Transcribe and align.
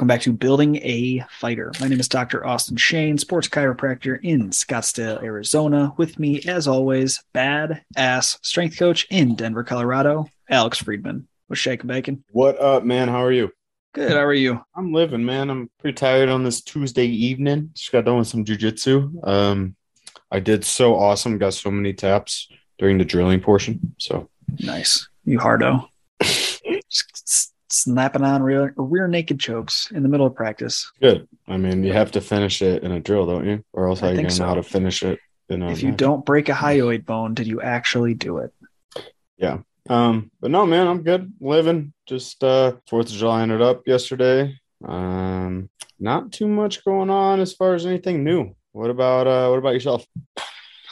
Welcome 0.00 0.08
back 0.08 0.22
to 0.22 0.32
Building 0.32 0.76
a 0.76 1.22
Fighter. 1.28 1.72
My 1.78 1.86
name 1.86 2.00
is 2.00 2.08
Dr. 2.08 2.46
Austin 2.46 2.78
Shane, 2.78 3.18
sports 3.18 3.48
chiropractor 3.48 4.18
in 4.22 4.48
Scottsdale, 4.48 5.22
Arizona. 5.22 5.92
With 5.98 6.18
me, 6.18 6.40
as 6.46 6.66
always, 6.66 7.22
bad 7.34 7.84
ass 7.98 8.38
strength 8.40 8.78
coach 8.78 9.06
in 9.10 9.34
Denver, 9.34 9.62
Colorado, 9.62 10.26
Alex 10.48 10.78
Friedman. 10.78 11.28
What's 11.48 11.60
shaking 11.60 11.86
bacon? 11.86 12.24
What 12.30 12.58
up, 12.58 12.82
man? 12.82 13.08
How 13.08 13.22
are 13.22 13.30
you? 13.30 13.52
Good. 13.92 14.12
How 14.12 14.24
are 14.24 14.32
you? 14.32 14.64
I'm 14.74 14.90
living, 14.90 15.22
man. 15.22 15.50
I'm 15.50 15.68
pretty 15.78 15.96
tired 15.96 16.30
on 16.30 16.44
this 16.44 16.62
Tuesday 16.62 17.04
evening. 17.04 17.68
Just 17.74 17.92
got 17.92 18.06
done 18.06 18.16
with 18.16 18.28
some 18.28 18.46
jujitsu. 18.46 19.28
Um, 19.28 19.76
I 20.30 20.40
did 20.40 20.64
so 20.64 20.94
awesome. 20.94 21.36
Got 21.36 21.52
so 21.52 21.70
many 21.70 21.92
taps 21.92 22.48
during 22.78 22.96
the 22.96 23.04
drilling 23.04 23.40
portion. 23.40 23.94
So 23.98 24.30
nice. 24.60 25.06
You 25.26 25.38
hardo. 25.38 25.90
snapping 27.70 28.22
on 28.22 28.42
rear, 28.42 28.74
rear 28.76 29.08
naked 29.08 29.40
chokes 29.40 29.90
in 29.92 30.02
the 30.02 30.08
middle 30.08 30.26
of 30.26 30.34
practice. 30.34 30.90
Good. 31.00 31.28
I 31.48 31.56
mean, 31.56 31.84
you 31.84 31.92
have 31.92 32.12
to 32.12 32.20
finish 32.20 32.62
it 32.62 32.82
in 32.82 32.92
a 32.92 33.00
drill, 33.00 33.26
don't 33.26 33.46
you? 33.46 33.64
Or 33.72 33.88
else 33.88 34.00
how 34.00 34.10
you 34.10 34.16
gonna 34.16 34.30
so. 34.30 34.42
know 34.42 34.48
how 34.48 34.54
to 34.54 34.62
finish 34.62 35.02
it? 35.02 35.18
In 35.48 35.62
a 35.62 35.70
if 35.70 35.82
you 35.82 35.90
don't 35.90 36.24
break 36.24 36.48
a 36.48 36.52
hyoid 36.52 37.04
bone, 37.04 37.34
did 37.34 37.48
you 37.48 37.60
actually 37.60 38.14
do 38.14 38.38
it? 38.38 38.52
Yeah. 39.36 39.58
Um, 39.88 40.30
but 40.40 40.50
no, 40.52 40.64
man, 40.66 40.86
I'm 40.86 41.02
good. 41.02 41.32
Living. 41.40 41.92
Just 42.06 42.44
uh 42.44 42.74
Fourth 42.88 43.08
of 43.08 43.14
July 43.14 43.42
ended 43.42 43.62
up 43.62 43.86
yesterday. 43.86 44.56
Um, 44.84 45.68
not 45.98 46.32
too 46.32 46.48
much 46.48 46.84
going 46.84 47.10
on 47.10 47.40
as 47.40 47.52
far 47.52 47.74
as 47.74 47.86
anything 47.86 48.22
new. 48.22 48.54
What 48.72 48.90
about 48.90 49.26
uh 49.26 49.48
what 49.48 49.58
about 49.58 49.74
yourself? 49.74 50.06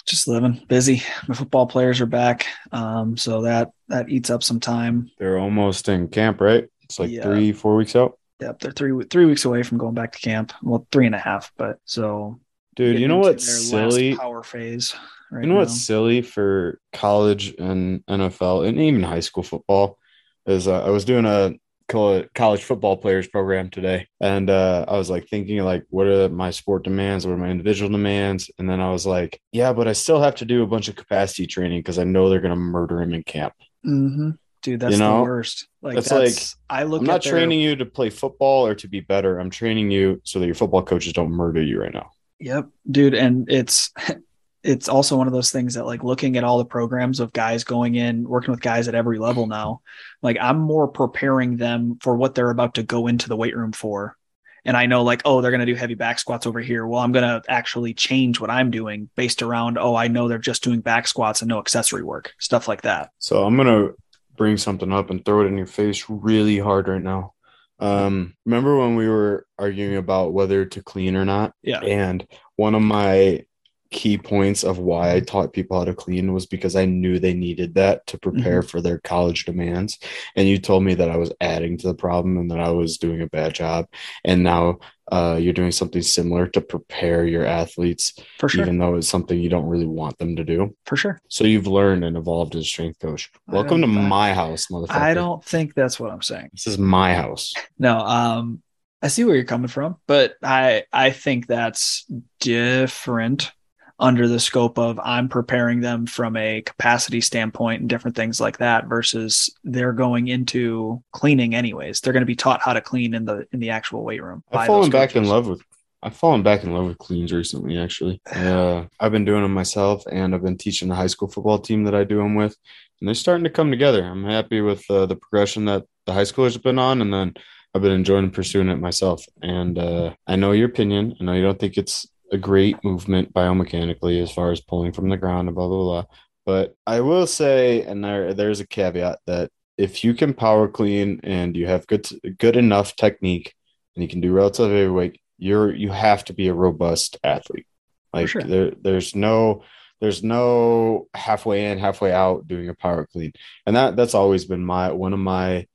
Just 0.07 0.27
living, 0.27 0.63
busy. 0.69 1.03
My 1.29 1.35
football 1.35 1.67
players 1.67 2.01
are 2.01 2.07
back, 2.07 2.47
um, 2.73 3.17
so 3.17 3.43
that 3.43 3.71
that 3.89 4.09
eats 4.09 4.31
up 4.31 4.43
some 4.43 4.59
time. 4.59 5.11
They're 5.19 5.39
almost 5.39 5.89
in 5.89 6.09
camp, 6.09 6.41
right? 6.41 6.69
It's 6.89 6.99
like 6.99 7.11
Yeah. 7.11 7.23
three, 7.23 7.53
four 7.53 7.77
weeks 7.77 7.95
out. 7.97 8.19
Yep, 8.41 8.61
they're 8.61 8.73
three 8.73 9.05
three 9.05 9.25
weeks 9.25 9.45
away 9.45 9.63
from 9.63 9.79
going 9.79 9.95
back 9.95 10.13
to 10.13 10.21
camp. 10.21 10.53
Well, 10.63 10.87
three 10.93 11.07
and 11.07 11.15
a 11.15 11.19
half, 11.19 11.53
but 11.57 11.79
so 11.85 12.41
Dude, 12.77 13.01
you 13.01 13.09
know 13.09 13.19
what's 13.19 13.45
silly? 13.45 14.15
Power 14.15 14.43
phase. 14.43 14.95
Right 15.31 15.43
You 15.43 15.49
know 15.49 15.57
what's 15.57 15.75
silly 15.75 16.23
for 16.23 16.81
college 16.93 17.55
and 17.59 18.05
NFL 18.07 18.67
and 18.67 18.81
even 18.81 19.03
high 19.03 19.21
school 19.21 19.43
football 19.43 19.99
is 20.47 20.69
uh, 20.69 20.85
I 20.85 20.91
was 20.91 21.05
doing 21.05 21.27
a 21.27 21.55
college 21.89 22.63
football 22.63 22.97
players 22.97 23.27
program 23.27 23.71
today, 23.71 24.07
and 24.21 24.49
uh, 24.49 24.85
I 24.87 24.97
was 24.97 25.11
like 25.11 25.27
thinking 25.29 25.59
like, 25.59 25.85
what 25.91 26.07
are 26.07 26.29
my 26.29 26.51
sport 26.51 26.85
demands? 26.85 27.27
What 27.27 27.33
are 27.33 27.39
my 27.39 27.49
individual 27.51 27.91
demands? 27.91 28.51
And 28.59 28.71
then 28.71 28.81
I 28.81 28.91
was 28.91 29.05
like, 29.05 29.41
yeah, 29.53 29.73
but 29.73 29.89
I 29.89 29.93
still 29.93 30.21
have 30.21 30.37
to 30.37 30.45
do 30.45 30.63
a 30.63 30.67
bunch 30.67 30.89
of 30.89 30.97
capacity 30.97 31.47
training 31.47 31.81
because 31.81 31.99
I 31.99 32.05
know 32.05 32.29
they're 32.29 32.41
gonna 32.41 32.57
murder 32.57 33.03
him 33.03 33.13
in 33.15 33.23
camp. 33.25 33.55
hmm 33.83 34.31
Dude, 34.63 34.81
that's 34.81 34.99
know, 34.99 35.19
the 35.19 35.23
worst. 35.23 35.69
Like 35.83 35.95
that's 35.95 36.09
that's, 36.09 36.57
I 36.69 36.83
look. 36.83 37.01
I'm 37.01 37.07
not 37.07 37.17
at 37.17 37.23
their- 37.23 37.33
training 37.33 37.61
you 37.61 37.77
to 37.77 37.87
play 37.87 38.11
football 38.11 38.67
or 38.67 38.75
to 38.77 38.89
be 38.89 39.01
better. 39.01 39.39
I'm 39.39 39.51
training 39.51 39.91
you 39.91 40.21
so 40.25 40.39
that 40.41 40.47
your 40.47 40.55
football 40.55 40.83
coaches 40.83 41.13
don't 41.13 41.31
murder 41.31 41.63
you 41.63 41.81
right 41.81 41.93
now. 41.93 42.11
Yep, 42.41 42.69
dude, 42.91 43.15
and 43.15 43.51
it's 43.51 43.93
it's 44.63 44.89
also 44.89 45.17
one 45.17 45.27
of 45.27 45.33
those 45.33 45.51
things 45.51 45.75
that 45.75 45.87
like 45.87 46.03
looking 46.03 46.37
at 46.37 46.45
all 46.45 46.59
the 46.59 46.65
programs 46.65 47.21
of 47.21 47.33
guys 47.33 47.65
going 47.65 47.95
in, 47.95 48.29
working 48.29 48.51
with 48.51 48.61
guys 48.61 48.89
at 48.89 48.95
every 48.95 49.19
level 49.19 49.47
now. 49.47 49.81
Like 50.23 50.37
I'm 50.41 50.59
more 50.59 50.89
preparing 50.89 51.57
them 51.57 51.99
for 52.01 52.17
what 52.17 52.35
they're 52.35 52.51
about 52.51 52.75
to 52.75 52.83
go 52.83 53.07
into 53.07 53.29
the 53.29 53.37
weight 53.37 53.57
room 53.57 53.73
for. 53.73 54.17
And 54.65 54.77
I 54.77 54.87
know 54.87 55.03
like, 55.03 55.23
oh, 55.25 55.41
they're 55.41 55.53
going 55.53 55.65
to 55.65 55.67
do 55.67 55.77
heavy 55.77 55.95
back 55.95 56.19
squats 56.19 56.47
over 56.47 56.61
here. 56.61 56.87
Well, 56.87 57.01
I'm 57.01 57.13
going 57.13 57.25
to 57.25 57.43
actually 57.49 57.95
change 57.95 58.39
what 58.39 58.51
I'm 58.51 58.71
doing 58.71 59.09
based 59.17 59.41
around, 59.41 59.79
oh, 59.79 59.95
I 59.95 60.09
know 60.09 60.29
they're 60.29 60.39
just 60.39 60.63
doing 60.63 60.81
back 60.81 61.07
squats 61.07 61.41
and 61.41 61.49
no 61.49 61.59
accessory 61.59 62.03
work, 62.03 62.35
stuff 62.39 62.69
like 62.69 62.83
that. 62.83 63.11
So 63.19 63.45
I'm 63.45 63.57
gonna 63.57 63.91
bring 64.39 64.57
something 64.57 64.93
up 64.93 65.11
and 65.11 65.23
throw 65.25 65.43
it 65.43 65.49
in 65.49 65.59
your 65.59 65.67
face 65.67 66.07
really 66.09 66.59
hard 66.59 66.89
right 66.89 67.03
now. 67.03 67.35
Um, 67.81 68.35
remember 68.47 68.79
when 68.79 68.97
we 68.97 69.09
were 69.09 69.47
arguing 69.59 69.97
about 69.97 70.33
whether 70.33 70.65
to 70.65 70.83
clean 70.83 71.15
or 71.15 71.25
not? 71.25 71.53
Yeah. 71.63 71.81
And 71.81 72.27
one 72.57 72.75
of 72.75 72.83
my 72.83 73.45
key 73.91 74.19
points 74.19 74.65
of 74.65 74.79
why 74.79 75.15
I 75.15 75.21
taught 75.21 75.53
people 75.53 75.79
how 75.79 75.85
to 75.85 75.95
clean 75.95 76.33
was 76.33 76.47
because 76.47 76.77
I 76.77 76.85
knew 76.85 77.19
they 77.19 77.35
needed 77.35 77.75
that 77.75 78.07
to 78.09 78.19
prepare 78.19 78.63
for 78.63 78.81
their 78.81 78.99
college 78.99 79.45
demands. 79.45 79.99
And 80.37 80.47
you 80.47 80.59
told 80.59 80.83
me 80.83 80.95
that 80.95 81.11
I 81.11 81.17
was 81.17 81.33
adding 81.41 81.79
to 81.79 81.87
the 81.87 81.95
problem 81.95 82.37
and 82.37 82.51
that 82.51 82.61
I 82.61 82.71
was 82.71 82.99
doing 82.99 83.23
a 83.23 83.29
bad 83.29 83.55
job. 83.55 83.87
And 84.25 84.43
now 84.43 84.81
uh, 85.11 85.39
you're 85.41 85.53
doing 85.53 85.73
something 85.73 86.03
similar 86.03 86.47
to 86.49 86.61
prepare 86.61 87.25
your 87.27 87.45
athletes, 87.45 88.15
For 88.39 88.49
sure. 88.49 88.63
even 88.63 88.79
though 88.79 88.97
it's 88.97 89.09
something 89.09 89.39
you 89.41 89.49
don't 89.49 89.67
really 89.67 89.87
want 89.87 90.19
them 90.19 90.37
to 90.37 90.45
do. 90.45 90.77
for 90.85 90.97
sure. 90.97 91.21
So 91.29 91.45
you've 91.45 91.67
learned 91.67 92.05
and 92.05 92.17
evolved 92.17 92.55
as 92.55 92.63
a 92.63 92.65
strength 92.65 92.99
coach. 93.01 93.31
Welcome 93.47 93.81
to 93.81 93.87
my 93.87 94.35
house, 94.35 94.67
motherfucker. 94.71 94.91
I 94.91 95.15
don't 95.15 95.45
think 95.45 95.75
that's 95.75 95.99
what 95.99 96.11
I'm 96.11 96.23
saying. 96.23 96.51
This 96.53 96.67
is 96.67 96.79
my 96.79 97.15
house. 97.15 97.55
No, 97.79 97.99
um, 97.99 98.63
I 99.01 99.09
see 99.09 99.25
where 99.25 99.37
you're 99.37 99.45
coming 99.45 99.69
from, 99.69 99.97
but 100.07 100.35
I 100.43 100.85
I 100.93 101.11
think 101.11 101.47
that's 101.47 102.05
different 102.41 103.53
under 103.99 104.29
the 104.29 104.39
scope 104.39 104.79
of 104.79 105.01
I'm 105.03 105.29
preparing 105.29 105.81
them 105.81 106.07
from 106.07 106.37
a 106.37 106.63
capacity 106.63 107.21
standpoint 107.21 107.81
and 107.81 107.91
different 107.91 108.17
things 108.17 108.41
like 108.41 108.59
that 108.59 108.87
versus 108.87 109.51
they're 109.65 109.93
going 109.93 110.29
into 110.29 111.03
cleaning 111.13 111.55
anyways. 111.55 112.01
They're 112.01 112.13
going 112.13 112.23
to 112.23 112.27
be 112.27 112.37
taught 112.37 112.63
how 112.63 112.75
to 112.75 112.81
clean 112.81 113.15
in 113.15 113.25
the 113.25 113.47
in 113.53 113.61
the 113.61 113.71
actual 113.71 114.05
weight 114.05 114.23
room. 114.23 114.45
I've 114.53 114.67
fallen 114.67 114.91
back 114.91 115.17
in 115.17 115.25
love 115.25 115.49
with. 115.49 115.63
I've 116.01 116.15
fallen 116.15 116.45
back 116.45 116.63
in 116.63 116.73
love 116.73 116.87
with 116.87 116.99
cleans 116.99 117.33
recently. 117.33 117.77
Actually, 117.77 118.21
uh, 118.33 118.85
I've 119.01 119.13
been 119.13 119.25
doing 119.25 119.43
them 119.43 119.55
myself, 119.55 120.05
and 120.11 120.35
I've 120.35 120.45
been 120.45 120.59
teaching 120.59 120.89
the 120.89 120.95
high 120.95 121.09
school 121.09 121.29
football 121.29 121.59
team 121.59 121.85
that 121.85 121.95
I 121.95 122.05
do 122.05 122.19
them 122.19 122.37
with, 122.37 122.57
and 123.01 123.09
they're 123.09 123.15
starting 123.15 123.45
to 123.45 123.51
come 123.51 123.71
together. 123.71 124.05
I'm 124.05 124.25
happy 124.25 124.61
with 124.61 124.89
uh, 124.91 125.07
the 125.07 125.17
progression 125.17 125.65
that 125.65 125.85
the 126.07 126.13
high 126.13 126.23
schoolers 126.23 126.53
have 126.53 126.63
been 126.63 126.79
on, 126.79 127.03
and 127.03 127.13
then 127.13 127.35
I've 127.75 127.83
been 127.83 127.93
enjoying 127.93 128.31
pursuing 128.31 128.69
it 128.69 128.81
myself. 128.81 129.25
And 129.43 129.79
uh, 129.79 130.15
I 130.27 130.37
know 130.37 130.53
your 130.53 130.69
opinion. 130.69 131.17
I 131.21 131.25
know 131.25 131.33
you 131.33 131.43
don't 131.43 131.59
think 131.59 131.77
it's 131.77 132.07
a 132.31 132.39
great 132.39 132.83
movement 132.85 133.33
biomechanically 133.33 134.23
as 134.23 134.31
far 134.31 134.53
as 134.53 134.61
pulling 134.61 134.93
from 134.93 135.09
the 135.09 135.17
ground 135.17 135.49
and 135.49 135.55
blah 135.55 135.69
blah 135.69 135.83
blah. 135.83 136.05
But 136.45 136.77
I 136.87 137.01
will 137.01 137.27
say, 137.27 137.83
and 137.83 138.05
there 138.05 138.35
there's 138.35 138.61
a 138.61 138.67
caveat 138.67 139.19
that 139.27 139.51
if 139.77 140.03
you 140.03 140.15
can 140.15 140.35
power 140.35 140.69
clean 140.69 141.21
and 141.23 141.57
you 141.57 141.67
have 141.67 141.87
good 141.87 142.09
good 142.39 142.57
enough 142.57 142.97
technique 142.97 143.55
and 143.95 144.03
you 144.03 144.09
can 144.09 144.21
do 144.21 144.33
relative 144.33 144.71
heavyweight, 144.71 145.21
you're 145.39 145.75
you 145.75 145.91
have 145.91 146.25
to 146.27 146.33
be 146.33 146.49
a 146.49 146.55
robust 146.55 147.19
athlete. 147.23 147.67
Like 148.13 148.29
sure. 148.29 148.43
there, 148.43 148.73
there's 148.81 149.15
no 149.15 149.63
there's 150.01 150.23
no 150.23 151.09
halfway 151.15 151.67
in, 151.67 151.79
halfway 151.79 152.13
out 152.13 152.47
doing 152.47 152.69
a 152.69 152.75
power 152.75 153.07
clean. 153.07 153.33
And 153.67 153.77
that 153.77 153.97
that's 153.97 154.15
always 154.15 154.45
been 154.45 154.65
my 154.65 154.93
one 154.93 155.13
of 155.13 155.19
my 155.19 155.67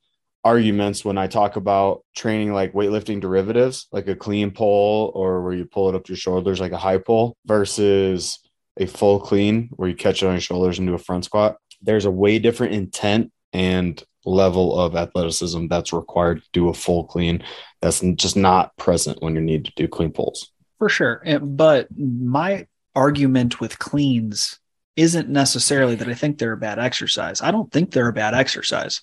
arguments 0.44 1.06
when 1.06 1.18
I 1.18 1.28
talk 1.28 1.56
about 1.56 2.04
training 2.16 2.54
like 2.54 2.74
weightlifting 2.74 3.22
derivatives, 3.22 3.88
like 3.92 4.08
a 4.08 4.16
clean 4.16 4.52
pull 4.52 5.12
or 5.16 5.42
where 5.42 5.54
you 5.54 5.66
pull 5.66 5.90
it 5.90 5.96
up 5.96 6.08
your 6.10 6.18
shoulders 6.18 6.60
like 6.60 6.74
a 6.74 6.78
high 6.78 6.98
pull 6.98 7.38
versus 7.46 8.40
a 8.78 8.86
full 8.86 9.20
clean 9.20 9.70
where 9.76 9.88
you 9.88 9.96
catch 9.96 10.22
it 10.22 10.26
on 10.26 10.34
your 10.34 10.42
shoulders 10.42 10.80
and 10.80 10.88
do 10.88 10.94
a 10.94 11.00
front 11.00 11.26
squat. 11.26 11.58
There's 11.82 12.06
a 12.06 12.12
way 12.12 12.40
different 12.40 12.74
intent 12.74 13.32
and 13.54 14.04
level 14.26 14.80
of 14.80 14.96
athleticism 14.96 15.68
that's 15.68 15.94
required 15.94 16.42
to 16.42 16.50
do 16.54 16.70
a 16.70 16.74
full 16.74 17.04
clean 17.04 17.44
that's 17.82 18.02
just 18.16 18.36
not 18.36 18.76
present 18.78 19.22
when 19.22 19.36
you 19.36 19.42
need 19.42 19.66
to 19.66 19.72
do 19.76 19.88
clean 19.88 20.12
pulls. 20.12 20.52
For 20.80 20.90
sure. 20.90 21.22
But 21.42 21.88
my 21.98 22.68
argument 22.96 23.60
with 23.60 23.80
cleans 23.80 24.60
isn't 24.96 25.28
necessarily 25.28 25.96
that 25.96 26.08
I 26.08 26.14
think 26.14 26.38
they're 26.38 26.54
a 26.54 26.58
bad 26.58 26.80
exercise. 26.80 27.42
I 27.42 27.52
don't 27.52 27.72
think 27.72 27.92
they're 27.92 28.10
a 28.10 28.14
bad 28.14 28.34
exercise. 28.34 29.02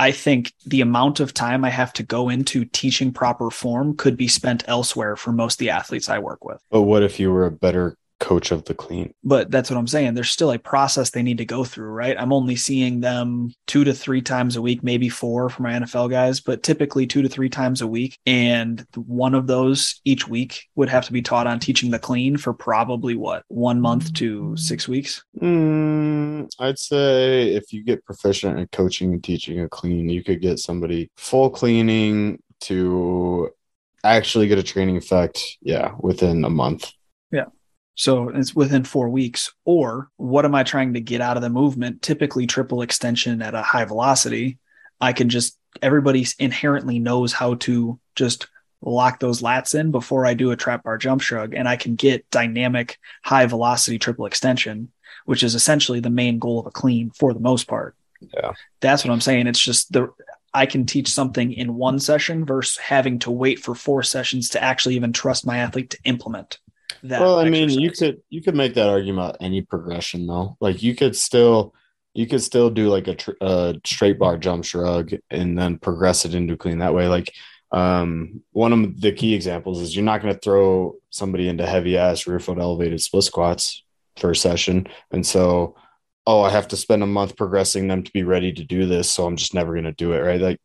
I 0.00 0.12
think 0.12 0.54
the 0.64 0.80
amount 0.80 1.20
of 1.20 1.34
time 1.34 1.62
I 1.62 1.68
have 1.68 1.92
to 1.92 2.02
go 2.02 2.30
into 2.30 2.64
teaching 2.64 3.12
proper 3.12 3.50
form 3.50 3.98
could 3.98 4.16
be 4.16 4.28
spent 4.28 4.64
elsewhere 4.66 5.14
for 5.14 5.30
most 5.30 5.56
of 5.56 5.58
the 5.58 5.68
athletes 5.68 6.08
I 6.08 6.20
work 6.20 6.42
with. 6.42 6.58
But 6.70 6.82
what 6.82 7.02
if 7.02 7.20
you 7.20 7.30
were 7.30 7.44
a 7.44 7.50
better 7.50 7.98
coach 8.20 8.52
of 8.52 8.64
the 8.66 8.74
clean? 8.74 9.12
But 9.24 9.50
that's 9.50 9.70
what 9.70 9.78
I'm 9.78 9.88
saying. 9.88 10.14
There's 10.14 10.30
still 10.30 10.52
a 10.52 10.58
process 10.58 11.10
they 11.10 11.22
need 11.22 11.38
to 11.38 11.44
go 11.44 11.64
through, 11.64 11.90
right? 11.90 12.16
I'm 12.18 12.32
only 12.32 12.54
seeing 12.54 13.00
them 13.00 13.52
two 13.66 13.82
to 13.84 13.92
three 13.92 14.22
times 14.22 14.56
a 14.56 14.62
week, 14.62 14.84
maybe 14.84 15.08
four 15.08 15.48
for 15.48 15.62
my 15.62 15.72
NFL 15.72 16.10
guys, 16.10 16.40
but 16.40 16.62
typically 16.62 17.06
two 17.06 17.22
to 17.22 17.28
three 17.28 17.48
times 17.48 17.80
a 17.80 17.86
week. 17.86 18.18
And 18.26 18.86
one 18.94 19.34
of 19.34 19.46
those 19.46 20.00
each 20.04 20.28
week 20.28 20.68
would 20.76 20.88
have 20.88 21.06
to 21.06 21.12
be 21.12 21.22
taught 21.22 21.46
on 21.46 21.58
teaching 21.58 21.90
the 21.90 21.98
clean 21.98 22.36
for 22.36 22.52
probably 22.52 23.16
what, 23.16 23.44
one 23.48 23.80
month 23.80 24.12
to 24.14 24.56
six 24.56 24.86
weeks? 24.86 25.24
Mm, 25.40 26.48
I'd 26.58 26.78
say 26.78 27.54
if 27.54 27.72
you 27.72 27.82
get 27.82 28.04
proficient 28.04 28.58
in 28.58 28.68
coaching 28.68 29.12
and 29.12 29.24
teaching 29.24 29.60
a 29.60 29.68
clean, 29.68 30.08
you 30.08 30.22
could 30.22 30.40
get 30.40 30.58
somebody 30.58 31.10
full 31.16 31.50
cleaning 31.50 32.42
to 32.60 33.50
actually 34.04 34.48
get 34.48 34.58
a 34.58 34.62
training 34.62 34.96
effect. 34.96 35.58
Yeah, 35.62 35.94
within 35.98 36.44
a 36.44 36.50
month. 36.50 36.92
So 37.94 38.28
it's 38.30 38.54
within 38.54 38.84
four 38.84 39.08
weeks. 39.08 39.52
Or 39.64 40.08
what 40.16 40.44
am 40.44 40.54
I 40.54 40.62
trying 40.62 40.94
to 40.94 41.00
get 41.00 41.20
out 41.20 41.36
of 41.36 41.42
the 41.42 41.50
movement? 41.50 42.02
Typically, 42.02 42.46
triple 42.46 42.82
extension 42.82 43.42
at 43.42 43.54
a 43.54 43.62
high 43.62 43.84
velocity. 43.84 44.58
I 45.00 45.12
can 45.12 45.28
just, 45.28 45.58
everybody 45.82 46.26
inherently 46.38 46.98
knows 46.98 47.32
how 47.32 47.54
to 47.54 47.98
just 48.14 48.46
lock 48.82 49.20
those 49.20 49.42
lats 49.42 49.78
in 49.78 49.90
before 49.90 50.24
I 50.24 50.34
do 50.34 50.50
a 50.50 50.56
trap 50.56 50.84
bar 50.84 50.96
jump 50.96 51.20
shrug. 51.20 51.54
And 51.54 51.68
I 51.68 51.76
can 51.76 51.94
get 51.94 52.28
dynamic 52.30 52.98
high 53.22 53.46
velocity 53.46 53.98
triple 53.98 54.26
extension, 54.26 54.90
which 55.26 55.42
is 55.42 55.54
essentially 55.54 56.00
the 56.00 56.10
main 56.10 56.38
goal 56.38 56.58
of 56.58 56.66
a 56.66 56.70
clean 56.70 57.10
for 57.10 57.34
the 57.34 57.40
most 57.40 57.68
part. 57.68 57.94
Yeah. 58.34 58.52
That's 58.80 59.04
what 59.04 59.12
I'm 59.12 59.20
saying. 59.20 59.46
It's 59.46 59.60
just 59.60 59.92
the, 59.92 60.08
I 60.52 60.66
can 60.66 60.86
teach 60.86 61.08
something 61.08 61.52
in 61.52 61.74
one 61.74 61.98
session 61.98 62.44
versus 62.44 62.76
having 62.78 63.18
to 63.20 63.30
wait 63.30 63.60
for 63.60 63.74
four 63.74 64.02
sessions 64.02 64.48
to 64.50 64.62
actually 64.62 64.96
even 64.96 65.12
trust 65.12 65.46
my 65.46 65.58
athlete 65.58 65.90
to 65.90 65.98
implement 66.04 66.58
that. 67.04 67.20
Well, 67.20 67.38
I 67.38 67.46
exercise. 67.46 67.76
mean, 67.76 67.80
you 67.80 67.90
could 67.90 68.22
you 68.30 68.42
could 68.42 68.54
make 68.54 68.74
that 68.74 68.88
argument 68.88 69.18
about 69.18 69.36
any 69.40 69.62
progression 69.62 70.26
though. 70.26 70.56
Like 70.60 70.82
you 70.82 70.94
could 70.94 71.16
still 71.16 71.74
you 72.14 72.26
could 72.26 72.42
still 72.42 72.70
do 72.70 72.88
like 72.88 73.06
a, 73.08 73.14
tr- 73.14 73.30
a 73.40 73.80
straight 73.84 74.18
bar 74.18 74.36
jump 74.36 74.64
shrug 74.64 75.12
and 75.30 75.56
then 75.56 75.78
progress 75.78 76.24
it 76.24 76.34
into 76.34 76.56
clean 76.56 76.78
that 76.78 76.94
way. 76.94 77.06
Like 77.06 77.32
um, 77.72 78.42
one 78.50 78.72
of 78.72 79.00
the 79.00 79.12
key 79.12 79.34
examples 79.34 79.80
is 79.80 79.94
you're 79.94 80.04
not 80.04 80.20
going 80.20 80.34
to 80.34 80.40
throw 80.40 80.96
somebody 81.10 81.48
into 81.48 81.66
heavy 81.66 81.96
ass 81.96 82.26
rear 82.26 82.40
foot 82.40 82.58
elevated 82.58 83.00
split 83.00 83.24
squats 83.24 83.84
for 84.16 84.32
a 84.32 84.36
session, 84.36 84.86
and 85.12 85.24
so 85.26 85.76
oh, 86.26 86.42
I 86.42 86.50
have 86.50 86.68
to 86.68 86.76
spend 86.76 87.02
a 87.02 87.06
month 87.06 87.36
progressing 87.36 87.88
them 87.88 88.02
to 88.02 88.12
be 88.12 88.22
ready 88.22 88.52
to 88.52 88.62
do 88.62 88.86
this, 88.86 89.10
so 89.10 89.26
I'm 89.26 89.36
just 89.36 89.54
never 89.54 89.72
going 89.72 89.84
to 89.84 89.92
do 89.92 90.12
it, 90.12 90.20
right? 90.20 90.40
Like 90.40 90.58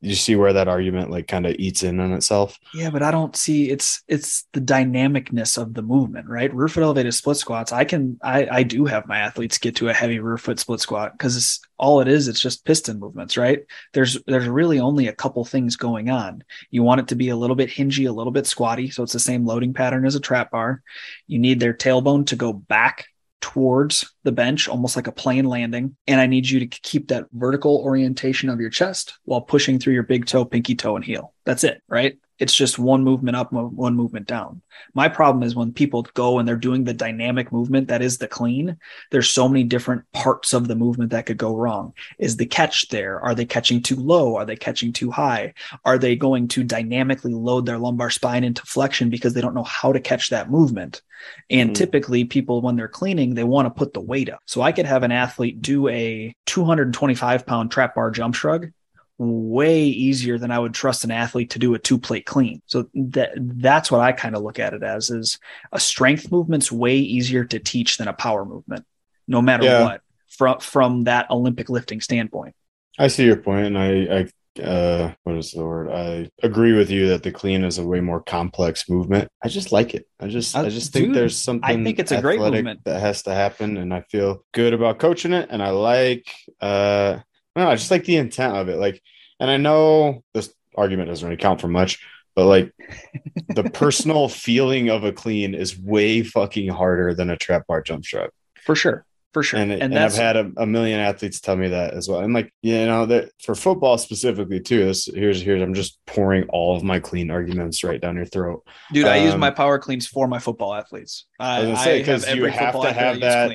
you 0.00 0.14
see 0.14 0.34
where 0.36 0.52
that 0.52 0.68
argument 0.68 1.10
like 1.10 1.28
kind 1.28 1.46
of 1.46 1.54
eats 1.58 1.82
in 1.82 2.00
on 2.00 2.12
itself? 2.12 2.58
Yeah 2.74 2.90
but 2.90 3.02
i 3.02 3.10
don't 3.10 3.36
see 3.36 3.70
it's 3.70 4.02
it's 4.08 4.46
the 4.52 4.60
dynamicness 4.60 5.58
of 5.58 5.74
the 5.74 5.82
movement 5.82 6.28
right? 6.28 6.52
Rear 6.54 6.68
foot 6.68 6.82
elevated 6.82 7.14
split 7.14 7.36
squats 7.36 7.72
i 7.72 7.84
can 7.84 8.18
i 8.22 8.46
i 8.50 8.62
do 8.62 8.84
have 8.84 9.06
my 9.06 9.18
athletes 9.18 9.58
get 9.58 9.76
to 9.76 9.88
a 9.88 9.94
heavy 9.94 10.18
rear 10.18 10.38
foot 10.38 10.58
split 10.58 10.80
squat 10.80 11.12
because 11.12 11.36
it's 11.36 11.60
all 11.76 12.00
it 12.00 12.08
is 12.08 12.28
it's 12.28 12.40
just 12.40 12.64
piston 12.64 12.98
movements 12.98 13.36
right? 13.36 13.60
There's 13.92 14.22
there's 14.26 14.48
really 14.48 14.80
only 14.80 15.08
a 15.08 15.14
couple 15.14 15.44
things 15.44 15.76
going 15.76 16.10
on. 16.10 16.44
You 16.70 16.82
want 16.82 17.00
it 17.00 17.08
to 17.08 17.14
be 17.14 17.28
a 17.28 17.36
little 17.36 17.56
bit 17.56 17.70
hingy 17.70 18.08
a 18.08 18.12
little 18.12 18.32
bit 18.32 18.46
squatty 18.46 18.90
so 18.90 19.02
it's 19.02 19.12
the 19.12 19.20
same 19.20 19.44
loading 19.44 19.74
pattern 19.74 20.06
as 20.06 20.14
a 20.14 20.20
trap 20.20 20.50
bar. 20.50 20.82
You 21.26 21.38
need 21.38 21.60
their 21.60 21.74
tailbone 21.74 22.26
to 22.26 22.36
go 22.36 22.52
back 22.52 23.06
towards 23.40 24.14
the 24.22 24.32
bench, 24.32 24.68
almost 24.68 24.96
like 24.96 25.06
a 25.06 25.12
plane 25.12 25.46
landing. 25.46 25.96
And 26.06 26.20
I 26.20 26.26
need 26.26 26.48
you 26.48 26.60
to 26.60 26.66
keep 26.66 27.08
that 27.08 27.26
vertical 27.32 27.78
orientation 27.78 28.48
of 28.48 28.60
your 28.60 28.70
chest 28.70 29.18
while 29.24 29.40
pushing 29.40 29.78
through 29.78 29.94
your 29.94 30.02
big 30.02 30.26
toe, 30.26 30.44
pinky 30.44 30.74
toe, 30.74 30.96
and 30.96 31.04
heel. 31.04 31.34
That's 31.44 31.64
it, 31.64 31.82
right? 31.88 32.18
It's 32.40 32.54
just 32.54 32.78
one 32.78 33.04
movement 33.04 33.36
up, 33.36 33.52
one 33.52 33.94
movement 33.94 34.26
down. 34.26 34.62
My 34.94 35.08
problem 35.08 35.42
is 35.42 35.54
when 35.54 35.74
people 35.74 36.06
go 36.14 36.38
and 36.38 36.48
they're 36.48 36.56
doing 36.56 36.84
the 36.84 36.94
dynamic 36.94 37.52
movement 37.52 37.88
that 37.88 38.00
is 38.00 38.16
the 38.16 38.26
clean, 38.26 38.78
there's 39.10 39.28
so 39.28 39.46
many 39.46 39.62
different 39.62 40.10
parts 40.12 40.54
of 40.54 40.66
the 40.66 40.74
movement 40.74 41.10
that 41.10 41.26
could 41.26 41.36
go 41.36 41.54
wrong. 41.54 41.92
Is 42.18 42.38
the 42.38 42.46
catch 42.46 42.88
there? 42.88 43.20
Are 43.20 43.34
they 43.34 43.44
catching 43.44 43.82
too 43.82 43.96
low? 43.96 44.36
Are 44.36 44.46
they 44.46 44.56
catching 44.56 44.92
too 44.92 45.10
high? 45.10 45.52
Are 45.84 45.98
they 45.98 46.16
going 46.16 46.48
to 46.48 46.64
dynamically 46.64 47.34
load 47.34 47.66
their 47.66 47.78
lumbar 47.78 48.08
spine 48.08 48.42
into 48.42 48.64
flexion 48.64 49.10
because 49.10 49.34
they 49.34 49.42
don't 49.42 49.54
know 49.54 49.62
how 49.62 49.92
to 49.92 50.00
catch 50.00 50.30
that 50.30 50.50
movement? 50.50 51.02
And 51.50 51.70
mm 51.70 51.74
typically, 51.74 52.24
people, 52.24 52.60
when 52.60 52.76
they're 52.76 52.88
cleaning, 52.88 53.34
they 53.34 53.44
want 53.44 53.66
to 53.66 53.70
put 53.70 53.94
the 53.94 54.00
weight 54.00 54.28
up. 54.28 54.40
So 54.46 54.60
I 54.60 54.72
could 54.72 54.86
have 54.86 55.02
an 55.02 55.12
athlete 55.12 55.62
do 55.62 55.88
a 55.88 56.34
225 56.46 57.46
pound 57.46 57.70
trap 57.70 57.94
bar 57.94 58.10
jump 58.10 58.34
shrug 58.34 58.70
way 59.20 59.82
easier 59.82 60.38
than 60.38 60.50
I 60.50 60.58
would 60.58 60.72
trust 60.72 61.04
an 61.04 61.10
athlete 61.10 61.50
to 61.50 61.58
do 61.58 61.74
a 61.74 61.78
two 61.78 61.98
plate 61.98 62.24
clean. 62.24 62.62
So 62.66 62.88
that 62.94 63.32
that's 63.36 63.90
what 63.90 64.00
I 64.00 64.12
kind 64.12 64.34
of 64.34 64.42
look 64.42 64.58
at 64.58 64.72
it 64.72 64.82
as 64.82 65.10
is 65.10 65.38
a 65.72 65.78
strength 65.78 66.32
movement's 66.32 66.72
way 66.72 66.96
easier 66.96 67.44
to 67.44 67.58
teach 67.58 67.98
than 67.98 68.08
a 68.08 68.14
power 68.14 68.46
movement, 68.46 68.86
no 69.28 69.42
matter 69.42 69.64
yeah. 69.64 69.82
what, 69.82 70.00
from 70.28 70.58
from 70.60 71.04
that 71.04 71.30
Olympic 71.30 71.68
lifting 71.68 72.00
standpoint. 72.00 72.54
I 72.98 73.08
see 73.08 73.26
your 73.26 73.36
point, 73.36 73.66
and 73.66 73.78
I, 73.78 74.20
I 74.20 74.28
uh, 74.62 75.12
what 75.24 75.36
is 75.36 75.52
the 75.52 75.64
word? 75.64 75.90
I 75.90 76.30
agree 76.42 76.72
with 76.72 76.90
you 76.90 77.08
that 77.08 77.22
the 77.22 77.30
clean 77.30 77.62
is 77.62 77.78
a 77.78 77.86
way 77.86 78.00
more 78.00 78.22
complex 78.22 78.88
movement. 78.88 79.28
I 79.42 79.48
just 79.48 79.70
like 79.70 79.94
it. 79.94 80.08
I 80.18 80.28
just, 80.28 80.56
uh, 80.56 80.62
I 80.62 80.70
just 80.70 80.92
think 80.92 81.12
there's 81.12 81.36
something. 81.36 81.78
I 81.78 81.82
think 81.82 81.98
it's 81.98 82.12
a 82.12 82.20
great 82.20 82.40
movement 82.40 82.84
that 82.84 83.00
has 83.00 83.22
to 83.24 83.34
happen, 83.34 83.76
and 83.76 83.92
I 83.92 84.00
feel 84.00 84.44
good 84.52 84.72
about 84.72 84.98
coaching 84.98 85.32
it. 85.32 85.48
And 85.50 85.62
I 85.62 85.70
like, 85.70 86.32
uh, 86.60 87.18
no, 87.56 87.68
I 87.68 87.76
just 87.76 87.90
like 87.90 88.04
the 88.04 88.16
intent 88.16 88.56
of 88.56 88.68
it. 88.68 88.78
Like, 88.78 89.02
and 89.38 89.50
I 89.50 89.56
know 89.56 90.22
this 90.34 90.52
argument 90.76 91.08
doesn't 91.08 91.26
really 91.26 91.40
count 91.40 91.60
for 91.60 91.68
much, 91.68 92.04
but 92.34 92.46
like 92.46 92.72
the 93.48 93.64
personal 93.64 94.28
feeling 94.28 94.88
of 94.88 95.04
a 95.04 95.12
clean 95.12 95.54
is 95.54 95.78
way 95.78 96.22
fucking 96.22 96.68
harder 96.68 97.14
than 97.14 97.30
a 97.30 97.36
trap 97.36 97.66
bar 97.66 97.82
jump 97.82 98.04
shot. 98.04 98.30
For 98.62 98.74
sure. 98.74 99.04
For 99.32 99.44
sure. 99.44 99.60
And, 99.60 99.70
and, 99.70 99.82
and 99.82 99.98
I've 99.98 100.16
had 100.16 100.36
a, 100.36 100.50
a, 100.56 100.66
million 100.66 100.98
athletes 100.98 101.40
tell 101.40 101.54
me 101.54 101.68
that 101.68 101.94
as 101.94 102.08
well. 102.08 102.18
And 102.18 102.34
like, 102.34 102.52
you 102.62 102.84
know, 102.84 103.06
that 103.06 103.30
for 103.40 103.54
football 103.54 103.96
specifically 103.96 104.58
too, 104.58 104.86
this 104.86 105.06
here's 105.06 105.40
here's 105.40 105.62
I'm 105.62 105.72
just 105.72 106.00
pouring 106.04 106.48
all 106.48 106.76
of 106.76 106.82
my 106.82 106.98
clean 106.98 107.30
arguments 107.30 107.84
right 107.84 108.00
down 108.00 108.16
your 108.16 108.24
throat. 108.24 108.66
Dude, 108.92 109.04
um, 109.04 109.12
I 109.12 109.18
use 109.18 109.34
um, 109.34 109.38
my 109.38 109.52
power 109.52 109.78
cleans 109.78 110.08
for 110.08 110.26
my 110.26 110.40
football 110.40 110.74
athletes. 110.74 111.26
I, 111.38 111.70
I, 111.70 111.74
say, 111.76 111.98
because 112.00 112.28
you 112.34 112.46
have 112.46 112.80
to 112.80 112.92
have 112.92 113.20
that 113.20 113.52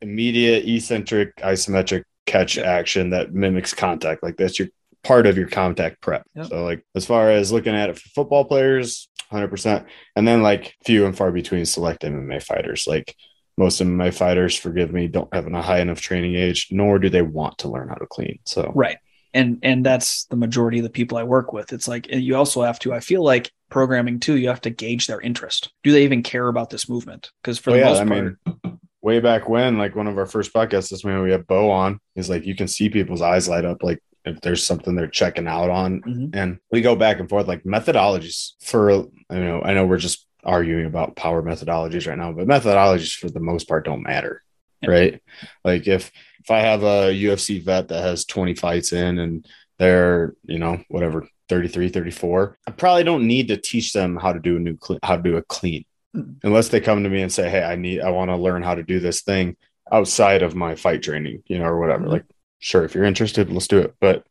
immediate 0.00 0.68
eccentric 0.68 1.34
isometric 1.38 2.04
catch 2.28 2.58
action 2.58 3.10
that 3.10 3.32
mimics 3.32 3.74
contact. 3.74 4.22
Like 4.22 4.36
that's 4.36 4.58
your 4.58 4.68
part 5.02 5.26
of 5.26 5.38
your 5.38 5.48
contact 5.48 6.00
prep. 6.00 6.24
Yep. 6.34 6.46
So 6.46 6.64
like 6.64 6.84
as 6.94 7.06
far 7.06 7.30
as 7.30 7.50
looking 7.50 7.74
at 7.74 7.90
it 7.90 7.98
for 7.98 8.08
football 8.10 8.44
players, 8.44 9.08
100%. 9.32 9.86
And 10.16 10.28
then 10.28 10.42
like 10.42 10.74
few 10.84 11.06
and 11.06 11.16
far 11.16 11.32
between 11.32 11.64
select 11.64 12.02
MMA 12.02 12.42
fighters. 12.42 12.86
Like 12.86 13.14
most 13.56 13.80
MMA 13.80 14.14
fighters, 14.14 14.56
forgive 14.56 14.92
me, 14.92 15.08
don't 15.08 15.32
have 15.34 15.46
a 15.46 15.62
high 15.62 15.80
enough 15.80 16.00
training 16.00 16.34
age, 16.34 16.68
nor 16.70 16.98
do 16.98 17.08
they 17.08 17.22
want 17.22 17.58
to 17.58 17.68
learn 17.68 17.88
how 17.88 17.96
to 17.96 18.06
clean. 18.06 18.38
So 18.44 18.70
right. 18.74 18.98
And 19.34 19.58
and 19.62 19.84
that's 19.84 20.24
the 20.26 20.36
majority 20.36 20.78
of 20.78 20.84
the 20.84 20.90
people 20.90 21.18
I 21.18 21.22
work 21.22 21.52
with. 21.52 21.72
It's 21.72 21.86
like 21.86 22.06
you 22.10 22.34
also 22.36 22.62
have 22.62 22.78
to. 22.80 22.94
I 22.94 23.00
feel 23.00 23.22
like 23.22 23.52
programming 23.68 24.20
too. 24.20 24.38
You 24.38 24.48
have 24.48 24.62
to 24.62 24.70
gauge 24.70 25.06
their 25.06 25.20
interest. 25.20 25.70
Do 25.84 25.92
they 25.92 26.04
even 26.04 26.22
care 26.22 26.48
about 26.48 26.70
this 26.70 26.88
movement? 26.88 27.30
Because 27.42 27.58
for 27.58 27.70
oh, 27.70 27.72
the 27.74 27.78
yeah, 27.80 27.84
most 27.84 27.98
I 27.98 28.04
part, 28.06 28.36
mean, 28.64 28.78
way 29.08 29.20
back 29.20 29.48
when, 29.48 29.78
like 29.78 29.96
one 29.96 30.06
of 30.06 30.18
our 30.18 30.26
first 30.26 30.52
podcasts, 30.52 30.90
this 30.90 31.04
man 31.04 31.22
we 31.22 31.32
had 31.32 31.46
Bo 31.46 31.70
on. 31.70 31.98
He's 32.14 32.28
like, 32.28 32.44
you 32.44 32.54
can 32.54 32.68
see 32.68 32.90
people's 32.90 33.22
eyes 33.22 33.48
light 33.48 33.64
up, 33.64 33.82
like 33.82 34.02
if 34.26 34.38
there's 34.42 34.62
something 34.62 34.94
they're 34.94 35.08
checking 35.08 35.48
out 35.48 35.70
on, 35.70 36.02
mm-hmm. 36.02 36.38
and 36.38 36.58
we 36.70 36.82
go 36.82 36.94
back 36.94 37.18
and 37.18 37.28
forth 37.28 37.48
like 37.48 37.64
methodologies 37.64 38.52
for. 38.60 38.90
You 38.90 39.10
know, 39.30 39.62
I 39.62 39.72
know 39.72 39.86
we're 39.86 39.96
just 39.96 40.26
arguing 40.44 40.84
about 40.84 41.16
power 41.16 41.42
methodologies 41.42 42.06
right 42.06 42.18
now, 42.18 42.32
but 42.32 42.46
methodologies 42.46 43.14
for 43.14 43.30
the 43.30 43.40
most 43.40 43.66
part 43.66 43.86
don't 43.86 44.02
matter, 44.02 44.42
yeah. 44.82 44.90
right? 44.90 45.22
Like 45.64 45.88
if 45.88 46.12
if 46.40 46.50
I 46.50 46.60
have 46.60 46.82
a 46.82 47.12
UFC 47.12 47.62
vet 47.62 47.88
that 47.88 48.02
has 48.02 48.24
20 48.26 48.54
fights 48.54 48.92
in 48.92 49.18
and 49.18 49.46
they're, 49.78 50.34
you 50.44 50.58
know, 50.58 50.82
whatever, 50.88 51.26
33, 51.48 51.88
34, 51.88 52.58
I 52.66 52.70
probably 52.72 53.04
don't 53.04 53.26
need 53.26 53.48
to 53.48 53.56
teach 53.56 53.92
them 53.92 54.16
how 54.16 54.32
to 54.32 54.40
do 54.40 54.56
a 54.56 54.60
new 54.60 54.76
clean, 54.76 54.98
how 55.02 55.16
to 55.16 55.22
do 55.22 55.36
a 55.36 55.42
clean. 55.42 55.84
Unless 56.14 56.68
they 56.68 56.80
come 56.80 57.04
to 57.04 57.10
me 57.10 57.22
and 57.22 57.32
say, 57.32 57.48
"Hey, 57.50 57.62
I 57.62 57.76
need 57.76 58.00
I 58.00 58.10
want 58.10 58.30
to 58.30 58.36
learn 58.36 58.62
how 58.62 58.74
to 58.74 58.82
do 58.82 58.98
this 58.98 59.22
thing 59.22 59.56
outside 59.92 60.42
of 60.42 60.54
my 60.54 60.74
fight 60.74 61.02
training, 61.02 61.42
you 61.46 61.58
know, 61.58 61.64
or 61.64 61.78
whatever." 61.78 62.04
Mm-hmm. 62.04 62.12
Like, 62.12 62.24
sure, 62.58 62.84
if 62.84 62.94
you're 62.94 63.04
interested, 63.04 63.52
let's 63.52 63.68
do 63.68 63.78
it. 63.78 63.94
But 64.00 64.24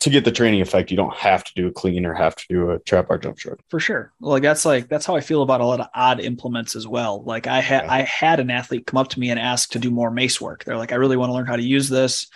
to 0.00 0.10
get 0.10 0.24
the 0.24 0.32
training 0.32 0.62
effect, 0.62 0.90
you 0.90 0.96
don't 0.96 1.14
have 1.14 1.44
to 1.44 1.52
do 1.54 1.66
a 1.66 1.72
clean 1.72 2.06
or 2.06 2.14
have 2.14 2.34
to 2.34 2.44
do 2.48 2.70
a 2.70 2.78
trap 2.80 3.08
bar 3.08 3.18
jump 3.18 3.38
shrug. 3.38 3.60
For 3.68 3.80
sure. 3.80 4.12
Like 4.20 4.42
that's 4.42 4.64
like 4.64 4.88
that's 4.88 5.04
how 5.04 5.14
I 5.14 5.20
feel 5.20 5.42
about 5.42 5.60
a 5.60 5.66
lot 5.66 5.80
of 5.80 5.88
odd 5.94 6.20
implements 6.20 6.74
as 6.74 6.86
well. 6.86 7.22
Like 7.22 7.46
I 7.46 7.60
had 7.60 7.84
yeah. 7.84 7.92
I 7.92 8.02
had 8.02 8.40
an 8.40 8.50
athlete 8.50 8.86
come 8.86 8.98
up 8.98 9.08
to 9.08 9.20
me 9.20 9.30
and 9.30 9.38
ask 9.38 9.70
to 9.72 9.78
do 9.78 9.90
more 9.90 10.10
mace 10.10 10.40
work. 10.40 10.64
They're 10.64 10.78
like, 10.78 10.92
I 10.92 10.96
really 10.96 11.16
want 11.16 11.30
to 11.30 11.34
learn 11.34 11.46
how 11.46 11.56
to 11.56 11.62
use 11.62 11.88
this. 11.88 12.28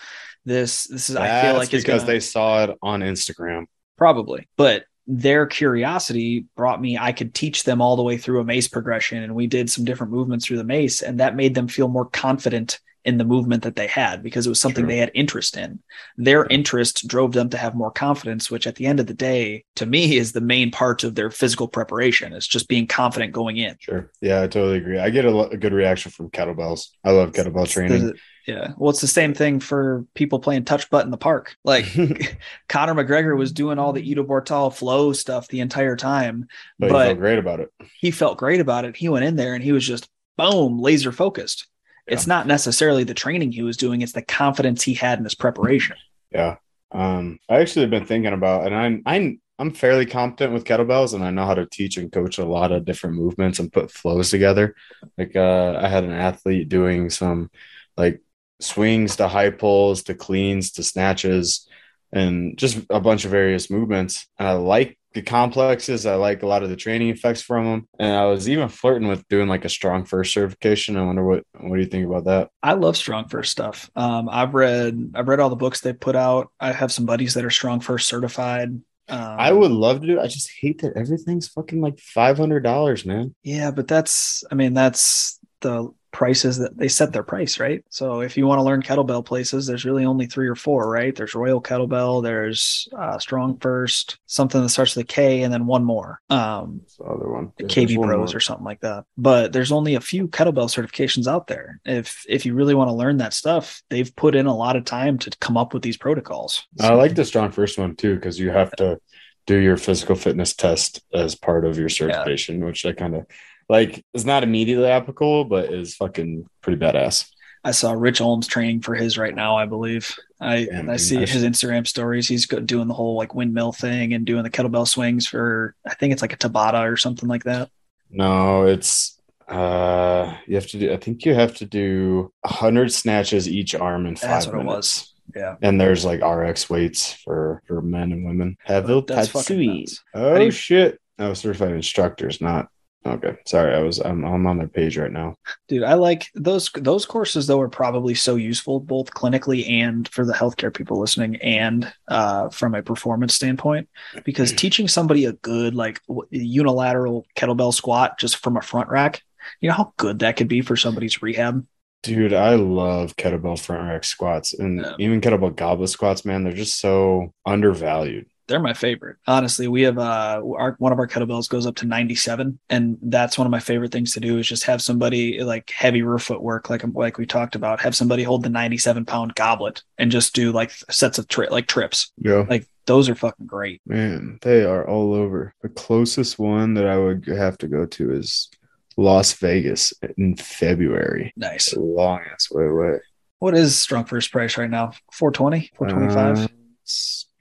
This 0.45 0.85
this 0.85 1.09
is 1.09 1.15
that's 1.15 1.45
I 1.45 1.49
feel 1.49 1.59
like 1.59 1.71
because 1.71 2.03
gonna... 2.03 2.13
they 2.13 2.21
saw 2.21 2.65
it 2.65 2.79
on 2.83 3.01
Instagram. 3.01 3.65
Probably. 3.97 4.49
But 4.57 4.85
their 5.07 5.47
curiosity 5.47 6.47
brought 6.57 6.81
me 6.81 6.99
i 6.99 7.13
could 7.13 7.33
teach 7.33 7.63
them 7.63 7.81
all 7.81 7.95
the 7.97 8.03
way 8.03 8.17
through 8.17 8.41
a 8.41 8.45
mace 8.45 8.67
progression 8.67 9.23
and 9.23 9.35
we 9.35 9.47
did 9.47 9.71
some 9.71 9.85
different 9.85 10.13
movements 10.13 10.47
through 10.47 10.57
the 10.57 10.65
mace 10.65 11.01
and 11.03 11.21
that 11.21 11.37
made 11.37 11.55
them 11.55 11.69
feel 11.69 11.89
more 11.89 12.07
confident 12.07 12.81
in 13.07 13.19
the 13.19 13.25
movement 13.25 13.63
that 13.63 13.77
they 13.77 13.87
had 13.87 14.23
because 14.23 14.47
it 14.47 14.49
was 14.49 14.61
something 14.61 14.85
True. 14.85 14.93
they 14.93 14.99
had 14.99 15.13
interest 15.15 15.57
in. 15.57 15.79
Their 16.17 16.45
interest 16.47 17.07
drove 17.07 17.33
them 17.33 17.49
to 17.51 17.57
have 17.57 17.75
more 17.75 17.93
confidence, 17.93 18.51
which 18.51 18.67
at 18.67 18.75
the 18.75 18.87
end 18.87 18.99
of 18.99 19.07
the 19.07 19.15
day, 19.15 19.65
to 19.77 19.87
me, 19.87 20.17
is 20.17 20.33
the 20.33 20.41
main 20.41 20.73
part 20.73 21.05
of 21.05 21.15
their 21.15 21.31
physical 21.31 21.69
preparation. 21.69 22.33
It's 22.33 22.49
just 22.49 22.69
being 22.69 22.89
confident 22.89 23.33
going 23.33 23.59
in. 23.59 23.77
Sure. 23.79 24.11
Yeah, 24.21 24.43
I 24.43 24.49
totally 24.49 24.79
agree. 24.79 24.99
I 24.99 25.11
get 25.11 25.25
a, 25.25 25.39
a 25.39 25.57
good 25.57 25.73
reaction 25.73 26.11
from 26.11 26.31
kettlebells. 26.31 26.89
I 27.05 27.13
love 27.13 27.31
kettlebell 27.31 27.69
training. 27.69 28.15
yeah. 28.47 28.73
Well, 28.77 28.91
it's 28.91 29.01
the 29.01 29.07
same 29.07 29.33
thing 29.33 29.61
for 29.61 30.05
people 30.15 30.41
playing 30.41 30.65
touch 30.65 30.91
butt 30.91 31.05
in 31.05 31.13
the 31.13 31.17
park. 31.17 31.57
Like 31.63 31.87
Conor 32.69 32.95
McGregor 32.95 33.37
was 33.37 33.53
doing 33.53 33.79
all 33.79 33.93
the 33.93 34.03
Ido 34.03 34.25
Portal 34.25 34.71
flow 34.71 35.13
stuff 35.13 35.47
the 35.47 35.61
entire 35.61 35.95
time. 35.95 36.49
But, 36.81 36.91
but 36.91 37.03
he 37.03 37.09
felt 37.11 37.19
great 37.19 37.39
about 37.39 37.61
it. 37.61 37.71
He 38.01 38.11
felt 38.11 38.39
great 38.39 38.61
about 38.61 38.85
it. 38.85 38.97
He 38.97 39.09
went 39.09 39.25
in 39.25 39.37
there 39.37 39.55
and 39.55 39.63
he 39.63 39.71
was 39.71 39.87
just 39.87 40.09
boom, 40.37 40.81
laser 40.81 41.13
focused. 41.13 41.69
It's 42.07 42.27
not 42.27 42.47
necessarily 42.47 43.05
the 43.05 43.15
training 43.15 43.53
he 43.53 43.63
was 43.63 43.77
doing; 43.77 44.03
it's 44.03 44.13
the 44.13 44.23
confidence 44.23 44.83
he 44.83 44.95
had 44.95 45.19
in 45.19 45.25
his 45.25 45.35
preparation. 45.35 45.97
Yeah, 46.31 46.57
um, 46.93 47.39
I 47.49 47.57
actually 47.57 47.83
have 47.83 47.91
been 47.91 48.07
thinking 48.07 48.33
about, 48.33 48.67
and 48.67 48.75
I'm 48.75 49.03
I'm 49.07 49.41
I'm 49.59 49.71
fairly 49.73 50.07
competent 50.07 50.53
with 50.53 50.65
kettlebells, 50.65 51.15
and 51.15 51.25
I 51.25 51.31
know 51.31 51.47
how 51.47 51.55
to 51.55 51.67
teach 51.67 51.97
and 51.97 52.13
coach 52.13 52.39
a 52.39 52.45
lot 52.45 52.73
of 52.73 52.85
different 52.85 53.17
movements 53.17 53.59
and 53.59 53.73
put 53.73 53.91
flows 53.91 54.31
together. 54.31 54.75
Like 55.17 55.35
uh, 55.35 55.79
I 55.81 55.89
had 55.89 56.05
an 56.05 56.13
athlete 56.13 56.69
doing 56.69 57.11
some 57.11 57.51
like 57.97 58.21
swings 58.61 59.17
to 59.17 59.29
high 59.29 59.51
pulls 59.51 60.05
to 60.05 60.15
cleans 60.15 60.73
to 60.73 60.83
snatches 60.83 61.69
and 62.13 62.57
just 62.57 62.79
a 62.91 63.01
bunch 63.01 63.25
of 63.25 63.31
various 63.31 63.71
movements. 63.71 64.27
And 64.39 64.49
I 64.49 64.53
like 64.53 64.99
the 65.17 65.23
complexes. 65.23 66.05
I 66.05 66.15
like 66.15 66.43
a 66.43 66.47
lot 66.47 66.63
of 66.63 66.69
the 66.69 66.77
training 66.77 67.09
effects 67.09 67.41
from 67.41 67.65
them. 67.65 67.89
And 67.99 68.15
I 68.15 68.27
was 68.27 68.49
even 68.51 68.69
flirting 68.69 69.09
with 69.09 69.27
doing 69.29 69.49
like 69.49 69.65
a 69.65 69.71
strong 69.71 70.05
first 70.05 70.35
certification. 70.35 70.97
I 70.99 71.05
wonder 71.05 71.25
what 71.25 71.43
what 71.59 71.77
do 71.77 71.81
you 71.81 71.89
think 71.89 72.07
about 72.07 72.27
that? 72.27 72.51
I 72.63 72.75
love 72.75 72.99
strong 72.99 73.27
first 73.29 73.51
stuff. 73.51 73.91
Um, 73.97 74.29
I've 74.31 74.53
read 74.53 75.13
I've 75.15 75.27
read 75.27 75.41
all 75.41 75.49
the 75.49 75.57
books 75.57 75.81
they 75.81 75.95
put 75.95 76.17
out. 76.17 76.53
I 76.61 76.73
have 76.73 76.93
some 76.93 77.07
buddies 77.07 77.33
that 77.35 77.47
are 77.47 77.51
strong 77.51 77.81
first 77.81 78.09
certified. 78.09 78.69
Um, 79.09 79.37
I 79.39 79.53
would 79.53 79.71
love 79.71 80.03
to 80.03 80.07
do. 80.07 80.21
I 80.21 80.27
just 80.27 80.51
hate 80.61 80.83
that 80.83 80.97
everything's 80.97 81.49
fucking 81.49 81.81
like 81.81 81.99
five 81.99 82.37
hundred 82.37 82.61
dollars, 82.61 83.07
man. 83.07 83.35
Yeah, 83.43 83.71
but 83.71 83.89
that's 83.89 84.45
I 84.51 84.55
mean 84.55 84.75
that's 84.75 85.39
the 85.63 85.89
prices 86.17 86.57
that 86.57 86.75
they 86.79 86.89
set 86.89 87.13
their 87.13 87.23
price, 87.23 87.61
right? 87.61 87.85
So 87.91 88.23
if 88.23 88.39
you 88.39 88.47
want 88.47 88.59
to 88.59 88.63
learn 88.63 88.81
kettlebell 88.81 89.23
places, 89.23 89.67
there's 89.67 89.85
really 89.85 90.07
only 90.07 90.25
three 90.25 90.49
or 90.49 90.55
four, 90.55 90.89
right? 90.89 91.15
There's 91.15 91.35
Royal 91.35 91.61
Kettlebell, 91.61 92.23
there's 92.23 92.89
uh, 92.99 93.19
Strong 93.19 93.59
First, 93.59 94.17
something 94.25 94.63
that 94.63 94.71
starts 94.71 94.97
with 94.97 95.05
a 95.05 95.07
K, 95.07 95.43
and 95.43 95.53
then 95.53 95.67
one 95.67 95.85
more. 95.85 96.23
Um, 96.31 96.81
the 96.99 97.05
other 97.05 97.29
one. 97.29 97.53
Yeah, 97.59 97.67
KB 97.67 97.99
one 97.99 98.09
Pros 98.09 98.33
more. 98.33 98.39
or 98.39 98.41
something 98.41 98.65
like 98.65 98.81
that. 98.81 99.05
But 99.19 99.53
there's 99.53 99.73
only 99.73 99.95
a 99.95 100.01
few 100.01 100.27
kettlebell 100.29 100.71
certifications 100.71 101.27
out 101.27 101.49
there. 101.49 101.81
If 101.85 102.25
if 102.27 102.47
you 102.47 102.55
really 102.55 102.75
want 102.75 102.89
to 102.89 102.95
learn 102.95 103.19
that 103.19 103.35
stuff, 103.35 103.83
they've 103.91 104.17
put 104.17 104.35
in 104.35 104.47
a 104.47 104.57
lot 104.57 104.77
of 104.77 104.87
time 104.87 105.19
to 105.19 105.31
come 105.39 105.59
up 105.59 105.75
with 105.75 105.83
these 105.83 105.99
protocols. 105.99 106.67
I 106.81 106.95
like 106.95 107.15
the 107.15 107.27
strong 107.27 107.51
first 107.51 107.79
one 107.79 107.95
too 107.95 108.15
because 108.15 108.39
you 108.39 108.49
have 108.49 108.73
to 108.77 108.99
do 109.47 109.59
your 109.59 109.77
physical 109.77 110.17
fitness 110.17 110.55
test 110.55 111.03
as 111.13 111.35
part 111.35 111.67
of 111.67 111.79
your 111.79 111.91
certification, 111.91 112.65
which 112.65 112.87
I 112.87 112.93
kind 112.93 113.17
of 113.17 113.27
like. 113.69 114.05
it's 114.15 114.25
not 114.25 114.43
immediately 114.43 114.87
applicable, 114.89 115.45
but 115.45 115.73
is 115.73 115.95
fucking 115.97 116.47
pretty 116.63 116.79
badass. 116.79 117.29
I 117.65 117.73
saw 117.73 117.93
Rich 117.93 118.19
Holmes 118.19 118.47
training 118.47 118.83
for 118.83 118.95
his 118.95 119.19
right 119.19 119.35
now, 119.35 119.57
I 119.57 119.67
believe. 119.67 120.15
I 120.41 120.67
Damn, 120.67 120.89
I 120.89 120.97
see 120.99 121.17
nice. 121.17 121.33
his 121.33 121.43
Instagram 121.43 121.85
stories. 121.87 122.29
He's 122.29 122.47
doing 122.47 122.87
the 122.87 122.95
whole 122.95 123.17
like 123.17 123.35
windmill 123.35 123.73
thing 123.73 124.13
and 124.15 124.25
doing 124.25 124.45
the 124.45 124.51
kettlebell 124.51 124.87
swings 124.87 125.27
for 125.27 125.75
I 125.85 125.95
think 125.95 126.13
it's 126.13 126.23
like 126.23 126.33
a 126.33 126.37
Tabata 126.37 126.89
or 126.91 126.97
something 126.97 127.29
like 127.29 127.43
that. 127.45 127.71
No, 128.11 128.67
it's 128.67 129.21
uh 129.49 130.37
you 130.47 130.55
have 130.57 130.67
to 130.69 130.79
do. 130.79 130.93
I 130.93 130.97
think 130.97 131.25
you 131.25 131.35
have 131.35 131.57
to 131.57 131.67
do 131.67 132.33
a 132.45 132.49
hundred 132.53 132.93
snatches 132.93 133.49
each 133.49 133.75
arm 133.75 134.07
in 134.07 134.15
five 134.17 134.31
That's 134.31 134.47
what 134.47 134.55
it 134.57 134.59
minutes. 134.65 134.77
was. 134.77 135.13
Yeah. 135.35 135.57
And 135.61 135.81
there's 135.81 136.05
like 136.05 136.23
RX 136.23 136.71
weights 136.71 137.13
for 137.15 137.63
for 137.67 137.83
men 137.83 138.13
and 138.13 138.25
women. 138.25 138.59
Pavel 138.65 139.03
That's 139.03 139.29
fucking 139.29 139.59
Tatsui. 139.59 139.79
nuts. 139.81 140.05
Oh 140.15 140.37
you- 140.37 140.51
shit! 140.53 141.01
I 141.19 141.29
was 141.29 141.41
certified 141.41 141.73
instructors, 141.73 142.41
not 142.41 142.69
okay. 143.15 143.37
Sorry, 143.47 143.75
I 143.75 143.81
was. 143.81 143.99
I'm, 143.99 144.25
I'm 144.25 144.47
on 144.47 144.59
their 144.59 144.69
page 144.69 144.97
right 144.99 145.11
now. 145.13 145.37
Dude, 145.69 145.83
I 145.83 145.95
like 145.95 146.27
those 146.35 146.71
those 146.75 147.07
courses 147.07 147.47
though 147.47 147.61
are 147.61 147.69
probably 147.69 148.15
so 148.15 148.37
useful 148.37 148.81
both 148.81 149.11
clinically 149.13 149.69
and 149.71 150.09
for 150.09 150.25
the 150.25 150.33
healthcare 150.33 150.75
people 150.75 151.01
listening 151.01 151.37
and 151.37 151.93
uh, 152.09 152.49
from 152.51 152.75
a 152.75 152.83
performance 152.83 153.35
standpoint 153.35 153.89
because 154.25 154.53
teaching 154.57 154.89
somebody 154.89 155.25
a 155.25 155.33
good 155.33 155.75
like 155.75 156.01
unilateral 156.31 157.27
kettlebell 157.37 157.73
squat 157.75 158.19
just 158.19 158.37
from 158.39 158.57
a 158.57 158.63
front 158.63 158.89
rack, 158.89 159.23
you 159.61 159.69
know 159.69 159.75
how 159.75 159.93
good 159.97 160.21
that 160.21 160.37
could 160.37 160.49
be 160.49 160.61
for 160.61 160.77
somebody's 160.77 161.23
rehab. 161.23 161.67
Dude, 162.03 162.33
I 162.33 162.55
love 162.55 163.17
kettlebell 163.17 163.59
front 163.59 163.89
rack 163.89 164.05
squats 164.05 164.53
and 164.55 164.81
Yeah. 164.81 164.95
even 164.99 165.21
kettlebell 165.21 165.57
goblet 165.57 165.91
squats. 165.91 166.25
Man, 166.25 166.45
they're 166.45 166.53
just 166.53 166.79
so 166.79 167.33
undervalued. 167.45 168.27
They're 168.49 168.61
my 168.61 168.75
favorite. 168.75 169.17
Honestly, 169.27 169.67
we 169.69 169.83
have 169.83 169.99
uh 169.99 170.41
our 170.57 170.77
one 170.79 170.93
of 170.93 170.99
our 170.99 171.09
kettlebells 171.09 171.49
goes 171.49 171.67
up 171.67 171.75
to 171.77 171.87
97 171.87 172.59
and 172.71 172.99
that's 173.03 173.37
one 173.39 173.47
of 173.47 173.51
my 173.51 173.59
favorite 173.61 173.91
things 173.93 174.13
to 174.15 174.21
do 174.21 174.39
is 174.39 174.47
just 174.47 174.65
have 174.65 174.81
somebody 174.81 175.43
like 175.43 175.69
heavy 175.71 176.03
rear 176.03 176.19
footwork 176.19 176.71
like 176.71 176.85
like 176.95 177.19
we 177.19 177.27
talked 177.27 177.55
about, 177.57 177.81
have 177.81 177.97
somebody 177.97 178.23
hold 178.23 178.43
the 178.45 178.49
97 178.49 179.05
pound 179.05 179.35
goblet 179.35 179.83
and 179.99 180.11
just 180.11 180.35
do 180.35 180.53
like 180.53 180.71
sets 180.91 181.19
of 181.19 181.27
tri- 181.29 181.49
like 181.49 181.67
trips. 181.67 182.13
Yeah, 182.19 182.45
Like 182.49 182.69
those 182.87 183.09
are 183.09 183.15
fucking 183.17 183.47
great. 183.47 183.81
man, 183.85 184.39
they 184.43 184.65
are 184.65 184.87
all 184.89 185.13
over. 185.13 185.53
The 185.63 185.69
closest 185.69 186.39
one 186.39 186.75
that 186.75 186.87
I 186.87 186.97
would 186.99 187.27
have 187.27 187.59
to 187.59 187.67
go 187.69 187.85
to 187.87 188.13
is 188.13 188.49
Las 188.97 189.33
Vegas 189.33 189.93
in 190.17 190.37
February. 190.37 191.33
Nice. 191.37 191.75
Long 191.77 192.21
ass 192.33 192.49
way 192.51 192.67
away. 192.67 192.99
What 193.41 193.55
is 193.57 193.77
strong 193.77 194.05
first 194.05 194.31
price 194.33 194.57
right 194.57 194.71
now? 194.71 194.93
420, 195.13 195.71
425 195.77 196.45
Uh, 196.45 196.49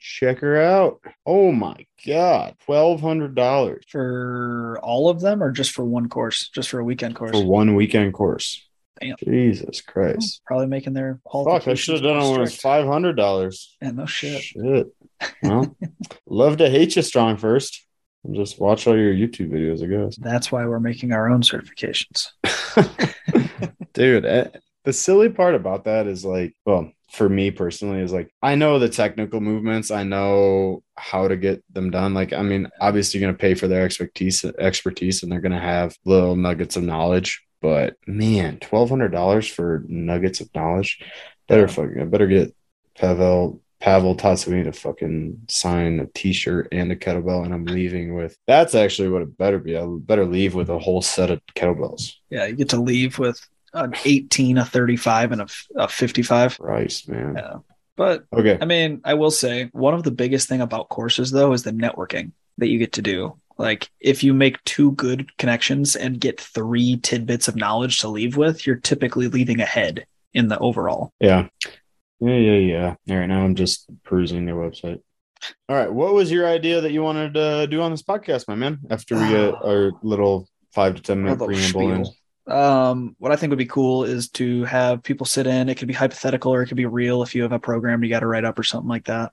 check 0.06 0.40
her 0.40 0.62
out. 0.62 1.02
Oh 1.26 1.52
my 1.52 1.76
god, 2.06 2.56
twelve 2.66 3.02
hundred 3.02 3.36
dollars 3.36 3.84
for 3.90 4.80
all 4.84 5.10
of 5.10 5.20
them 5.20 5.42
or 5.42 5.52
just 5.52 5.72
for 5.72 5.84
one 5.84 6.10
course, 6.10 6.50
just 6.50 6.70
for 6.70 6.80
a 6.80 6.84
weekend 6.84 7.16
course? 7.16 7.32
for 7.32 7.46
one 7.46 7.76
weekend 7.76 8.14
course. 8.14 8.62
Damn. 9.02 9.18
Jesus 9.18 9.82
Christ. 9.82 10.42
Probably 10.46 10.68
making 10.68 10.94
their 10.94 11.20
Fuck, 11.30 11.68
I 11.68 11.74
should 11.74 11.96
have 11.96 12.04
done 12.04 12.18
it 12.18 12.30
when 12.30 12.40
it 12.40 12.42
was 12.42 12.56
five 12.56 12.86
hundred 12.86 13.14
dollars. 13.14 13.76
Yeah, 13.82 13.92
no 13.92 14.06
shit. 14.06 14.42
Shit. 14.42 14.88
Well, 15.42 15.76
love 16.28 16.58
to 16.58 16.70
hate 16.70 16.96
you 16.96 17.02
strong 17.02 17.38
first. 17.38 17.86
And 18.24 18.36
just 18.36 18.60
watch 18.60 18.88
all 18.88 18.98
your 18.98 19.14
YouTube 19.14 19.52
videos, 19.52 19.84
I 19.84 19.88
guess. 19.88 20.16
That's 20.18 20.52
why 20.52 20.66
we're 20.66 20.80
making 20.80 21.12
our 21.12 21.30
own 21.30 21.42
certifications. 21.42 22.30
Dude, 23.94 24.26
eh, 24.26 24.48
the 24.84 24.94
silly 24.94 25.30
part 25.30 25.54
about 25.54 25.84
that 25.84 26.08
is 26.08 26.26
like, 26.26 26.56
well, 26.66 26.92
for 27.16 27.30
me 27.30 27.52
personally, 27.52 28.02
is 28.02 28.14
like 28.14 28.34
I 28.42 28.56
know 28.56 28.78
the 28.78 28.90
technical 28.90 29.42
movements, 29.42 29.92
I 29.92 30.04
know 30.04 30.84
how 30.98 31.28
to 31.28 31.38
get 31.38 31.64
them 31.74 31.90
done. 31.90 32.14
Like, 32.14 32.34
I 32.34 32.42
mean, 32.42 32.70
obviously, 32.80 33.20
you're 33.20 33.28
gonna 33.28 33.38
pay 33.38 33.54
for 33.56 33.68
their 33.68 33.86
expertise, 33.86 34.44
expertise, 34.46 35.24
and 35.24 35.32
they're 35.32 35.40
gonna 35.40 35.60
have 35.60 35.98
little 36.06 36.36
nuggets 36.36 36.76
of 36.76 36.84
knowledge. 36.84 37.44
But 37.62 37.96
man, 38.06 38.60
twelve 38.60 38.90
hundred 38.90 39.12
dollars 39.12 39.48
for 39.48 39.84
nuggets 39.88 40.42
of 40.42 40.54
knowledge. 40.54 41.00
Better 41.48 41.68
fucking, 41.68 42.02
I 42.02 42.06
better 42.06 42.28
get 42.28 42.56
Pavel 42.96 43.62
Pavel 43.80 44.16
Tatsui 44.16 44.64
to 44.64 44.72
fucking 44.72 45.42
sign 45.48 46.00
a 46.00 46.08
T-shirt 46.08 46.70
and 46.72 46.92
a 46.92 46.96
kettlebell, 46.96 47.46
and 47.46 47.54
I'm 47.54 47.66
leaving 47.66 48.16
with. 48.16 48.38
That's 48.48 48.74
actually 48.76 49.10
what 49.10 49.22
it 49.22 49.38
better 49.38 49.60
be. 49.60 49.78
I 49.78 49.86
better 49.86 50.26
leave 50.26 50.56
with 50.56 50.70
a 50.70 50.80
whole 50.80 51.02
set 51.02 51.30
of 51.30 51.42
kettlebells. 51.56 52.14
Yeah, 52.30 52.46
you 52.46 52.56
get 52.56 52.70
to 52.70 52.82
leave 52.82 53.20
with 53.20 53.40
an 53.76 53.94
18, 54.04 54.58
a 54.58 54.66
35, 54.66 55.32
and 55.32 55.52
a 55.76 55.88
55. 55.88 56.58
Christ, 56.60 57.10
man. 57.10 57.36
Yeah. 57.36 57.54
But 57.96 58.26
Okay. 58.34 58.58
I 58.60 58.66
mean, 58.66 59.02
I 59.06 59.14
will 59.14 59.32
say 59.32 59.70
one 59.72 59.94
of 59.94 60.04
the 60.04 60.12
biggest 60.12 60.50
thing 60.50 60.62
about 60.62 60.90
courses 60.90 61.32
though 61.32 61.54
is 61.54 61.64
the 61.64 61.72
networking 61.72 62.32
that 62.58 62.68
you 62.68 62.80
get 62.80 62.94
to 62.94 63.02
do. 63.02 63.38
Like 63.58 63.90
if 64.02 64.24
you 64.24 64.34
make 64.34 64.62
two 64.66 64.92
good 64.94 65.30
connections 65.38 65.96
and 65.96 66.20
get 66.20 66.42
three 66.42 66.98
tidbits 66.98 67.48
of 67.48 67.56
knowledge 67.56 68.00
to 68.00 68.10
leave 68.10 68.36
with, 68.36 68.68
you're 68.68 68.76
typically 68.76 69.28
leaving 69.30 69.62
ahead 69.62 70.06
in 70.34 70.50
the 70.50 70.60
overall. 70.60 71.14
Yeah. 71.20 71.48
Yeah, 72.20 72.36
yeah, 72.38 72.58
yeah. 72.58 72.96
All 73.10 73.18
right, 73.18 73.28
now 73.28 73.44
I'm 73.44 73.56
just 73.56 73.90
perusing 74.04 74.46
their 74.46 74.56
website. 74.56 75.02
All 75.70 75.76
right, 75.76 75.92
what 75.92 76.14
was 76.14 76.32
your 76.32 76.48
idea 76.48 76.82
that 76.82 76.92
you 76.92 77.04
wanted 77.04 77.34
to 77.36 77.68
do 77.68 77.82
on 77.82 77.92
this 77.92 78.04
podcast, 78.04 78.48
my 78.48 78.56
man? 78.56 78.80
After 78.90 79.16
we 79.16 79.30
get 79.30 79.54
our 79.64 79.92
little 80.02 80.50
five 80.74 80.96
to 80.96 81.02
ten 81.02 81.24
minute 81.24 81.40
preamble 81.40 82.06
spiel. 82.06 82.16
Um, 82.48 83.16
what 83.18 83.32
I 83.32 83.36
think 83.36 83.50
would 83.50 83.58
be 83.58 83.66
cool 83.66 84.04
is 84.04 84.30
to 84.32 84.64
have 84.66 85.02
people 85.02 85.26
sit 85.26 85.48
in. 85.48 85.68
It 85.68 85.76
could 85.76 85.88
be 85.88 85.94
hypothetical 85.94 86.54
or 86.54 86.62
it 86.62 86.68
could 86.68 86.78
be 86.78 86.86
real 86.86 87.24
if 87.24 87.34
you 87.34 87.42
have 87.42 87.52
a 87.52 87.60
program 87.60 88.04
you 88.04 88.10
got 88.10 88.20
to 88.20 88.28
write 88.28 88.46
up 88.46 88.60
or 88.60 88.64
something 88.64 88.90
like 88.90 89.06
that. 89.06 89.32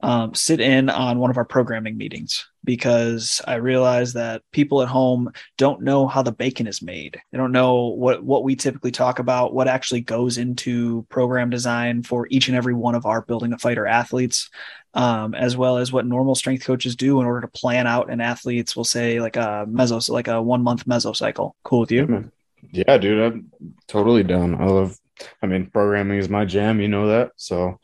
Um, 0.00 0.34
sit 0.34 0.60
in 0.60 0.88
on 0.88 1.18
one 1.18 1.30
of 1.30 1.36
our 1.36 1.44
programming 1.44 1.96
meetings 1.96 2.46
because 2.62 3.40
I 3.46 3.54
realize 3.54 4.14
that 4.14 4.42
people 4.50 4.82
at 4.82 4.88
home 4.88 5.30
don't 5.56 5.82
know 5.82 6.06
how 6.06 6.22
the 6.22 6.32
bacon 6.32 6.66
is 6.66 6.82
made. 6.82 7.20
They 7.30 7.38
don't 7.38 7.52
know 7.52 7.86
what 7.86 8.22
what 8.22 8.44
we 8.44 8.56
typically 8.56 8.90
talk 8.90 9.18
about, 9.18 9.54
what 9.54 9.68
actually 9.68 10.00
goes 10.00 10.36
into 10.36 11.06
program 11.10 11.50
design 11.50 12.02
for 12.02 12.26
each 12.30 12.48
and 12.48 12.56
every 12.56 12.74
one 12.74 12.94
of 12.94 13.06
our 13.06 13.22
building 13.22 13.52
a 13.52 13.58
fighter 13.58 13.86
athletes, 13.86 14.50
um, 14.94 15.34
as 15.34 15.56
well 15.56 15.78
as 15.78 15.92
what 15.92 16.06
normal 16.06 16.34
strength 16.34 16.64
coaches 16.64 16.96
do 16.96 17.20
in 17.20 17.26
order 17.26 17.42
to 17.42 17.48
plan 17.48 17.86
out 17.86 18.10
an 18.10 18.20
athlete's, 18.20 18.76
we'll 18.76 18.84
say 18.84 19.20
like 19.20 19.36
a 19.36 19.66
meso, 19.68 20.06
like 20.10 20.28
a 20.28 20.42
one 20.42 20.62
month 20.62 20.86
mesocycle. 20.86 21.52
Cool 21.62 21.80
with 21.80 21.92
you? 21.92 22.06
Man. 22.06 22.32
Yeah, 22.72 22.98
dude, 22.98 23.20
I'm 23.22 23.52
totally 23.88 24.22
down. 24.22 24.54
I 24.60 24.66
love 24.66 24.96
I 25.42 25.46
mean, 25.46 25.66
programming 25.70 26.18
is 26.18 26.28
my 26.28 26.44
jam, 26.44 26.80
you 26.80 26.88
know 26.88 27.06
that. 27.08 27.30
So 27.36 27.78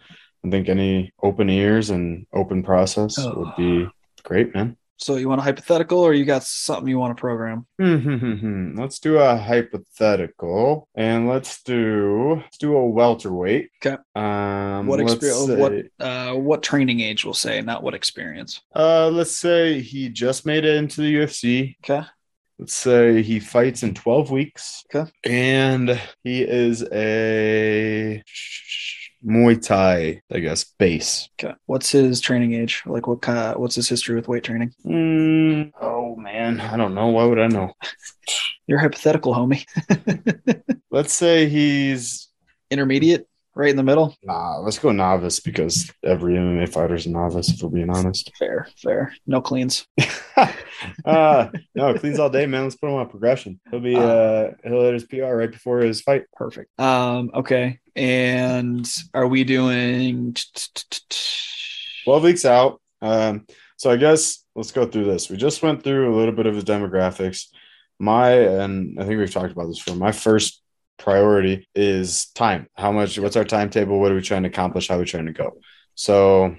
I 0.44 0.50
think 0.50 0.68
any 0.68 1.12
open 1.22 1.48
ears 1.50 1.90
and 1.90 2.26
open 2.32 2.62
process 2.62 3.18
Oh. 3.18 3.34
would 3.38 3.56
be 3.56 3.88
great, 4.24 4.54
man. 4.54 4.76
So 4.96 5.16
you 5.16 5.28
want 5.30 5.40
a 5.40 5.44
hypothetical 5.44 6.00
or 6.00 6.12
you 6.12 6.26
got 6.26 6.42
something 6.42 6.86
you 6.88 6.98
want 6.98 7.16
to 7.16 7.20
program? 7.20 7.66
let's 7.78 8.98
do 8.98 9.16
a 9.18 9.34
hypothetical 9.36 10.88
and 10.94 11.28
let's 11.28 11.62
do 11.62 12.34
let's 12.42 12.58
do 12.58 12.76
a 12.76 12.86
welterweight. 12.86 13.70
Okay. 13.84 13.96
Um 14.14 14.86
What 14.86 15.00
experience? 15.00 15.48
What 15.48 16.06
uh, 16.06 16.34
what 16.34 16.62
training 16.62 17.00
age 17.00 17.24
we'll 17.24 17.34
say, 17.34 17.62
not 17.62 17.82
what 17.82 17.94
experience. 17.94 18.60
Uh, 18.74 19.08
let's 19.08 19.36
say 19.36 19.80
he 19.80 20.08
just 20.08 20.44
made 20.46 20.64
it 20.64 20.76
into 20.76 21.00
the 21.00 21.14
UFC. 21.14 21.76
Okay. 21.84 22.06
Let's 22.60 22.74
say 22.74 23.22
he 23.22 23.40
fights 23.40 23.82
in 23.82 23.94
12 23.94 24.30
weeks. 24.30 24.84
Okay. 24.94 25.10
And 25.24 25.98
he 26.22 26.42
is 26.42 26.82
a 26.92 28.22
Muay 29.24 29.62
Thai, 29.66 30.20
I 30.30 30.38
guess, 30.40 30.64
base. 30.78 31.30
Okay. 31.42 31.54
What's 31.64 31.90
his 31.90 32.20
training 32.20 32.52
age? 32.52 32.82
Like 32.84 33.06
what 33.06 33.22
kind? 33.22 33.58
What's 33.58 33.76
his 33.76 33.88
history 33.88 34.14
with 34.14 34.28
weight 34.28 34.44
training? 34.44 34.74
Mm, 34.84 35.72
oh, 35.80 36.16
man. 36.16 36.60
I 36.60 36.76
don't 36.76 36.94
know. 36.94 37.06
Why 37.06 37.24
would 37.24 37.38
I 37.38 37.46
know? 37.46 37.72
You're 38.66 38.78
hypothetical, 38.78 39.34
homie. 39.34 39.64
Let's 40.90 41.14
say 41.14 41.48
he's 41.48 42.28
Intermediate. 42.70 43.26
Right 43.54 43.70
in 43.70 43.76
the 43.76 43.82
middle. 43.82 44.14
Nah, 44.22 44.58
let's 44.58 44.78
go 44.78 44.92
novice 44.92 45.40
because 45.40 45.90
every 46.04 46.34
MMA 46.34 46.68
fighter 46.68 46.94
is 46.94 47.06
a 47.06 47.10
novice. 47.10 47.50
If 47.50 47.62
we're 47.62 47.70
being 47.70 47.90
honest. 47.90 48.30
Fair, 48.38 48.68
fair. 48.76 49.14
No 49.26 49.40
cleans. 49.40 49.86
uh, 51.04 51.48
no 51.74 51.94
cleans 51.94 52.18
all 52.18 52.30
day, 52.30 52.46
man. 52.46 52.64
Let's 52.64 52.76
put 52.76 52.88
him 52.88 52.94
on 52.94 53.08
progression. 53.08 53.60
He'll 53.70 53.80
be 53.80 53.96
uh 53.96 54.50
he'll 54.64 54.82
hit 54.84 54.94
his 54.94 55.04
PR 55.04 55.34
right 55.34 55.50
before 55.50 55.80
his 55.80 56.00
fight. 56.00 56.24
Perfect. 56.32 56.70
Um. 56.80 57.30
Okay. 57.34 57.80
And 57.96 58.90
are 59.12 59.26
we 59.26 59.44
doing? 59.44 60.36
12 62.04 62.22
weeks 62.22 62.44
out. 62.44 62.80
Um, 63.02 63.46
so 63.76 63.90
I 63.90 63.96
guess 63.96 64.44
let's 64.54 64.72
go 64.72 64.86
through 64.86 65.04
this. 65.04 65.28
We 65.28 65.36
just 65.36 65.62
went 65.62 65.82
through 65.82 66.14
a 66.14 66.16
little 66.16 66.34
bit 66.34 66.46
of 66.46 66.54
the 66.54 66.72
demographics. 66.72 67.46
My 67.98 68.30
and 68.30 68.98
I 68.98 69.04
think 69.04 69.18
we've 69.18 69.30
talked 69.30 69.52
about 69.52 69.66
this 69.66 69.78
before. 69.78 69.96
My 69.96 70.12
first 70.12 70.59
priority 71.00 71.68
is 71.74 72.26
time. 72.34 72.68
How 72.74 72.92
much? 72.92 73.18
What's 73.18 73.36
our 73.36 73.44
timetable? 73.44 73.98
What 73.98 74.12
are 74.12 74.14
we 74.14 74.22
trying 74.22 74.44
to 74.44 74.48
accomplish? 74.48 74.88
How 74.88 74.96
are 74.96 75.00
we 75.00 75.04
trying 75.04 75.26
to 75.26 75.32
go? 75.32 75.58
So 75.94 76.54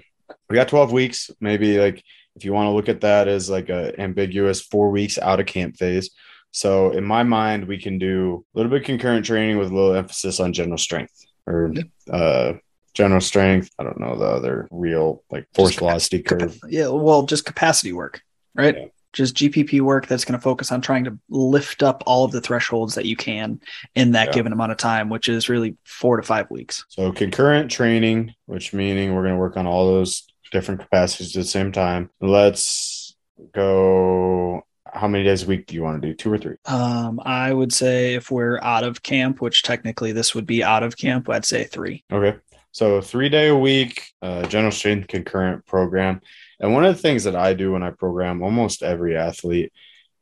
we 0.50 0.56
got 0.56 0.68
12 0.68 0.92
weeks. 0.92 1.30
Maybe 1.40 1.78
like 1.78 2.02
if 2.36 2.44
you 2.44 2.52
want 2.52 2.66
to 2.66 2.72
look 2.72 2.88
at 2.88 3.00
that 3.02 3.28
as 3.28 3.48
like 3.48 3.68
a 3.68 3.98
ambiguous 4.00 4.60
four 4.60 4.90
weeks 4.90 5.18
out 5.18 5.40
of 5.40 5.46
camp 5.46 5.76
phase. 5.76 6.10
So 6.50 6.90
in 6.90 7.04
my 7.04 7.22
mind, 7.22 7.66
we 7.66 7.78
can 7.78 7.98
do 7.98 8.44
a 8.54 8.58
little 8.58 8.70
bit 8.70 8.84
concurrent 8.84 9.24
training 9.24 9.56
with 9.56 9.70
a 9.70 9.74
little 9.74 9.94
emphasis 9.94 10.38
on 10.38 10.52
general 10.52 10.78
strength 10.78 11.24
or 11.46 11.72
uh, 12.10 12.54
general 12.92 13.22
strength. 13.22 13.70
I 13.78 13.84
don't 13.84 14.00
know 14.00 14.18
the 14.18 14.26
other 14.26 14.68
real 14.70 15.22
like 15.30 15.46
force 15.54 15.70
Just 15.70 15.78
velocity 15.78 16.22
curve. 16.22 16.58
Yeah. 16.68 16.88
Well, 16.88 17.24
just 17.24 17.46
capacity 17.46 17.92
work, 17.92 18.20
right? 18.54 18.76
Yeah. 18.76 18.86
Just 19.12 19.34
GPP 19.36 19.80
work 19.80 20.06
that's 20.06 20.24
going 20.24 20.38
to 20.38 20.42
focus 20.42 20.72
on 20.72 20.80
trying 20.80 21.04
to 21.04 21.18
lift 21.28 21.82
up 21.82 22.02
all 22.06 22.24
of 22.24 22.32
the 22.32 22.40
thresholds 22.40 22.94
that 22.94 23.04
you 23.04 23.16
can 23.16 23.60
in 23.94 24.12
that 24.12 24.28
Yeah. 24.28 24.32
given 24.32 24.52
amount 24.52 24.72
of 24.72 24.78
time, 24.78 25.08
which 25.10 25.28
is 25.28 25.48
really 25.48 25.76
four 25.84 26.16
to 26.16 26.22
five 26.22 26.50
weeks. 26.50 26.84
So 26.88 27.12
concurrent 27.12 27.70
training, 27.70 28.34
which 28.46 28.72
meaning 28.72 29.14
we're 29.14 29.22
going 29.22 29.34
to 29.34 29.38
work 29.40 29.56
on 29.56 29.66
all 29.66 29.86
those 29.86 30.24
different 30.50 30.80
capacities 30.80 31.36
at 31.36 31.42
the 31.42 31.48
same 31.48 31.72
time. 31.72 32.10
Let's 32.20 33.14
go. 33.52 34.62
How 34.94 35.08
many 35.08 35.24
days 35.24 35.42
a 35.44 35.46
week 35.46 35.66
do 35.66 35.74
you 35.74 35.82
want 35.82 36.02
to 36.02 36.08
do? 36.08 36.14
Two 36.14 36.30
or 36.32 36.36
three? 36.38 36.56
Um, 36.66 37.18
I 37.24 37.52
would 37.52 37.72
say 37.72 38.14
if 38.14 38.30
we're 38.30 38.58
out 38.60 38.84
of 38.84 39.02
camp, 39.02 39.40
which 39.40 39.62
technically 39.62 40.12
this 40.12 40.34
would 40.34 40.46
be 40.46 40.62
out 40.62 40.82
of 40.82 40.98
camp, 40.98 41.30
I'd 41.30 41.46
say 41.46 41.64
three. 41.64 42.04
Okay. 42.12 42.36
So 42.72 43.00
three 43.00 43.28
day 43.30 43.48
a 43.48 43.56
week, 43.56 44.04
uh, 44.20 44.42
general 44.48 44.70
strength 44.72 45.08
concurrent 45.08 45.64
program. 45.66 46.20
And 46.62 46.72
one 46.72 46.84
of 46.84 46.94
the 46.94 47.02
things 47.02 47.24
that 47.24 47.36
I 47.36 47.54
do 47.54 47.72
when 47.72 47.82
I 47.82 47.90
program 47.90 48.42
almost 48.42 48.82
every 48.82 49.16
athlete 49.16 49.72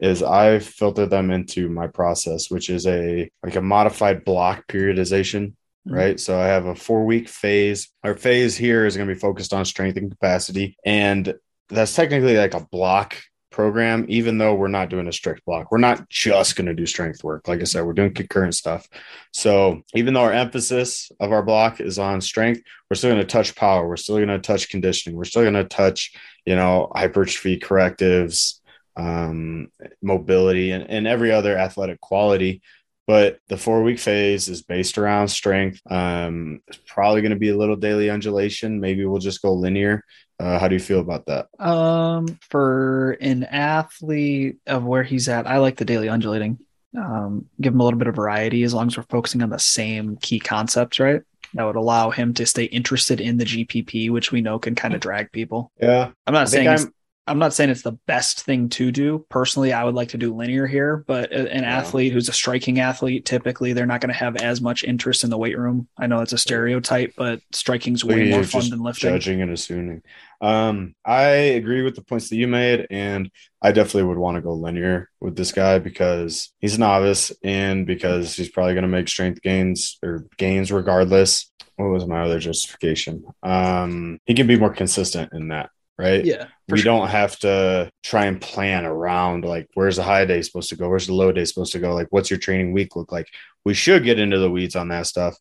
is 0.00 0.22
I 0.22 0.58
filter 0.58 1.04
them 1.06 1.30
into 1.30 1.68
my 1.68 1.86
process, 1.86 2.50
which 2.50 2.70
is 2.70 2.86
a 2.86 3.30
like 3.44 3.56
a 3.56 3.60
modified 3.60 4.24
block 4.24 4.66
periodization, 4.66 5.52
Mhm. 5.86 5.94
right? 5.94 6.18
So 6.18 6.38
I 6.38 6.46
have 6.46 6.64
a 6.66 6.74
four 6.74 7.04
week 7.04 7.28
phase. 7.28 7.88
Our 8.02 8.14
phase 8.14 8.56
here 8.56 8.86
is 8.86 8.96
going 8.96 9.08
to 9.08 9.14
be 9.14 9.20
focused 9.20 9.52
on 9.52 9.64
strength 9.66 9.98
and 9.98 10.10
capacity. 10.10 10.76
And 10.84 11.34
that's 11.68 11.94
technically 11.94 12.36
like 12.38 12.54
a 12.54 12.66
block 12.72 13.16
program, 13.50 14.06
even 14.08 14.38
though 14.38 14.54
we're 14.54 14.68
not 14.68 14.88
doing 14.88 15.08
a 15.08 15.12
strict 15.12 15.44
block. 15.44 15.70
We're 15.70 15.78
not 15.78 16.08
just 16.08 16.56
going 16.56 16.66
to 16.66 16.74
do 16.74 16.86
strength 16.86 17.22
work. 17.24 17.48
Like 17.48 17.60
I 17.60 17.64
said, 17.64 17.84
we're 17.84 17.92
doing 17.92 18.14
concurrent 18.14 18.54
stuff. 18.54 18.88
So 19.32 19.82
even 19.94 20.14
though 20.14 20.22
our 20.22 20.32
emphasis 20.32 21.10
of 21.20 21.32
our 21.32 21.42
block 21.42 21.80
is 21.80 21.98
on 21.98 22.20
strength, 22.20 22.62
we're 22.88 22.96
still 22.96 23.10
going 23.10 23.20
to 23.20 23.26
touch 23.26 23.54
power. 23.54 23.86
We're 23.88 23.96
still 23.96 24.16
going 24.16 24.28
to 24.28 24.38
touch 24.38 24.68
conditioning. 24.68 25.16
We're 25.16 25.24
still 25.24 25.42
going 25.42 25.54
to 25.54 25.64
touch, 25.64 26.12
you 26.44 26.56
know, 26.56 26.90
hypertrophy 26.94 27.58
correctives, 27.58 28.60
um, 28.96 29.68
mobility, 30.02 30.72
and, 30.72 30.88
and 30.88 31.06
every 31.06 31.32
other 31.32 31.56
athletic 31.56 32.00
quality. 32.00 32.62
But 33.10 33.40
the 33.48 33.56
four 33.56 33.82
week 33.82 33.98
phase 33.98 34.46
is 34.46 34.62
based 34.62 34.96
around 34.96 35.26
strength. 35.26 35.80
Um, 35.90 36.60
it's 36.68 36.78
probably 36.86 37.22
going 37.22 37.32
to 37.32 37.36
be 37.36 37.48
a 37.48 37.56
little 37.56 37.74
daily 37.74 38.08
undulation. 38.08 38.78
Maybe 38.78 39.04
we'll 39.04 39.18
just 39.18 39.42
go 39.42 39.52
linear. 39.52 40.04
Uh, 40.38 40.60
how 40.60 40.68
do 40.68 40.76
you 40.76 40.80
feel 40.80 41.00
about 41.00 41.26
that? 41.26 41.48
Um, 41.58 42.38
for 42.50 43.18
an 43.20 43.42
athlete 43.42 44.58
of 44.64 44.84
where 44.84 45.02
he's 45.02 45.28
at, 45.28 45.48
I 45.48 45.58
like 45.58 45.76
the 45.76 45.84
daily 45.84 46.08
undulating. 46.08 46.60
Um, 46.96 47.46
give 47.60 47.74
him 47.74 47.80
a 47.80 47.84
little 47.84 47.98
bit 47.98 48.06
of 48.06 48.14
variety 48.14 48.62
as 48.62 48.74
long 48.74 48.86
as 48.86 48.96
we're 48.96 49.02
focusing 49.02 49.42
on 49.42 49.50
the 49.50 49.58
same 49.58 50.16
key 50.18 50.38
concepts, 50.38 51.00
right? 51.00 51.22
That 51.54 51.64
would 51.64 51.74
allow 51.74 52.10
him 52.10 52.32
to 52.34 52.46
stay 52.46 52.66
interested 52.66 53.20
in 53.20 53.38
the 53.38 53.44
GPP, 53.44 54.10
which 54.10 54.30
we 54.30 54.40
know 54.40 54.60
can 54.60 54.76
kind 54.76 54.94
of 54.94 55.00
drag 55.00 55.32
people. 55.32 55.72
Yeah, 55.82 56.12
I'm 56.28 56.34
not 56.34 56.42
I 56.42 56.44
saying 56.44 56.68
I'm. 56.68 56.94
I'm 57.30 57.38
not 57.38 57.54
saying 57.54 57.70
it's 57.70 57.82
the 57.82 57.98
best 58.06 58.42
thing 58.42 58.68
to 58.70 58.90
do. 58.90 59.24
Personally, 59.28 59.72
I 59.72 59.84
would 59.84 59.94
like 59.94 60.08
to 60.10 60.18
do 60.18 60.34
linear 60.34 60.66
here, 60.66 61.04
but 61.06 61.30
an 61.32 61.62
Yeah. 61.62 61.78
athlete 61.78 62.12
who's 62.12 62.28
a 62.28 62.32
striking 62.32 62.80
athlete, 62.80 63.24
typically 63.24 63.72
they're 63.72 63.86
not 63.86 64.00
going 64.00 64.12
to 64.12 64.18
have 64.18 64.36
as 64.36 64.60
much 64.60 64.82
interest 64.82 65.22
in 65.22 65.30
the 65.30 65.38
weight 65.38 65.56
room. 65.56 65.86
I 65.96 66.08
know 66.08 66.20
it's 66.22 66.32
a 66.32 66.38
stereotype, 66.38 67.12
but 67.16 67.40
striking's 67.52 68.04
way 68.04 68.26
You're 68.26 68.36
more 68.36 68.42
fun 68.42 68.68
than 68.68 68.82
lifting. 68.82 69.10
Judging 69.10 69.42
and 69.42 69.52
assuming. 69.52 70.02
Um, 70.40 70.94
I 71.04 71.28
agree 71.28 71.82
with 71.82 71.94
the 71.94 72.02
points 72.02 72.30
that 72.30 72.36
you 72.36 72.48
made, 72.48 72.88
and 72.90 73.30
I 73.62 73.70
definitely 73.70 74.04
would 74.04 74.18
want 74.18 74.34
to 74.36 74.40
go 74.40 74.52
linear 74.54 75.08
with 75.20 75.36
this 75.36 75.52
guy 75.52 75.78
because 75.78 76.52
he's 76.58 76.76
a 76.76 76.80
novice 76.80 77.32
and 77.44 77.86
because 77.86 78.34
he's 78.34 78.48
probably 78.48 78.74
going 78.74 78.82
to 78.82 78.88
make 78.88 79.08
strength 79.08 79.40
gains 79.42 79.98
or 80.02 80.26
gains 80.36 80.72
regardless. 80.72 81.50
What 81.76 81.90
was 81.90 82.06
my 82.06 82.22
other 82.22 82.40
justification? 82.40 83.24
Um, 83.42 84.18
he 84.26 84.34
can 84.34 84.46
be 84.46 84.58
more 84.58 84.72
consistent 84.74 85.32
in 85.32 85.48
that, 85.48 85.70
right? 86.00 86.24
Yeah, 86.24 86.46
we 86.68 86.78
sure. 86.78 86.84
don't 86.92 87.08
have 87.08 87.38
to 87.40 87.90
try 88.02 88.26
and 88.26 88.40
plan 88.40 88.84
around 88.86 89.44
like 89.44 89.68
where's 89.74 89.96
the 89.96 90.02
high 90.02 90.24
day 90.24 90.40
supposed 90.42 90.70
to 90.70 90.76
go 90.76 90.88
where's 90.88 91.06
the 91.06 91.14
low 91.14 91.30
day 91.32 91.44
supposed 91.44 91.72
to 91.72 91.78
go 91.78 91.94
like 91.94 92.08
what's 92.10 92.30
your 92.30 92.38
training 92.38 92.72
week 92.72 92.96
look 92.96 93.12
like 93.12 93.28
we 93.64 93.74
should 93.74 94.04
get 94.04 94.18
into 94.18 94.38
the 94.38 94.50
weeds 94.50 94.76
on 94.76 94.88
that 94.88 95.06
stuff 95.06 95.36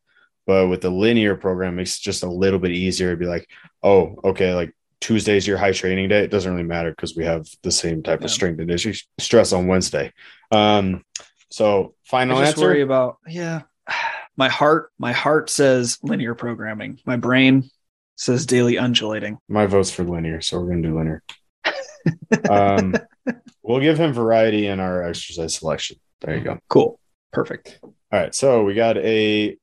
but 0.45 0.67
with 0.67 0.82
the 0.82 0.89
linear 0.89 1.36
program 1.36 1.74
it 1.74 1.78
makes 1.78 1.98
it 1.98 2.04
just 2.04 2.24
a 2.24 2.30
little 2.30 2.60
bit 2.60 2.72
easier 2.72 3.12
to 3.12 3.17
be 3.17 3.26
like 3.26 3.48
oh 3.84 4.15
okay 4.24 4.54
like 4.54 4.74
tuesday's 5.02 5.48
your 5.48 5.58
high 5.58 5.72
training 5.72 6.10
day 6.10 6.24
it 6.24 6.32
doesn't 6.32 6.52
really 6.52 6.67
matter 6.67 6.91
because 6.91 7.15
we 7.15 7.24
have 7.24 7.48
the 7.63 7.72
same 7.72 8.04
type 8.04 8.19
Yeah. 8.22 8.26
of 8.26 8.32
strength 8.32 8.60
and 8.60 8.69
issue 8.72 8.93
stress 9.19 9.54
on 9.54 9.67
wednesday 9.67 10.12
um 10.52 11.04
so 11.50 11.95
final 12.04 12.38
I 12.38 12.41
just 12.41 12.58
answer 12.58 12.67
worry 12.67 12.82
about 12.82 13.17
yeah. 13.28 13.62
My 14.38 14.48
heart, 14.48 14.93
my 14.98 15.12
heart 15.12 15.50
says 15.50 15.98
linear 16.02 16.34
programming. 16.34 17.02
My 17.06 17.17
brain 17.17 17.69
says 18.19 18.45
daily 18.45 18.77
undulating. 18.77 19.38
my 19.47 19.65
vote's 19.65 19.91
for 19.91 20.03
linear 20.03 20.41
so 20.41 20.60
we're 20.60 20.69
gonna 20.69 20.82
do 20.82 20.97
linear 20.97 21.23
um 22.49 22.93
we'll 23.63 23.79
give 23.79 23.97
him 23.97 24.13
variety 24.13 24.67
in 24.67 24.79
our 24.79 25.03
exercise 25.03 25.55
selection 25.55 25.97
there 26.21 26.36
you 26.38 26.43
go 26.43 26.60
Cool. 26.69 26.99
Perfect. 27.32 27.79
All 27.84 27.93
right, 28.12 28.34
so 28.34 28.63
we 28.63 28.73
got 28.73 28.97
a 28.97 29.58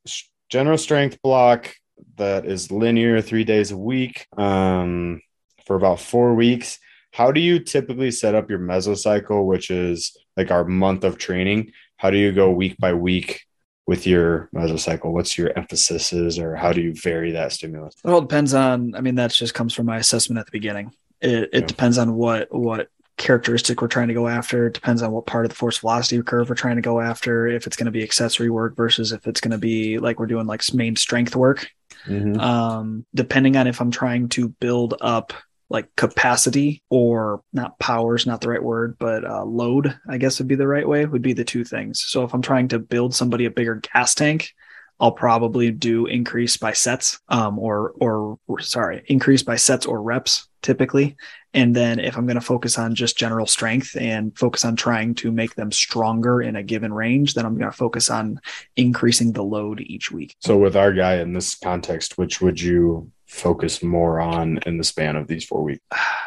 general 0.48 0.78
strength 0.78 1.20
block 1.22 1.74
that 2.16 2.46
is 2.46 2.70
linear 2.70 3.20
three 3.20 3.44
days 3.44 3.72
a 3.72 3.76
week 3.76 4.26
um, 4.36 5.20
for 5.66 5.74
about 5.76 6.00
four 6.00 6.34
weeks. 6.34 6.78
How 7.12 7.32
do 7.32 7.40
you 7.40 7.58
typically 7.58 8.10
set 8.10 8.34
up 8.34 8.48
your 8.48 8.60
mesocycle, 8.60 9.44
which 9.46 9.70
is 9.70 10.16
like 10.36 10.50
our 10.50 10.64
month 10.64 11.02
of 11.02 11.18
training? 11.18 11.72
How 11.96 12.10
do 12.10 12.18
you 12.18 12.30
go 12.30 12.50
week 12.52 12.76
by 12.78 12.94
week 12.94 13.42
with 13.86 14.06
your 14.06 14.48
mesocycle? 14.54 15.12
What's 15.12 15.38
your 15.38 15.56
emphasis, 15.56 16.12
is 16.12 16.38
or 16.38 16.56
how 16.56 16.72
do 16.72 16.80
you 16.80 16.92
vary 16.94 17.32
that 17.32 17.52
stimulus? 17.52 17.94
It 18.04 18.10
all 18.10 18.20
depends 18.20 18.52
on. 18.54 18.94
I 18.94 19.00
mean, 19.00 19.14
that 19.16 19.30
just 19.32 19.54
comes 19.54 19.72
from 19.74 19.86
my 19.86 19.98
assessment 19.98 20.38
at 20.40 20.46
the 20.46 20.52
beginning. 20.52 20.92
It, 21.20 21.30
it 21.30 21.48
Yeah. 21.52 21.60
depends 21.66 21.98
on 21.98 22.14
what 22.14 22.48
what 22.54 22.88
characteristic 23.16 23.80
we're 23.80 23.88
trying 23.88 24.08
to 24.08 24.14
go 24.14 24.28
after. 24.28 24.66
It 24.66 24.74
depends 24.74 25.00
on 25.00 25.10
what 25.10 25.24
part 25.24 25.46
of 25.46 25.48
the 25.48 25.54
force 25.56 25.78
velocity 25.78 26.20
curve 26.22 26.50
we're 26.50 26.54
trying 26.54 26.76
to 26.76 26.82
go 26.82 27.00
after. 27.00 27.46
If 27.46 27.66
it's 27.66 27.76
going 27.76 27.86
to 27.86 27.90
be 27.92 28.02
accessory 28.02 28.50
work 28.50 28.76
versus 28.76 29.10
if 29.12 29.26
it's 29.26 29.40
going 29.40 29.52
to 29.52 29.58
be 29.58 29.98
like 29.98 30.18
we're 30.20 30.26
doing 30.26 30.46
like 30.46 30.62
main 30.74 30.96
strength 30.96 31.34
work. 31.34 31.66
Mhm. 32.06 32.38
um, 32.40 33.04
depending 33.14 33.56
on 33.56 33.66
if 33.66 33.80
I'm 33.80 33.90
trying 33.90 34.28
to 34.30 34.48
build 34.60 34.94
up 35.00 35.32
like 35.68 35.94
capacity 35.96 36.82
or 36.90 37.42
not 37.52 37.78
powers, 37.78 38.26
not 38.26 38.40
the 38.40 38.48
right 38.48 38.62
word, 38.62 38.96
but 38.98 39.24
uh, 39.24 39.44
load, 39.44 39.98
I 40.08 40.18
guess 40.18 40.38
would 40.38 40.48
be 40.48 40.54
the 40.54 40.66
right 40.66 40.88
way, 40.88 41.04
would 41.04 41.22
be 41.22 41.32
the 41.32 41.44
two 41.44 41.64
things. 41.64 42.00
So 42.06 42.22
if 42.22 42.32
I'm 42.34 42.42
trying 42.42 42.68
to 42.68 42.78
build 42.78 43.14
somebody 43.14 43.46
a 43.46 43.50
bigger 43.50 43.76
gas 43.76 44.14
tank, 44.14 44.52
I'll 44.98 45.12
probably 45.12 45.70
do 45.70 46.06
increase 46.06 46.56
by 46.56 46.72
sets, 46.72 47.18
um, 47.28 47.58
or, 47.58 47.92
or 48.00 48.38
or 48.46 48.60
sorry, 48.60 49.02
increase 49.08 49.42
by 49.42 49.56
sets 49.56 49.84
or 49.84 50.00
reps 50.00 50.48
typically. 50.62 51.16
And 51.52 51.76
then 51.76 52.00
if 52.00 52.16
I'm 52.16 52.26
going 52.26 52.36
to 52.36 52.40
focus 52.40 52.78
on 52.78 52.94
just 52.94 53.16
general 53.16 53.46
strength 53.46 53.96
and 53.98 54.36
focus 54.36 54.64
on 54.64 54.74
trying 54.74 55.14
to 55.16 55.30
make 55.30 55.54
them 55.54 55.70
stronger 55.70 56.40
in 56.40 56.56
a 56.56 56.62
given 56.62 56.92
range, 56.92 57.34
then 57.34 57.44
I'm 57.44 57.56
going 57.56 57.70
to 57.70 57.76
focus 57.76 58.10
on 58.10 58.40
increasing 58.76 59.32
the 59.32 59.44
load 59.44 59.80
each 59.80 60.10
week. 60.10 60.34
So, 60.40 60.56
with 60.56 60.76
our 60.76 60.92
guy 60.92 61.16
in 61.16 61.34
this 61.34 61.54
context, 61.56 62.16
which 62.16 62.40
would 62.40 62.60
you 62.60 63.10
focus 63.26 63.82
more 63.82 64.20
on 64.20 64.58
in 64.66 64.78
the 64.78 64.84
span 64.84 65.16
of 65.16 65.26
these 65.26 65.44
four 65.44 65.62
weeks? 65.62 65.80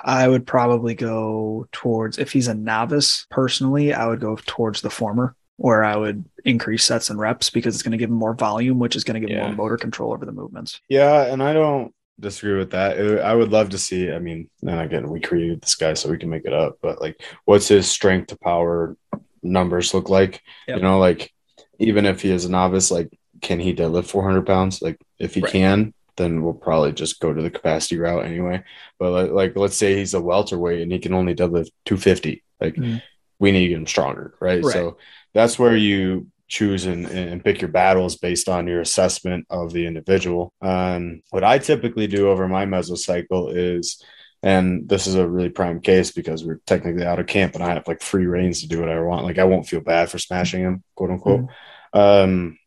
I 0.03 0.27
would 0.27 0.45
probably 0.45 0.95
go 0.95 1.67
towards 1.71 2.17
if 2.17 2.31
he's 2.31 2.47
a 2.47 2.53
novice 2.53 3.25
personally, 3.29 3.93
I 3.93 4.05
would 4.07 4.19
go 4.19 4.37
towards 4.45 4.81
the 4.81 4.89
former 4.89 5.35
where 5.57 5.83
I 5.83 5.95
would 5.97 6.23
increase 6.45 6.85
sets 6.85 7.09
and 7.09 7.19
reps 7.19 7.49
because 7.49 7.75
it's 7.75 7.83
going 7.83 7.91
to 7.91 7.97
give 7.97 8.09
him 8.09 8.15
more 8.15 8.33
volume, 8.33 8.79
which 8.79 8.95
is 8.95 9.03
going 9.03 9.21
to 9.21 9.27
give 9.27 9.35
Yeah. 9.35 9.47
more 9.47 9.55
motor 9.55 9.77
control 9.77 10.13
over 10.13 10.25
the 10.25 10.31
movements. 10.31 10.79
Yeah, 10.87 11.23
and 11.25 11.43
I 11.43 11.51
don't 11.53 11.93
disagree 12.17 12.57
with 12.57 12.71
that. 12.71 12.97
It- 12.97 13.19
I 13.21 13.33
would 13.35 13.51
love 13.51 13.69
to 13.69 13.77
see. 13.77 14.09
I 14.11 14.19
mean, 14.19 14.49
and 14.61 14.79
again, 14.79 15.09
we 15.09 15.19
created 15.19 15.61
this 15.61 15.75
guy 15.75 15.95
so 15.95 16.09
we 16.09 16.17
can 16.17 16.29
make 16.29 16.45
it 16.45 16.53
up. 16.53 16.77
But 16.81 17.01
like, 17.01 17.21
what's 17.45 17.67
his 17.67 17.89
strength 17.89 18.27
to 18.27 18.37
power 18.37 18.95
numbers 19.43 19.93
look 19.93 20.09
like? 20.09 20.41
Yep. 20.67 20.77
You 20.77 20.83
know, 20.83 20.97
like 20.99 21.29
even 21.77 22.05
if 22.05 22.21
he 22.21 22.31
is 22.31 22.45
a 22.45 22.51
novice, 22.51 22.89
like 22.91 23.09
can 23.41 23.59
he 23.59 23.73
deadlift 23.73 24.05
400 24.07 24.45
pounds? 24.45 24.81
Like, 24.81 24.99
if 25.17 25.33
he 25.35 25.41
Right. 25.41 25.51
can, 25.51 25.93
then 26.19 26.43
we'll 26.43 26.53
probably 26.53 26.91
just 26.91 27.19
go 27.19 27.33
to 27.33 27.41
the 27.41 27.49
capacity 27.49 27.97
route 27.97 28.25
anyway. 28.25 28.63
But 28.99 29.11
like, 29.11 29.31
like 29.31 29.55
let's 29.55 29.75
say 29.75 29.95
he's 29.95 30.13
a 30.13 30.21
welterweight 30.21 30.81
and 30.81 30.91
he 30.91 30.99
can 30.99 31.15
only 31.15 31.33
deadlift 31.33 31.71
250. 31.85 32.43
Like, 32.61 32.75
Mhm. 32.75 33.01
we 33.39 33.51
need 33.51 33.63
to 33.63 33.67
get 33.69 33.77
him 33.77 33.87
stronger, 33.87 34.35
right? 34.39 34.63
Right. 34.63 34.73
So 34.73 34.97
that's 35.33 35.57
where 35.57 35.75
you 35.75 36.27
choose 36.47 36.85
and, 36.85 37.05
and 37.07 37.43
pick 37.43 37.61
your 37.61 37.69
battles 37.71 38.17
based 38.17 38.47
on 38.49 38.67
your 38.67 38.81
assessment 38.81 39.45
of 39.49 39.73
the 39.73 39.85
individual. 39.87 40.53
Um, 40.61 41.21
what 41.31 41.43
I 41.43 41.57
typically 41.59 42.05
do 42.07 42.29
over 42.29 42.47
my 42.47 42.65
mesocycle 42.65 43.51
is, 43.55 44.03
and 44.43 44.87
this 44.87 45.07
is 45.07 45.15
a 45.15 45.27
really 45.27 45.49
prime 45.49 45.81
case 45.81 46.11
because 46.11 46.43
we're 46.45 46.59
technically 46.65 47.05
out 47.05 47.19
of 47.19 47.27
camp 47.27 47.55
and 47.55 47.63
I 47.63 47.73
have 47.73 47.87
like 47.87 48.01
free 48.01 48.25
reigns 48.25 48.61
to 48.61 48.67
do 48.67 48.79
what 48.79 48.89
I 48.89 48.99
want. 48.99 49.25
Like 49.25 49.37
I 49.39 49.43
won't 49.45 49.67
feel 49.67 49.81
bad 49.81 50.09
for 50.09 50.17
smashing 50.19 50.61
him, 50.61 50.83
quote 50.95 51.09
unquote. 51.11 51.45
Um, 51.93 52.58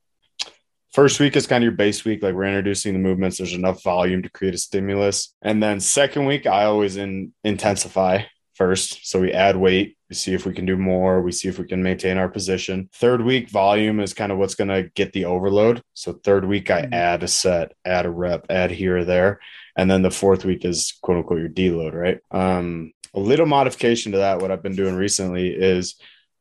first 0.92 1.20
week 1.20 1.36
is 1.36 1.46
kind 1.46 1.62
of 1.62 1.64
your 1.64 1.72
base 1.72 2.04
week. 2.04 2.22
Like 2.22 2.34
we're 2.34 2.44
introducing 2.44 2.92
the 2.92 2.98
movements. 2.98 3.38
There's 3.38 3.54
enough 3.54 3.82
volume 3.82 4.22
to 4.22 4.30
create 4.30 4.54
a 4.54 4.58
stimulus. 4.58 5.34
And 5.42 5.62
then 5.62 5.80
second 5.80 6.26
week, 6.26 6.46
I 6.46 6.64
always 6.64 6.96
in, 6.96 7.32
intensify 7.44 8.22
first. 8.54 9.06
So 9.08 9.20
we 9.20 9.32
add 9.32 9.56
weight. 9.56 9.96
We 10.10 10.14
see 10.14 10.34
if 10.34 10.44
we 10.44 10.52
can 10.52 10.66
do 10.66 10.76
more. 10.76 11.22
We 11.22 11.32
see 11.32 11.48
if 11.48 11.58
we 11.58 11.66
can 11.66 11.82
maintain 11.82 12.18
our 12.18 12.28
position. 12.28 12.90
Third 12.92 13.22
week, 13.22 13.48
volume 13.48 13.98
is 13.98 14.12
kind 14.12 14.30
of 14.30 14.36
what's 14.36 14.54
going 14.54 14.68
to 14.68 14.90
get 14.94 15.14
the 15.14 15.24
overload. 15.24 15.82
So 15.94 16.12
third 16.12 16.44
week, 16.44 16.70
I 16.70 16.82
Mhm. 16.82 16.92
add 16.92 17.22
a 17.22 17.28
set, 17.28 17.72
add 17.84 18.04
a 18.04 18.10
rep, 18.10 18.46
add 18.50 18.70
here 18.70 18.98
or 18.98 19.04
there. 19.04 19.40
And 19.74 19.90
then 19.90 20.02
the 20.02 20.10
fourth 20.10 20.44
week 20.44 20.66
is 20.66 20.92
quote 21.00 21.16
unquote 21.18 21.40
your 21.40 21.48
deload, 21.48 21.94
right? 21.94 22.18
Um, 22.30 22.92
a 23.14 23.20
little 23.20 23.46
modification 23.46 24.12
to 24.12 24.18
that, 24.18 24.40
what 24.40 24.50
I've 24.50 24.62
been 24.62 24.76
doing 24.76 24.96
recently 24.96 25.48
is 25.48 25.96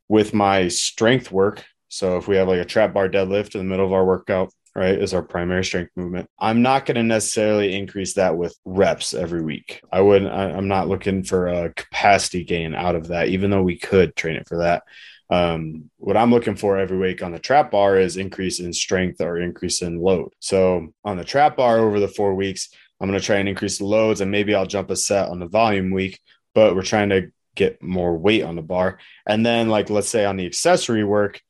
with 0.10 0.34
my 0.34 0.68
strength 0.68 1.32
work. 1.32 1.64
So 1.91 2.15
if 2.15 2.25
we 2.25 2.38
have 2.38 2.47
like 2.47 2.62
a 2.62 2.65
trap 2.65 2.93
bar 2.93 3.10
deadlift 3.10 3.54
in 3.54 3.60
the 3.60 3.65
middle 3.65 3.86
of 3.86 3.91
our 3.91 4.06
workout, 4.06 4.54
right, 4.73 4.97
is 4.97 5.13
our 5.13 5.21
primary 5.21 5.65
strength 5.65 5.91
movement. 5.97 6.30
I'm 6.39 6.62
not 6.62 6.86
going 6.86 6.95
to 6.95 7.04
necessarily 7.04 7.75
increase 7.75 8.13
that 8.13 8.38
with 8.38 8.58
reps 8.63 9.13
every 9.13 9.41
week. 9.41 9.82
I 9.91 9.99
wouldn't, 9.99 10.32
I, 10.32 10.51
I'm 10.51 10.69
not 10.69 10.88
looking 10.88 11.23
for 11.25 11.47
a 11.47 11.73
capacity 11.73 12.45
gain 12.45 12.73
out 12.73 12.95
of 12.95 13.10
that, 13.10 13.27
even 13.27 13.51
though 13.51 13.62
we 13.62 13.77
could 13.77 14.15
train 14.15 14.38
it 14.38 14.47
for 14.47 14.60
that. 14.60 14.84
Um, 15.30 15.89
what 15.97 16.15
I'm 16.15 16.32
looking 16.32 16.56
for 16.56 16.77
every 16.77 16.97
week 16.97 17.21
on 17.21 17.34
the 17.34 17.39
trap 17.39 17.71
bar 17.71 17.97
is 17.97 18.15
increase 18.15 18.62
in 18.62 18.71
strength 18.71 19.19
or 19.19 19.41
increase 19.41 19.82
in 19.82 19.99
load. 19.99 20.32
So 20.39 20.93
on 21.04 21.17
the 21.17 21.25
trap 21.25 21.58
bar 21.58 21.80
over 21.80 21.99
the 21.99 22.08
four 22.08 22.36
weeks, 22.36 22.69
I'm 23.01 23.10
going 23.10 23.19
to 23.19 23.25
try 23.25 23.36
and 23.36 23.49
increase 23.49 23.80
the 23.80 23.86
loads 23.86 24.21
and 24.21 24.32
maybe 24.32 24.56
I'll 24.56 24.65
jump 24.65 24.91
a 24.91 24.95
set 24.95 25.27
on 25.27 25.39
the 25.39 25.47
volume 25.47 25.91
week, 25.91 26.21
but 26.56 26.73
we're 26.73 26.84
trying 26.84 27.10
to 27.10 27.34
get 27.54 27.84
more 27.84 28.17
weight 28.17 28.43
on 28.43 28.56
the 28.56 28.62
bar. 28.62 28.99
And 29.27 29.45
then, 29.45 29.67
like, 29.67 29.89
let's 29.89 30.08
say 30.08 30.23
on 30.23 30.38
the 30.38 30.45
accessory 30.45 31.04
work, 31.04 31.41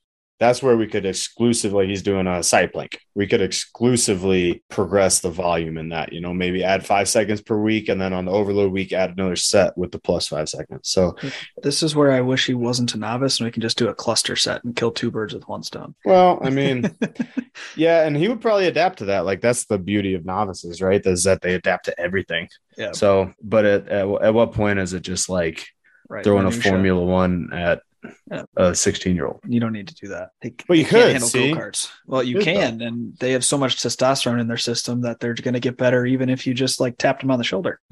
that's 0.41 0.63
where 0.63 0.75
we 0.75 0.88
could 0.88 1.06
exclusively, 1.06 1.86
he's 1.86 2.01
doing 2.01 2.25
a 2.25 2.41
side 2.41 2.73
plank. 2.73 2.99
We 3.13 3.27
could 3.27 3.41
exclusively 3.41 4.63
progress 4.69 5.19
the 5.19 5.30
volume 5.30 5.77
in 5.77 5.89
that, 5.89 6.12
you 6.13 6.19
know, 6.19 6.34
maybe 6.34 6.63
add 6.63 6.84
five 6.84 7.08
seconds 7.08 7.41
per 7.41 7.56
week. 7.62 7.89
And 7.89 8.01
then 8.01 8.12
on 8.12 8.25
the 8.25 8.32
overload 8.32 8.71
week, 8.71 8.91
add 8.91 9.12
another 9.12 9.36
set 9.36 9.77
with 9.77 9.91
the 9.91 9.99
plus 9.99 10.27
five 10.30 10.49
seconds. 10.49 10.89
So, 10.89 11.15
This 11.62 11.84
is 11.84 11.95
where 11.95 12.12
I 12.12 12.21
wish 12.21 12.47
he 12.47 12.56
wasn't 12.56 12.95
a 12.95 12.97
novice 12.97 13.39
and 13.39 13.45
we 13.45 13.51
can 13.51 13.62
just 13.62 13.77
do 13.77 13.89
a 13.89 13.93
cluster 13.93 14.36
set 14.36 14.63
and 14.63 14.75
kill 14.75 14.89
two 14.91 15.12
birds 15.12 15.36
with 15.36 15.47
one 15.47 15.62
stone. 15.62 15.93
well, 16.06 16.39
I 16.41 16.49
mean, 16.49 16.89
yeah, 17.75 18.08
and 18.08 18.17
he 18.17 18.27
would 18.27 18.41
probably 18.41 18.65
adapt 18.65 18.97
to 18.99 19.06
that. 19.06 19.25
Like, 19.25 19.41
that's 19.41 19.65
the 19.65 19.77
beauty 19.77 20.15
of 20.15 20.25
novices, 20.25 20.82
right? 20.82 21.06
Is 21.06 21.23
that 21.25 21.41
they 21.43 21.54
adapt 21.54 21.86
to 21.86 21.99
everything. 21.99 22.49
Yeah. 22.77 22.93
So, 22.93 23.32
but 23.43 23.65
at, 23.65 23.88
at, 23.89 24.08
at 24.23 24.34
what 24.34 24.54
point 24.54 24.80
is 24.80 24.93
it 24.93 25.01
just 25.04 25.30
like 25.30 25.67
Right. 26.10 26.25
throwing 26.25 26.45
a. 26.45 26.51
Formula 26.51 27.01
One 27.01 27.54
at 27.54 27.84
Yeah. 28.32 28.44
a 28.58 28.74
16 28.74 29.16
year 29.16 29.28
old? 29.28 29.40
You 29.48 29.60
don't 29.60 29.74
need 29.74 29.88
to 29.90 29.94
do 29.96 30.08
that. 30.10 30.30
They, 30.42 30.54
Well, 30.68 30.78
you 30.78 30.86
they 30.86 30.90
can't 30.90 31.22
could, 31.22 31.44
handle 31.44 31.56
go-karts. 31.60 31.90
Well, 32.08 32.24
you 32.24 32.36
Could, 32.38 32.46
can, 32.46 32.82
and 32.82 33.16
they 33.20 33.32
have 33.34 33.46
so 33.46 33.58
much 33.58 33.76
testosterone 33.78 34.40
in 34.40 34.48
their 34.48 34.58
system 34.58 35.02
that 35.02 35.20
they're 35.20 35.34
going 35.36 35.54
to 35.54 35.60
get 35.60 35.78
better 35.78 36.06
even 36.06 36.30
if 36.30 36.48
you 36.48 36.54
just 36.54 36.80
like 36.80 36.98
tapped 36.98 37.22
them 37.22 37.32
on 37.32 37.38
the 37.38 37.44
shoulder. 37.44 37.80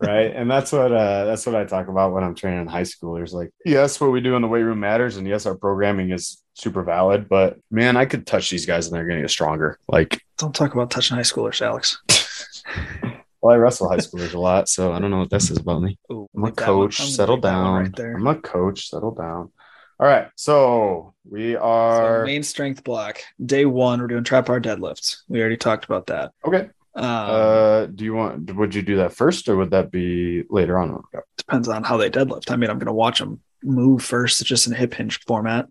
right 0.00 0.32
and 0.34 0.50
that's 0.50 0.72
what 0.72 0.92
uh 0.92 1.24
that's 1.24 1.46
what 1.46 1.54
i 1.54 1.64
talk 1.64 1.88
about 1.88 2.12
when 2.12 2.22
i'm 2.22 2.34
training 2.34 2.66
high 2.66 2.82
schoolers 2.82 3.32
like 3.32 3.50
yes 3.64 4.00
what 4.00 4.10
we 4.10 4.20
do 4.20 4.36
in 4.36 4.42
the 4.42 4.48
weight 4.48 4.62
room 4.62 4.78
matters 4.80 5.16
and 5.16 5.26
yes 5.26 5.46
our 5.46 5.54
programming 5.54 6.10
is 6.10 6.42
super 6.54 6.82
valid 6.82 7.28
but 7.28 7.58
man 7.70 7.96
i 7.96 8.04
could 8.04 8.26
touch 8.26 8.50
these 8.50 8.66
guys 8.66 8.86
and 8.86 8.94
they're 8.94 9.06
gonna 9.06 9.20
get 9.22 9.30
stronger 9.30 9.78
like 9.88 10.20
Don't 10.38 10.54
talk 10.54 10.74
about 10.74 10.90
touching 10.90 11.16
high 11.16 11.22
schoolers, 11.22 11.62
Alex. 11.62 12.02
well 13.44 13.54
i 13.54 13.56
wrestle 13.58 13.88
high 13.88 13.98
schoolers 13.98 14.32
a 14.34 14.38
lot 14.38 14.68
so 14.68 14.92
i 14.92 14.98
don't 14.98 15.10
know 15.10 15.18
what 15.18 15.30
this 15.30 15.50
is 15.50 15.58
about 15.58 15.82
me 15.82 15.98
Ooh, 16.10 16.28
i'm 16.34 16.42
a 16.42 16.46
leave 16.46 16.56
that 16.56 16.68
one- 16.68 16.76
coach 16.88 17.00
I'm 17.00 17.06
settle 17.06 17.34
leave 17.36 17.42
that 17.42 17.54
one 17.54 17.64
down 17.64 17.74
right 17.82 17.96
there. 17.96 18.14
i'm 18.16 18.26
a 18.26 18.34
coach 18.36 18.88
settle 18.88 19.14
down 19.14 19.52
all 20.00 20.06
right 20.08 20.28
so 20.36 21.14
we 21.30 21.52
So 21.54 21.60
are 21.60 22.24
main 22.24 22.42
strength 22.42 22.82
block. 22.82 23.20
Day 23.44 23.64
one, 23.64 24.00
we're 24.00 24.08
doing 24.08 24.24
trap 24.24 24.46
bar 24.46 24.60
deadlifts. 24.60 25.18
We 25.28 25.40
already 25.40 25.56
talked 25.56 25.84
about 25.84 26.06
that. 26.08 26.32
okay 26.44 26.68
Um, 26.96 27.04
uh 27.04 27.86
do 27.86 28.04
you 28.04 28.14
want 28.14 28.52
would 28.56 28.74
you 28.74 28.82
do 28.82 28.96
that 28.96 29.12
first 29.12 29.48
or 29.48 29.56
would 29.56 29.70
that 29.70 29.90
be 29.92 30.42
later 30.50 30.78
on 30.78 30.88
in 30.88 30.94
the 30.94 31.00
workout? 31.00 31.24
depends 31.38 31.68
on 31.68 31.84
how 31.84 31.96
they 31.96 32.10
deadlift. 32.10 32.50
I 32.50 32.56
mean, 32.56 32.70
I'm 32.70 32.78
going 32.78 32.86
to 32.86 32.92
watch 33.04 33.18
them 33.20 33.40
move 33.62 34.02
first, 34.02 34.40
it's 34.40 34.48
just 34.50 34.66
in 34.66 34.72
hip 34.74 34.94
hinge 34.94 35.20
format. 35.26 35.68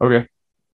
okay 0.00 0.26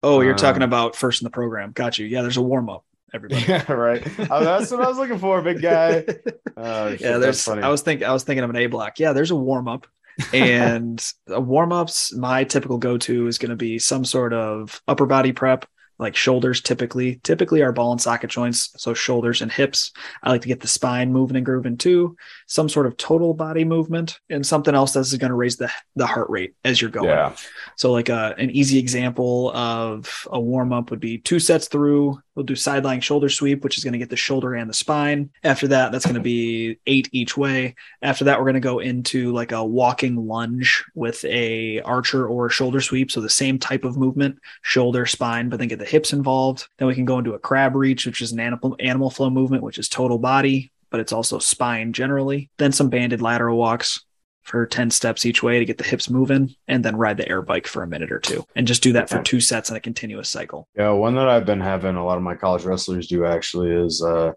Oh, 0.01 0.21
you're 0.21 0.35
talking 0.35 0.61
Um, 0.63 0.69
about 0.69 0.95
first 0.95 1.21
in 1.21 1.25
the 1.25 1.31
program. 1.31 1.71
Got 1.71 1.97
you. 1.97 2.05
Yeah, 2.05 2.21
there's 2.21 2.37
a 2.37 2.41
warm 2.41 2.69
up. 2.69 2.83
Everybody. 3.15 3.43
yeah 3.47 3.71
right 3.71 4.05
oh, 4.29 4.43
that's 4.43 4.69
what 4.71 4.81
i 4.81 4.87
was 4.87 4.97
looking 4.97 5.17
for 5.17 5.41
big 5.41 5.61
guy 5.61 6.03
Oh, 6.57 6.91
shit, 6.91 7.01
yeah, 7.01 7.17
there's. 7.17 7.43
funny. 7.43 7.61
I 7.63 7.67
was 7.69 7.81
thinking. 7.81 8.07
I 8.07 8.13
was 8.13 8.23
thinking 8.23 8.43
of 8.43 8.49
an 8.49 8.55
A 8.55 8.67
block. 8.67 8.97
Yeah, 8.97 9.11
there's 9.11 9.31
a 9.31 9.35
warm 9.35 9.67
up, 9.67 9.87
and 10.33 11.05
a 11.27 11.41
warm 11.41 11.73
ups. 11.73 12.15
My 12.15 12.45
typical 12.45 12.77
go 12.77 12.97
to 12.99 13.27
is 13.27 13.37
going 13.37 13.49
to 13.49 13.57
be 13.57 13.77
some 13.77 14.05
sort 14.05 14.31
of 14.31 14.81
upper 14.87 15.05
body 15.05 15.33
prep, 15.33 15.65
like 15.99 16.15
shoulders. 16.15 16.61
Typically, 16.61 17.19
typically 17.23 17.61
our 17.61 17.73
ball 17.73 17.91
and 17.91 17.99
socket 18.01 18.29
joints, 18.29 18.71
so 18.77 18.93
shoulders 18.93 19.41
and 19.41 19.51
hips. 19.51 19.91
I 20.23 20.29
like 20.29 20.43
to 20.43 20.47
get 20.47 20.61
the 20.61 20.69
spine 20.69 21.11
moving 21.11 21.35
and 21.35 21.45
grooving 21.45 21.75
too. 21.75 22.15
Some 22.47 22.69
sort 22.69 22.85
of 22.85 22.95
total 22.95 23.33
body 23.33 23.65
movement, 23.65 24.21
and 24.29 24.45
something 24.45 24.73
else 24.73 24.93
that's 24.93 25.13
going 25.17 25.31
to 25.31 25.35
raise 25.35 25.57
the 25.57 25.69
the 25.97 26.07
heart 26.07 26.29
rate 26.29 26.55
as 26.63 26.81
you're 26.81 26.89
going. 26.89 27.09
yeah 27.09 27.35
So, 27.75 27.91
like 27.91 28.07
a, 28.07 28.33
an 28.37 28.49
easy 28.51 28.79
example 28.79 29.51
of 29.53 30.25
a 30.31 30.39
warm 30.39 30.71
up 30.71 30.89
would 30.89 31.01
be 31.01 31.17
two 31.17 31.41
sets 31.41 31.67
through. 31.67 32.21
We'll 32.35 32.45
do 32.45 32.55
side 32.55 32.85
shoulder 33.03 33.29
sweep, 33.29 33.63
which 33.63 33.77
is 33.77 33.83
going 33.83 33.93
to 33.93 33.99
get 33.99 34.09
the 34.09 34.17
shoulder 34.17 34.53
and 34.53 34.69
the 34.69 34.73
spine. 34.73 35.29
After 35.43 35.69
that, 35.69 35.91
that's 35.91 36.05
going 36.05 36.15
to 36.15 36.21
be 36.21 36.77
eight 36.85 37.09
each 37.13 37.37
way. 37.37 37.75
After 38.01 38.25
that, 38.25 38.37
we're 38.37 38.45
going 38.45 38.55
to 38.55 38.59
go 38.59 38.79
into 38.79 39.31
like 39.31 39.53
a 39.53 39.63
walking 39.63 40.27
lunge 40.27 40.83
with 40.95 41.23
a 41.25 41.79
archer 41.81 42.27
or 42.27 42.47
a 42.47 42.51
shoulder 42.51 42.81
sweep. 42.81 43.09
So 43.09 43.21
the 43.21 43.29
same 43.29 43.57
type 43.57 43.85
of 43.85 43.97
movement, 43.97 44.39
shoulder, 44.61 45.05
spine, 45.05 45.49
but 45.49 45.59
then 45.59 45.69
get 45.69 45.79
the 45.79 45.85
hips 45.85 46.11
involved. 46.11 46.67
Then 46.77 46.87
we 46.87 46.95
can 46.95 47.05
go 47.05 47.19
into 47.19 47.33
a 47.33 47.39
crab 47.39 47.75
reach, 47.75 48.05
which 48.05 48.21
is 48.21 48.33
an 48.33 48.39
animal 48.39 48.75
animal 48.79 49.09
flow 49.09 49.29
movement, 49.29 49.63
which 49.63 49.77
is 49.77 49.87
total 49.87 50.17
body, 50.17 50.71
but 50.89 50.99
it's 50.99 51.13
also 51.13 51.39
spine 51.39 51.93
generally. 51.93 52.49
Then 52.57 52.73
some 52.73 52.89
banded 52.89 53.21
lateral 53.21 53.57
walks 53.57 54.03
for 54.45 54.65
10 54.65 54.91
steps 54.91 55.25
each 55.25 55.41
way 55.43 55.57
to 55.59 55.65
get 55.65 55.77
the 55.79 55.83
hips 55.83 56.07
moving 56.09 56.55
and 56.67 56.85
then 56.85 56.95
ride 56.95 57.17
the 57.17 57.27
air 57.27 57.41
bike 57.41 57.65
for 57.65 57.81
a 57.83 57.87
minute 57.87 58.11
or 58.11 58.19
two 58.19 58.45
and 58.55 58.67
just 58.67 58.83
do 58.83 58.93
that 58.93 59.09
for 59.09 59.21
two 59.21 59.41
sets 59.41 59.69
in 59.71 59.75
a 59.75 59.79
continuous 59.79 60.29
cycle. 60.29 60.67
Yeah, 60.77 60.91
one 60.91 61.15
that 61.15 61.27
I've 61.27 61.47
been 61.47 61.59
having 61.61 61.95
a 61.95 62.05
lot 62.05 62.17
of 62.17 62.23
my 62.23 62.35
college 62.35 62.63
wrestlers 62.63 63.07
do 63.07 63.25
actually 63.25 63.71
is 63.71 64.03
uh, 64.03 64.33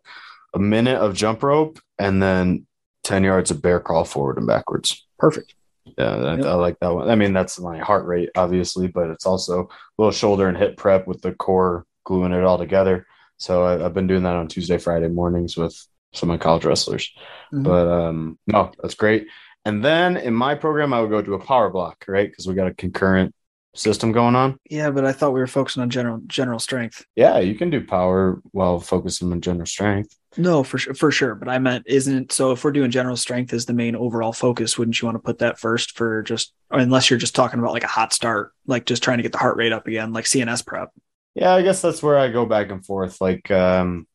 a 0.54 0.58
minute 0.58 0.96
of 0.98 1.14
jump 1.14 1.42
rope 1.42 1.78
and 1.98 2.22
then 2.22 2.66
10 3.04 3.22
yards 3.22 3.50
of 3.50 3.60
bear 3.60 3.80
crawl 3.80 4.04
forward 4.04 4.38
and 4.38 4.46
backwards. 4.46 5.06
Perfect. 5.18 5.54
Yeah, 5.98 6.16
that, 6.16 6.38
Yep. 6.38 6.46
I 6.46 6.54
like 6.54 6.78
that 6.80 6.94
one. 6.94 7.10
I 7.10 7.14
mean, 7.14 7.32
that's 7.34 7.60
my 7.60 7.78
heart 7.78 8.06
rate, 8.06 8.30
obviously, 8.34 8.88
but 8.88 9.10
it's 9.10 9.26
also 9.26 9.62
a 9.62 9.66
little 9.98 10.12
shoulder 10.12 10.48
and 10.48 10.56
hip 10.56 10.76
prep 10.78 11.06
with 11.06 11.20
the 11.20 11.32
core 11.32 11.84
gluing 12.04 12.32
it 12.32 12.44
all 12.44 12.58
together. 12.58 13.06
So 13.36 13.62
I, 13.64 13.84
I've 13.84 13.94
been 13.94 14.06
doing 14.06 14.22
that 14.22 14.36
on 14.36 14.48
Tuesday, 14.48 14.78
Friday 14.78 15.08
mornings 15.08 15.56
with 15.56 15.78
some 16.14 16.30
of 16.30 16.34
my 16.38 16.42
college 16.42 16.64
wrestlers. 16.64 17.10
Mhm. 17.52 17.62
But 17.64 17.88
um, 17.88 18.38
no, 18.46 18.72
that's 18.80 18.94
great. 18.94 19.28
And 19.68 19.84
then 19.84 20.16
in 20.16 20.32
my 20.32 20.54
program, 20.54 20.94
I 20.94 21.00
would 21.02 21.10
go 21.10 21.20
to 21.20 21.34
a 21.34 21.38
power 21.38 21.68
block, 21.68 22.06
right? 22.08 22.26
Because 22.26 22.46
we 22.46 22.54
got 22.54 22.68
a 22.68 22.74
concurrent 22.74 23.34
system 23.74 24.12
going 24.12 24.34
on. 24.34 24.58
Yeah, 24.70 24.90
but 24.90 25.04
I 25.04 25.12
thought 25.12 25.34
we 25.34 25.40
were 25.40 25.46
focusing 25.46 25.82
on 25.82 25.90
general 25.90 26.22
general 26.26 26.58
strength. 26.58 27.04
Yeah, 27.16 27.38
you 27.40 27.54
can 27.54 27.68
do 27.68 27.84
power 27.84 28.40
while 28.52 28.80
focusing 28.80 29.30
on 29.30 29.42
general 29.42 29.66
strength. 29.66 30.16
No, 30.38 30.62
for 30.62 30.78
sure, 30.78 30.94
for 30.94 31.10
sure. 31.10 31.34
But 31.34 31.50
I 31.50 31.58
meant, 31.58 31.84
isn't 31.86 32.32
so? 32.32 32.52
If 32.52 32.64
we're 32.64 32.72
doing 32.72 32.90
general 32.90 33.18
strength 33.18 33.52
as 33.52 33.66
the 33.66 33.74
main 33.74 33.94
overall 33.94 34.32
focus, 34.32 34.78
wouldn't 34.78 35.02
you 35.02 35.04
want 35.04 35.16
to 35.16 35.22
put 35.22 35.40
that 35.40 35.58
first 35.58 35.98
for 35.98 36.22
just, 36.22 36.54
unless 36.70 37.10
you're 37.10 37.18
just 37.18 37.34
talking 37.34 37.60
about 37.60 37.74
like 37.74 37.84
a 37.84 37.88
hot 37.88 38.14
start, 38.14 38.54
like 38.66 38.86
just 38.86 39.02
trying 39.02 39.18
to 39.18 39.22
get 39.22 39.32
the 39.32 39.38
heart 39.38 39.58
rate 39.58 39.72
up 39.72 39.86
again, 39.86 40.14
like 40.14 40.24
CNS 40.24 40.64
prep? 40.64 40.92
Yeah, 41.34 41.52
I 41.52 41.60
guess 41.60 41.82
that's 41.82 42.02
where 42.02 42.16
I 42.16 42.28
go 42.30 42.46
back 42.46 42.70
and 42.70 42.82
forth. 42.82 43.20
Like, 43.20 43.50
um, 43.50 44.06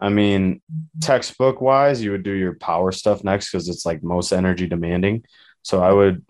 I 0.00 0.08
mean, 0.08 0.60
textbook 1.00 1.60
wise, 1.60 2.02
you 2.02 2.12
would 2.12 2.22
do 2.22 2.32
your 2.32 2.54
power 2.54 2.92
stuff 2.92 3.24
next 3.24 3.50
because 3.50 3.68
it's 3.68 3.84
like 3.84 4.02
most 4.02 4.32
energy 4.32 4.66
demanding. 4.66 5.24
So 5.62 5.82
I 5.82 5.92
would, 5.92 6.24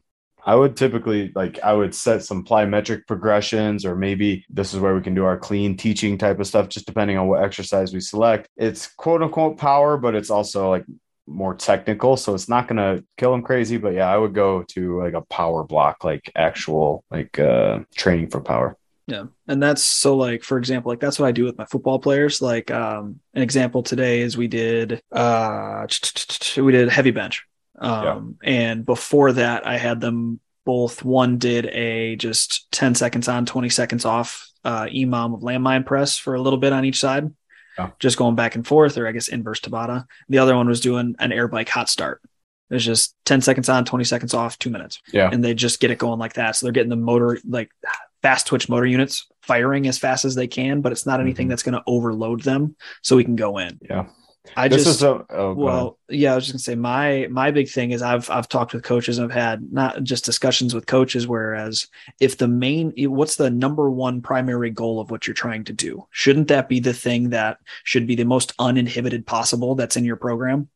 I 0.44 0.54
would 0.54 0.76
typically 0.76 1.30
like 1.34 1.60
I 1.62 1.74
would 1.74 1.94
set 1.94 2.24
some 2.24 2.44
plyometric 2.44 3.06
progressions, 3.06 3.84
or 3.84 3.94
maybe 3.94 4.46
this 4.48 4.72
is 4.72 4.80
where 4.80 4.94
we 4.94 5.02
can 5.02 5.14
do 5.14 5.24
our 5.24 5.36
clean 5.38 5.76
teaching 5.76 6.16
type 6.16 6.40
of 6.40 6.46
stuff, 6.46 6.68
just 6.68 6.86
depending 6.86 7.18
on 7.18 7.28
what 7.28 7.42
exercise 7.42 7.92
we 7.92 8.00
select. 8.00 8.48
It's 8.56 8.86
quote 8.86 9.22
unquote 9.22 9.58
power, 9.58 9.98
but 9.98 10.14
it's 10.14 10.30
also 10.30 10.70
like 10.70 10.86
more 11.26 11.54
technical, 11.54 12.16
so 12.16 12.34
it's 12.34 12.48
not 12.48 12.66
gonna 12.66 13.02
kill 13.18 13.32
them 13.32 13.42
crazy. 13.42 13.76
But 13.76 13.92
yeah, 13.94 14.08
I 14.10 14.16
would 14.16 14.32
go 14.32 14.62
to 14.70 15.02
like 15.02 15.12
a 15.12 15.20
power 15.22 15.64
block, 15.64 16.02
like 16.04 16.32
actual 16.34 17.04
like 17.10 17.38
uh 17.38 17.80
training 17.94 18.30
for 18.30 18.40
power. 18.40 18.76
Yeah. 19.08 19.24
And 19.48 19.60
that's 19.62 19.82
so 19.82 20.16
like 20.16 20.44
for 20.44 20.58
example, 20.58 20.92
like 20.92 21.00
that's 21.00 21.18
what 21.18 21.26
I 21.26 21.32
do 21.32 21.44
with 21.44 21.56
my 21.56 21.64
football 21.64 21.98
players. 21.98 22.42
Like 22.42 22.70
um 22.70 23.20
an 23.34 23.42
example 23.42 23.82
today 23.82 24.20
is 24.20 24.36
we 24.36 24.48
did 24.48 25.00
uh 25.10 25.86
we 26.58 26.72
did 26.72 26.90
heavy 26.90 27.10
bench. 27.10 27.44
Um 27.78 28.36
and 28.44 28.84
before 28.84 29.32
that 29.32 29.66
I 29.66 29.78
had 29.78 30.00
them 30.00 30.40
both 30.66 31.02
one 31.02 31.38
did 31.38 31.64
a 31.66 32.16
just 32.16 32.70
10 32.72 32.94
seconds 32.94 33.28
on, 33.28 33.46
20 33.46 33.70
seconds 33.70 34.04
off 34.04 34.46
uh 34.62 34.84
EMOM 34.84 35.32
of 35.34 35.40
landmine 35.40 35.86
press 35.86 36.18
for 36.18 36.34
a 36.34 36.40
little 36.42 36.58
bit 36.58 36.74
on 36.74 36.84
each 36.84 37.00
side. 37.00 37.32
Yeah. 37.78 37.90
Just 38.00 38.18
going 38.18 38.34
back 38.34 38.56
and 38.56 38.66
forth, 38.66 38.98
or 38.98 39.06
I 39.08 39.12
guess 39.12 39.28
inverse 39.28 39.60
Tabata. 39.60 40.04
The 40.28 40.38
other 40.38 40.54
one 40.54 40.68
was 40.68 40.80
doing 40.80 41.14
an 41.18 41.32
air 41.32 41.48
bike 41.48 41.68
hot 41.70 41.88
start. 41.88 42.20
It's 42.70 42.84
just 42.84 43.14
10 43.24 43.40
seconds 43.40 43.70
on, 43.70 43.86
20 43.86 44.04
seconds 44.04 44.34
off, 44.34 44.58
two 44.58 44.68
minutes 44.68 45.00
Yeah. 45.12 45.30
and 45.32 45.42
they 45.42 45.54
just 45.54 45.80
get 45.80 45.90
it 45.90 45.96
going 45.98 46.18
like 46.18 46.34
that. 46.34 46.56
So 46.56 46.66
they're 46.66 46.72
getting 46.74 46.90
the 46.90 46.96
motor 46.96 47.38
like 47.48 47.70
fast 48.22 48.46
twitch 48.46 48.68
motor 48.68 48.86
units 48.86 49.26
firing 49.42 49.86
as 49.86 49.98
fast 49.98 50.24
as 50.24 50.34
they 50.34 50.46
can, 50.46 50.80
but 50.80 50.92
it's 50.92 51.06
not 51.06 51.20
anything 51.20 51.46
Mhm. 51.46 51.50
that's 51.50 51.62
going 51.62 51.74
to 51.74 51.82
overload 51.86 52.42
them, 52.42 52.76
so 53.02 53.16
we 53.16 53.24
can 53.24 53.36
go 53.36 53.58
in. 53.58 53.78
Yeah. 53.82 54.06
I 54.56 54.68
this 54.68 54.84
just 54.84 54.96
is 54.96 55.02
a 55.02 55.26
oh, 55.28 55.52
well, 55.52 55.98
yeah, 56.08 56.32
I 56.32 56.34
was 56.36 56.44
just 56.44 56.54
gonna 56.54 56.60
say 56.60 56.74
my 56.74 57.26
my 57.30 57.50
big 57.50 57.68
thing 57.68 57.90
is 57.90 58.00
I've 58.00 58.30
I've 58.30 58.48
talked 58.48 58.72
with 58.72 58.82
coaches 58.82 59.18
and 59.18 59.26
I've 59.30 59.38
had 59.38 59.70
not 59.72 60.02
just 60.02 60.24
discussions 60.24 60.74
with 60.74 60.86
coaches. 60.86 61.28
Whereas 61.28 61.86
if 62.18 62.38
the 62.38 62.48
main 62.48 62.94
what's 63.10 63.36
the 63.36 63.50
number 63.50 63.90
one 63.90 64.22
primary 64.22 64.70
goal 64.70 65.00
of 65.00 65.10
what 65.10 65.26
you're 65.26 65.34
trying 65.34 65.64
to 65.64 65.74
do, 65.74 66.06
shouldn't 66.12 66.48
that 66.48 66.66
be 66.66 66.80
the 66.80 66.94
thing 66.94 67.28
that 67.30 67.58
should 67.84 68.06
be 68.06 68.14
the 68.14 68.24
most 68.24 68.54
uninhibited 68.58 69.26
possible 69.26 69.74
that's 69.74 69.98
in 69.98 70.04
your 70.06 70.16
program? 70.16 70.68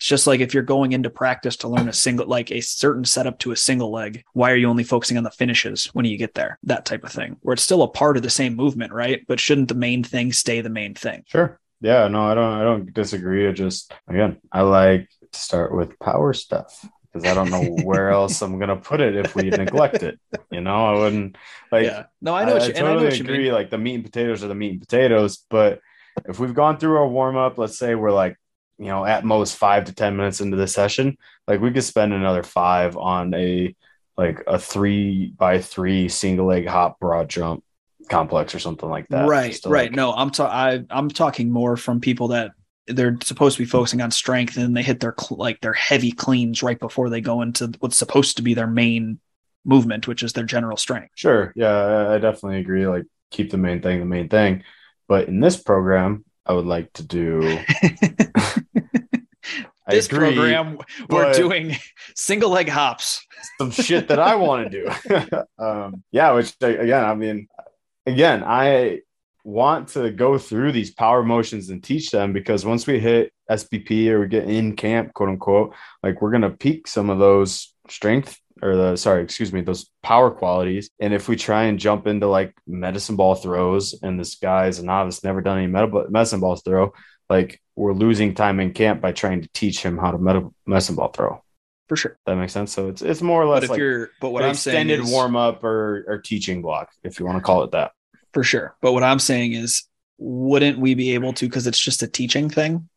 It's 0.00 0.08
just 0.08 0.26
like 0.26 0.40
if 0.40 0.54
you're 0.54 0.62
going 0.62 0.92
into 0.92 1.10
practice 1.10 1.56
to 1.56 1.68
learn 1.68 1.86
a 1.86 1.92
single 1.92 2.26
like 2.26 2.50
a 2.50 2.62
certain 2.62 3.04
setup 3.04 3.38
to 3.40 3.52
a 3.52 3.56
single 3.56 3.92
leg, 3.92 4.24
why 4.32 4.50
are 4.50 4.56
you 4.56 4.66
only 4.66 4.82
focusing 4.82 5.18
on 5.18 5.24
the 5.24 5.30
finishes 5.30 5.90
when 5.92 6.06
you 6.06 6.16
get 6.16 6.32
there? 6.32 6.58
That 6.62 6.86
type 6.86 7.04
of 7.04 7.12
thing. 7.12 7.36
Where 7.42 7.52
it's 7.52 7.62
still 7.62 7.82
a 7.82 7.88
part 7.88 8.16
of 8.16 8.22
the 8.22 8.30
same 8.30 8.56
movement, 8.56 8.94
right? 8.94 9.22
But 9.28 9.40
shouldn't 9.40 9.68
the 9.68 9.74
main 9.74 10.02
thing 10.02 10.32
stay 10.32 10.62
the 10.62 10.70
main 10.70 10.94
thing? 10.94 11.24
Sure. 11.26 11.60
Yeah, 11.82 12.08
no, 12.08 12.22
I 12.22 12.34
don't 12.34 12.52
I 12.52 12.62
don't 12.62 12.94
disagree. 12.94 13.46
I 13.46 13.52
just 13.52 13.92
again, 14.08 14.38
I 14.50 14.62
like 14.62 15.10
to 15.32 15.38
start 15.38 15.74
with 15.74 15.98
power 15.98 16.32
stuff 16.32 16.82
because 17.12 17.28
I 17.28 17.34
don't 17.34 17.50
know 17.50 17.62
where 17.84 18.08
else 18.08 18.40
I'm 18.40 18.58
gonna 18.58 18.76
put 18.76 19.02
it 19.02 19.16
if 19.16 19.36
we 19.36 19.50
neglect 19.50 20.02
it. 20.02 20.18
You 20.50 20.62
know, 20.62 20.94
I 20.94 20.98
wouldn't 20.98 21.36
like 21.70 21.84
yeah. 21.84 22.04
No, 22.22 22.34
I 22.34 22.46
know 22.46 22.54
what 22.54 22.66
you, 22.66 22.72
and 22.74 22.86
I 22.86 22.94
know 22.94 23.00
totally 23.00 23.18
you 23.18 23.24
agree. 23.24 23.52
Like 23.52 23.68
the 23.68 23.76
meat 23.76 23.96
and 23.96 24.04
potatoes 24.04 24.42
are 24.42 24.48
the 24.48 24.54
meat 24.54 24.72
and 24.72 24.80
potatoes, 24.80 25.44
but 25.50 25.80
if 26.26 26.38
we've 26.38 26.54
gone 26.54 26.78
through 26.78 26.96
our 26.96 27.08
warm 27.08 27.36
up, 27.36 27.58
let's 27.58 27.78
say 27.78 27.94
we're 27.94 28.12
like, 28.12 28.36
you 28.80 28.86
know, 28.86 29.04
at 29.04 29.24
most 29.24 29.56
five 29.56 29.84
to 29.84 29.94
ten 29.94 30.16
minutes 30.16 30.40
into 30.40 30.56
the 30.56 30.66
session, 30.66 31.16
like 31.46 31.60
we 31.60 31.70
could 31.70 31.84
spend 31.84 32.12
another 32.12 32.42
five 32.42 32.96
on 32.96 33.32
a 33.34 33.74
like 34.16 34.42
a 34.46 34.58
three 34.58 35.32
by 35.36 35.60
three 35.60 36.08
single 36.08 36.46
leg 36.46 36.66
hop 36.66 36.98
broad 36.98 37.28
jump 37.30 37.62
complex 38.08 38.54
or 38.54 38.58
something 38.58 38.88
like 38.88 39.06
that. 39.08 39.28
right 39.28 39.56
right 39.66 39.90
like- 39.90 39.92
no 39.92 40.12
i'm 40.12 40.30
ta- 40.30 40.50
I, 40.50 40.82
i'm 40.90 41.08
talking 41.08 41.48
more 41.52 41.76
from 41.76 42.00
people 42.00 42.28
that 42.28 42.50
they're 42.88 43.16
supposed 43.22 43.56
to 43.56 43.62
be 43.62 43.68
focusing 43.68 44.00
on 44.00 44.10
strength 44.10 44.56
and 44.56 44.76
they 44.76 44.82
hit 44.82 44.98
their 44.98 45.14
cl- 45.18 45.38
like 45.38 45.60
their 45.60 45.74
heavy 45.74 46.10
cleans 46.10 46.60
right 46.60 46.78
before 46.80 47.08
they 47.08 47.20
go 47.20 47.40
into 47.42 47.70
what's 47.78 47.96
supposed 47.96 48.36
to 48.38 48.42
be 48.42 48.52
their 48.52 48.66
main 48.66 49.20
movement 49.64 50.08
which 50.08 50.24
is 50.24 50.32
their 50.32 50.44
general 50.44 50.76
strength 50.76 51.12
Sure. 51.14 51.52
Yeah, 51.54 52.10
I- 52.10 52.18
definitely 52.18 52.58
agree. 52.58 52.86
Like 52.88 53.04
keep 53.30 53.50
the 53.52 53.58
main 53.58 53.80
thing 53.80 54.00
the 54.00 54.06
main 54.06 54.28
thing. 54.28 54.64
But 55.06 55.28
in 55.28 55.38
this 55.38 55.56
program, 55.56 56.24
I 56.44 56.52
would 56.54 56.66
like 56.66 56.92
to 56.94 57.04
do 57.04 57.58
this 59.90 60.06
agree, 60.06 60.34
program 60.34 60.78
we're 61.08 61.32
doing 61.32 61.76
single 62.14 62.50
leg 62.50 62.68
hops 62.68 63.24
some 63.58 63.70
shit 63.70 64.08
that 64.08 64.18
I 64.18 64.36
want 64.36 64.70
to 64.70 64.84
do. 64.84 65.42
um, 65.64 66.02
yeah, 66.10 66.32
which 66.32 66.54
again, 66.60 67.04
I 67.04 67.14
mean, 67.14 67.48
again, 68.06 68.42
I 68.44 69.00
want 69.44 69.88
to 69.88 70.10
go 70.10 70.38
through 70.38 70.72
these 70.72 70.92
power 70.92 71.22
motions 71.22 71.70
and 71.70 71.82
teach 71.82 72.10
them 72.10 72.32
because 72.32 72.64
once 72.66 72.86
we 72.86 73.00
hit 73.00 73.32
SPP 73.50 74.08
or 74.08 74.20
we 74.20 74.28
get 74.28 74.48
in 74.48 74.76
camp, 74.76 75.14
quote 75.14 75.30
unquote, 75.30 75.74
like 76.02 76.20
we're 76.20 76.32
gonna 76.32 76.50
peak 76.50 76.86
some 76.86 77.10
of 77.10 77.18
those 77.18 77.74
strength 77.88 78.38
or 78.62 78.76
the 78.76 78.96
sorry, 78.96 79.22
excuse 79.22 79.52
me, 79.52 79.62
those 79.62 79.90
power 80.02 80.30
qualities. 80.30 80.90
And 81.00 81.14
if 81.14 81.28
we 81.28 81.36
try 81.36 81.64
and 81.64 81.78
jump 81.78 82.06
into 82.06 82.26
like 82.26 82.54
medicine 82.66 83.16
ball 83.16 83.34
throws, 83.34 83.98
and 84.02 84.20
this 84.20 84.34
guy's 84.34 84.78
a 84.78 84.84
novice, 84.84 85.24
never 85.24 85.40
done 85.40 85.58
any 85.58 85.66
medicine 85.66 86.40
ball 86.40 86.56
throw, 86.56 86.92
like 87.30 87.60
we're 87.76 87.92
losing 87.94 88.34
time 88.34 88.60
in 88.60 88.72
camp 88.74 89.00
by 89.00 89.12
trying 89.12 89.40
to 89.42 89.48
teach 89.54 89.82
him 89.82 89.96
how 89.96 90.10
to 90.10 90.18
med- 90.18 90.50
medicine 90.66 90.96
ball 90.96 91.08
throw. 91.08 91.42
for 91.88 91.96
sure 91.96 92.18
That 92.26 92.36
makes 92.36 92.52
sense. 92.52 92.72
So 92.72 92.88
it's 92.88 93.00
it's 93.00 93.22
more 93.22 93.42
or 93.42 93.46
but 93.46 93.50
less 93.52 93.62
if 93.64 93.70
like 93.70 93.78
you're 93.78 94.10
but 94.20 94.30
what 94.30 94.42
an 94.42 94.50
i'm 94.50 94.54
saying 94.54 94.88
extended 94.90 95.04
is, 95.06 95.10
warm 95.10 95.36
up 95.36 95.64
or, 95.64 96.04
or 96.08 96.18
teaching 96.18 96.60
block, 96.60 96.90
if 97.02 97.18
you 97.18 97.24
want 97.26 97.38
to 97.38 97.42
call 97.42 97.62
it 97.64 97.70
that. 97.72 97.92
for 98.34 98.42
sure 98.44 98.76
but 98.82 98.92
what 98.92 99.02
i'm 99.02 99.18
saying 99.18 99.52
is 99.54 99.84
wouldn't 100.18 100.78
we 100.78 100.94
be 100.94 101.14
able 101.14 101.32
to 101.32 101.46
because 101.46 101.66
it's 101.66 101.78
just 101.80 102.02
a 102.02 102.06
teaching 102.06 102.50
thing 102.50 102.88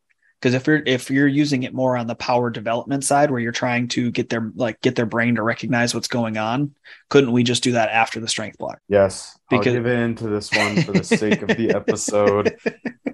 because 0.44 0.56
if 0.56 0.68
you're 0.68 0.84
if 0.86 1.10
you're 1.10 1.26
using 1.28 1.64
it 1.64 1.74
more 1.74 1.96
on 1.96 2.06
the 2.06 2.16
power 2.16 2.50
development 2.50 3.06
side 3.06 3.32
where 3.32 3.40
you're 3.40 3.54
trying 3.54 3.88
to 3.88 4.12
get 4.12 4.28
their 4.30 4.52
like 4.56 4.82
get 4.82 4.94
their 4.94 5.06
brain 5.06 5.36
to 5.36 5.42
recognize 5.42 5.96
what's 5.96 6.10
going 6.10 6.36
on 6.38 6.76
couldn't 7.10 7.32
we 7.32 7.44
just 7.44 7.64
do 7.64 7.72
that 7.72 7.88
after 7.88 8.20
the 8.20 8.28
strength 8.28 8.58
block 8.58 8.78
Yes, 8.90 9.40
Because- 9.50 9.68
I'll 9.68 9.74
give 9.76 9.86
in 9.86 10.16
to 10.16 10.28
this 10.28 10.52
one 10.52 10.82
for 10.84 10.92
the 10.92 11.04
sake 11.06 11.42
of 11.44 11.48
the 11.58 11.70
episode. 11.72 12.58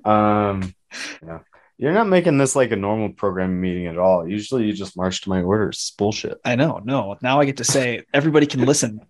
Um, 0.06 0.74
yeah, 1.24 1.40
you're 1.78 1.92
not 1.92 2.08
making 2.08 2.38
this 2.40 2.56
like 2.56 2.72
a 2.72 2.76
normal 2.76 3.10
programming 3.10 3.62
meeting 3.62 3.86
at 3.86 3.98
all. 4.00 4.28
Usually, 4.28 4.66
you 4.66 4.74
just 4.74 4.98
march 4.98 5.22
to 5.22 5.30
my 5.30 5.42
orders. 5.44 5.76
It's 5.76 5.92
bullshit. 5.92 6.40
i 6.46 6.56
know 6.56 6.82
no 6.84 7.18
now 7.22 7.40
i 7.40 7.46
get 7.46 7.58
to 7.58 7.64
say 7.66 8.04
everybody 8.14 8.48
can 8.48 8.66
listen 8.66 9.02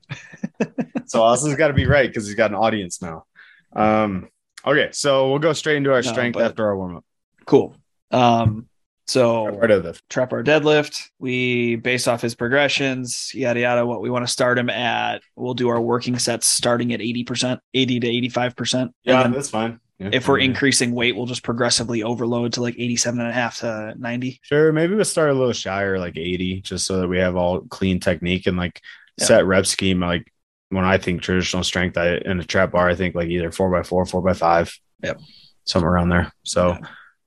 So 1.05 1.21
Austin's 1.23 1.55
got 1.55 1.69
to 1.69 1.73
be 1.73 1.85
right 1.85 2.09
because 2.09 2.25
he's 2.27 2.35
got 2.35 2.51
an 2.51 2.55
audience 2.57 3.01
now. 3.01 3.25
Um, 3.73 4.29
okay, 4.65 4.89
so 4.91 5.29
we'll 5.29 5.39
go 5.39 5.53
straight 5.53 5.77
into 5.77 5.91
our 5.93 6.01
No, 6.01 6.11
strength 6.11 6.37
after 6.39 6.65
our 6.65 6.75
warm 6.75 6.97
up. 6.97 7.05
cool 7.45 7.75
um 8.11 8.67
so 9.07 9.47
Right 9.47 9.71
of 9.71 9.81
the 9.81 9.99
trap 10.07 10.33
our 10.33 10.43
deadlift. 10.43 11.01
We 11.17 11.77
base 11.77 12.07
off 12.07 12.21
his 12.21 12.35
progressions, 12.35 13.31
yada 13.33 13.59
yada. 13.59 13.83
What 13.85 14.01
we 14.01 14.11
want 14.11 14.25
to 14.25 14.31
start 14.31 14.59
him 14.59 14.69
at. 14.69 15.23
We'll 15.35 15.55
do 15.55 15.69
our 15.69 15.81
working 15.81 16.19
sets 16.19 16.45
starting 16.45 16.93
at 16.93 17.01
eighty 17.01 17.23
percent, 17.23 17.59
eighty 17.73 17.99
to 17.99 18.07
eighty 18.07 18.29
five 18.29 18.55
percent. 18.55 18.91
yeah, 19.03 19.27
that's 19.27 19.49
fine. 19.49 19.79
Yeah, 19.97 20.11
if 20.13 20.27
we're 20.27 20.37
yeah. 20.39 20.45
increasing 20.45 20.91
weight, 20.93 21.15
we'll 21.15 21.25
just 21.25 21.43
progressively 21.43 22.03
overload 22.03 22.53
to 22.53 22.61
like 22.61 22.75
87 22.79 23.19
and 23.19 23.29
a 23.29 23.33
half 23.33 23.57
to 23.57 23.93
90. 23.97 24.39
Sure, 24.43 24.71
maybe 24.71 24.95
we'll 24.95 25.03
start 25.03 25.29
a 25.29 25.33
little 25.33 25.51
shyer, 25.51 25.99
like 25.99 26.15
80, 26.15 26.61
just 26.61 26.85
so 26.85 27.01
that 27.01 27.09
we 27.09 27.17
have 27.17 27.35
all 27.35 27.59
clean 27.61 27.99
technique 27.99 28.47
and 28.47 28.55
like 28.55 28.79
Yeah. 29.17 29.25
set 29.25 29.45
rep 29.45 29.65
scheme. 29.65 29.99
Like 29.99 30.31
when 30.69 30.85
I 30.85 30.99
think 30.99 31.21
traditional 31.21 31.65
strength, 31.65 31.97
I 31.97 32.15
in 32.15 32.39
a 32.39 32.45
trap 32.45 32.71
bar, 32.71 32.87
I 32.87 32.95
think 32.95 33.13
like 33.13 33.27
either 33.27 33.51
four 33.51 33.69
by 33.69 33.83
four, 33.83 34.05
four 34.05 34.21
by 34.21 34.31
five. 34.33 34.73
Yep. 35.03 35.19
Somewhere 35.65 35.91
around 35.91 36.09
there. 36.09 36.31
So 36.43 36.77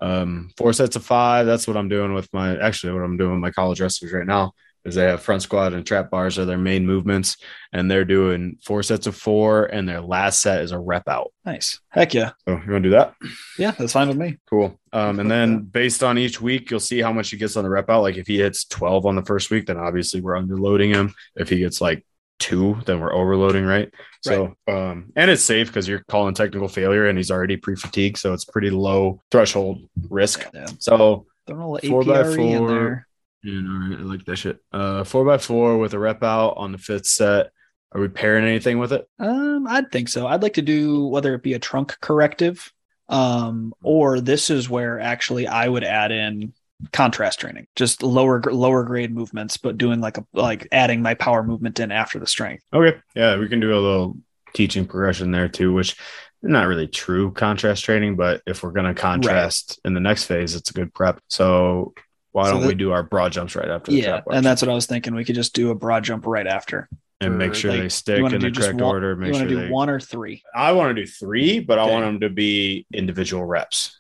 um 0.03 0.51
four 0.57 0.73
sets 0.73 0.97
of 0.97 1.05
five. 1.05 1.47
That's 1.47 1.67
what 1.67 1.77
I'm 1.77 1.89
doing 1.89 2.13
with 2.13 2.29
my 2.33 2.59
actually 2.59 2.93
what 2.93 3.05
I'm 3.05 3.17
doing 3.17 3.33
with 3.33 3.41
my 3.41 3.51
college 3.51 3.81
wrestlers 3.81 4.13
right 4.13 4.27
now 4.27 4.53
is 4.85 4.95
they 4.95 5.05
have 5.05 5.23
front 5.23 5.43
squat 5.43 5.73
and 5.73 5.87
trap 5.87 6.11
bars 6.11 6.39
are 6.39 6.45
their 6.45 6.59
main 6.59 6.87
movements, 6.87 7.37
and 7.73 7.91
they're 7.91 8.05
doing 8.05 8.59
four 8.65 8.83
sets 8.83 9.07
of 9.07 9.15
four, 9.15 9.67
and 9.67 9.89
their 9.89 10.01
last 10.01 10.41
set 10.41 10.63
is 10.63 10.73
a 10.73 10.79
rep 10.79 11.09
out. 11.09 11.33
Nice. 11.45 11.81
Heck 11.91 12.15
yeah. 12.15 12.33
So 12.49 12.53
you 12.53 12.55
want 12.57 12.67
to 12.67 12.81
do 12.81 12.91
that? 12.91 13.15
Yeah, 13.59 13.71
that's 13.73 13.93
fine 13.93 14.09
with 14.09 14.17
me. 14.17 14.39
Cool. 14.51 14.79
Um, 14.93 15.21
and 15.21 15.31
then 15.31 15.61
based 15.73 16.03
on 16.03 16.19
each 16.19 16.41
week, 16.41 16.71
you'll 16.71 16.81
see 16.81 17.01
how 17.01 17.13
much 17.13 17.31
he 17.31 17.37
gets 17.37 17.57
on 17.57 17.65
the 17.65 17.71
rep 17.71 17.91
out. 17.91 18.03
Like 18.03 18.17
if 18.17 18.27
he 18.27 18.39
hits 18.39 18.65
12 18.65 19.07
on 19.07 19.15
the 19.15 19.25
first 19.25 19.51
week, 19.51 19.67
then 19.67 19.77
obviously 19.77 20.21
we're 20.21 20.35
underloading 20.35 20.95
him. 20.95 21.15
If 21.37 21.49
he 21.49 21.59
gets 21.59 21.81
like 21.81 22.05
two, 22.39 22.77
then 22.87 23.01
we're 23.01 23.15
overloading, 23.15 23.65
right? 23.65 23.93
So, 24.23 24.55
um, 24.69 25.13
and 25.17 25.31
it's 25.31 25.43
safe 25.43 25.67
because 25.67 25.89
you're 25.89 26.05
calling 26.09 26.35
technical 26.35 26.69
failure 26.69 27.09
and 27.09 27.19
he's 27.19 27.31
already 27.31 27.57
pre 27.57 27.75
fatigued. 27.75 28.19
So 28.19 28.33
it's 28.33 28.45
pretty 28.45 28.71
low 28.71 29.21
threshold 29.31 29.89
risk. 30.09 30.49
Yeah. 30.55 30.67
So, 30.79 31.27
four 31.47 32.05
by 32.05 32.23
four. 32.35 33.07
and 33.45 33.69
all 33.69 33.89
right, 33.89 33.99
I 33.99 34.03
like 34.03 34.25
that 34.27 34.37
shit. 34.37 34.59
Uh, 34.73 35.05
four 35.05 35.25
by 35.25 35.39
four 35.39 35.79
with 35.79 35.95
a 35.95 35.99
rep 35.99 36.23
out 36.23 36.55
on 36.57 36.73
the 36.73 36.79
fifth 36.79 37.07
set. 37.07 37.51
Are 37.95 38.01
we 38.01 38.09
pairing 38.09 38.45
anything 38.45 38.79
with 38.79 38.93
it? 38.93 39.07
Um, 39.19 39.67
I'd 39.69 39.91
think 39.91 40.09
so. 40.09 40.27
I'd 40.27 40.43
like 40.43 40.55
to 40.55 40.63
do 40.63 41.07
whether 41.07 41.35
it 41.35 41.43
be 41.43 41.55
a 41.55 41.59
trunk 41.59 41.99
corrective, 42.01 42.73
um, 43.09 43.75
or 43.83 44.21
this 44.21 44.49
is 44.49 44.71
where 44.71 44.99
actually 44.99 45.47
I 45.47 45.69
would 45.69 45.85
add 45.85 46.11
in 46.13 46.55
contrast 46.93 47.41
training, 47.41 47.67
just 47.77 48.03
lower 48.03 48.43
lower 48.43 48.83
grade 48.85 49.15
movements, 49.15 49.57
but 49.57 49.79
doing 49.79 50.01
like 50.01 50.19
a 50.19 50.27
like 50.33 50.67
adding 50.73 51.03
my 51.03 51.15
power 51.15 51.43
movement 51.43 51.79
in 51.81 51.93
after 51.93 52.19
the 52.19 52.27
strength. 52.27 52.65
Okay. 52.73 52.99
Yeah, 53.15 53.39
we 53.39 53.49
can 53.49 53.61
do 53.61 53.73
a 53.73 53.79
little 53.81 54.17
teaching 54.55 54.87
progression 54.87 55.31
there 55.31 55.49
too, 55.49 55.73
which 55.73 55.97
not 56.43 56.67
really 56.67 56.89
true 56.89 57.31
contrast 57.31 57.85
training, 57.85 58.17
but 58.17 58.43
if 58.47 58.63
we're 58.63 58.73
going 58.73 58.93
to 58.93 59.01
contrast 59.01 59.79
in 59.85 59.95
the 59.95 60.01
next 60.01 60.25
phase, 60.25 60.55
it's 60.57 60.71
a 60.71 60.73
good 60.75 60.93
prep. 60.93 61.21
So 61.29 61.95
why 62.33 62.47
So 62.47 62.53
don't 62.53 62.63
that- 62.63 62.67
we 62.69 62.75
do 62.75 62.91
our 62.93 63.03
broad 63.05 63.31
jumps 63.33 63.55
right 63.55 63.69
after 63.69 63.93
the 63.93 63.99
Yeah, 63.99 64.23
and 64.31 64.45
that's 64.45 64.61
what 64.61 64.69
I 64.69 64.75
was 64.75 64.87
thinking. 64.87 65.15
We 65.15 65.25
could 65.25 65.37
just 65.37 65.55
do 65.55 65.71
a 65.71 65.75
broad 65.75 66.03
jump 66.05 66.27
right 66.27 66.47
after. 66.47 66.89
and 67.21 67.39
make 67.39 67.55
sure 67.55 67.71
like, 67.71 67.83
they 67.83 67.89
stick 67.89 68.19
in 68.19 68.41
the 68.41 68.51
correct 68.51 68.75
one- 68.75 68.83
order. 68.83 69.11
You 69.11 69.17
Make 69.17 69.33
want 69.35 69.41
sure 69.43 69.49
to 69.49 69.55
do 69.55 69.61
they, 69.61 69.69
one 69.71 69.89
or 69.89 70.01
three? 70.01 70.43
I 70.53 70.73
want 70.73 70.97
to 70.97 71.01
do 71.01 71.07
three, 71.07 71.61
but 71.61 71.79
I 71.79 71.85
want 71.87 72.05
them 72.05 72.19
to 72.21 72.31
be 72.31 72.85
individual 72.93 73.45
reps. 73.45 73.97